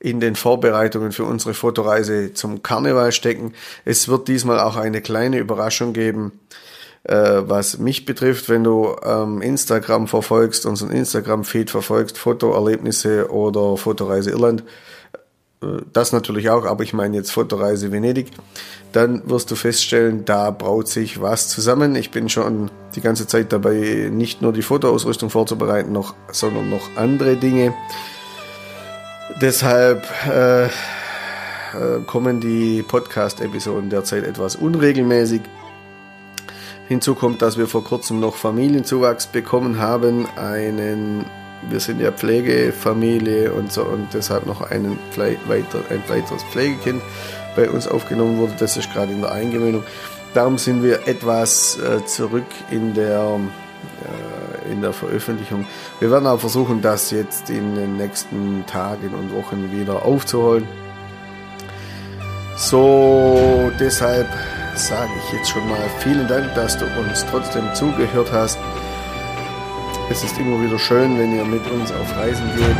in 0.00 0.18
den 0.18 0.34
Vorbereitungen 0.34 1.12
für 1.12 1.22
unsere 1.22 1.54
Fotoreise 1.54 2.34
zum 2.34 2.64
Karneval 2.64 3.12
stecken. 3.12 3.54
Es 3.84 4.08
wird 4.08 4.26
diesmal 4.26 4.58
auch 4.58 4.74
eine 4.74 5.00
kleine 5.00 5.38
Überraschung 5.38 5.92
geben, 5.92 6.32
äh, 7.04 7.14
was 7.14 7.78
mich 7.78 8.04
betrifft, 8.04 8.48
wenn 8.48 8.64
du 8.64 8.96
ähm, 9.04 9.42
Instagram 9.42 10.08
verfolgst, 10.08 10.66
unseren 10.66 10.90
Instagram-Feed 10.90 11.70
verfolgst, 11.70 12.18
Fotoerlebnisse 12.18 13.30
oder 13.30 13.76
Fotoreise 13.76 14.32
Irland, 14.32 14.64
das 15.92 16.12
natürlich 16.12 16.50
auch, 16.50 16.64
aber 16.66 16.84
ich 16.84 16.92
meine 16.92 17.16
jetzt 17.16 17.32
Fotoreise 17.32 17.90
Venedig, 17.90 18.30
dann 18.92 19.28
wirst 19.28 19.50
du 19.50 19.56
feststellen, 19.56 20.24
da 20.24 20.50
braut 20.50 20.88
sich 20.88 21.20
was 21.20 21.48
zusammen. 21.48 21.96
Ich 21.96 22.10
bin 22.10 22.28
schon 22.28 22.70
die 22.94 23.00
ganze 23.00 23.26
Zeit 23.26 23.52
dabei, 23.52 24.10
nicht 24.12 24.42
nur 24.42 24.52
die 24.52 24.62
Fotoausrüstung 24.62 25.30
vorzubereiten, 25.30 25.92
noch, 25.92 26.14
sondern 26.30 26.70
noch 26.70 26.96
andere 26.96 27.36
Dinge. 27.36 27.74
Deshalb 29.40 30.06
äh, 30.28 30.66
äh, 30.66 30.70
kommen 32.06 32.40
die 32.40 32.82
Podcast-Episoden 32.82 33.90
derzeit 33.90 34.24
etwas 34.24 34.56
unregelmäßig. 34.56 35.42
Hinzu 36.88 37.14
kommt, 37.14 37.42
dass 37.42 37.58
wir 37.58 37.66
vor 37.66 37.82
kurzem 37.82 38.20
noch 38.20 38.36
Familienzuwachs 38.36 39.26
bekommen 39.26 39.78
haben. 39.78 40.26
Einen, 40.36 41.26
wir 41.68 41.80
sind 41.80 42.00
ja 42.00 42.12
Pflegefamilie 42.12 43.52
und 43.52 43.72
so 43.72 43.82
und 43.82 44.08
deshalb 44.14 44.46
noch 44.46 44.60
einen 44.60 44.98
weiter, 45.16 45.80
ein 45.90 46.02
weiteres 46.08 46.42
Pflegekind 46.44 47.02
bei 47.54 47.68
uns 47.70 47.88
aufgenommen 47.88 48.38
wurde. 48.38 48.54
Das 48.58 48.76
ist 48.76 48.92
gerade 48.92 49.12
in 49.12 49.22
der 49.22 49.32
Eingewöhnung. 49.32 49.82
Darum 50.34 50.58
sind 50.58 50.82
wir 50.82 51.06
etwas 51.08 51.78
äh, 51.78 52.04
zurück 52.04 52.46
in 52.70 52.94
der 52.94 53.40
äh, 54.04 54.72
in 54.72 54.82
der 54.82 54.92
Veröffentlichung. 54.92 55.66
Wir 56.00 56.10
werden 56.10 56.26
auch 56.26 56.40
versuchen, 56.40 56.82
das 56.82 57.10
jetzt 57.10 57.50
in 57.50 57.74
den 57.74 57.96
nächsten 57.96 58.64
Tagen 58.66 59.14
und 59.14 59.34
Wochen 59.34 59.72
wieder 59.72 60.04
aufzuholen. 60.04 60.66
So, 62.56 63.70
deshalb 63.78 64.28
sage 64.74 65.10
ich 65.18 65.38
jetzt 65.38 65.50
schon 65.50 65.68
mal 65.68 65.78
vielen 66.00 66.26
Dank, 66.26 66.54
dass 66.54 66.76
du 66.78 66.84
uns 66.98 67.24
trotzdem 67.30 67.74
zugehört 67.74 68.32
hast. 68.32 68.58
Es 70.08 70.22
ist 70.22 70.38
immer 70.38 70.62
wieder 70.62 70.78
schön, 70.78 71.18
wenn 71.18 71.34
ihr 71.34 71.44
mit 71.44 71.68
uns 71.68 71.90
auf 71.90 72.16
Reisen 72.16 72.48
geht. 72.56 72.76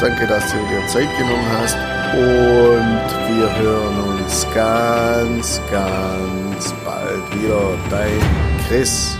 Danke, 0.00 0.26
dass 0.28 0.44
du 0.52 0.58
dir 0.58 0.86
Zeit 0.86 1.08
genommen 1.18 1.48
hast 1.58 1.76
und 2.14 3.36
wir 3.36 3.58
hören 3.58 4.14
uns 4.14 4.46
ganz, 4.54 5.60
ganz 5.70 6.72
bald 6.84 7.42
wieder. 7.42 7.76
Dein 7.90 8.20
Chris. 8.68 9.18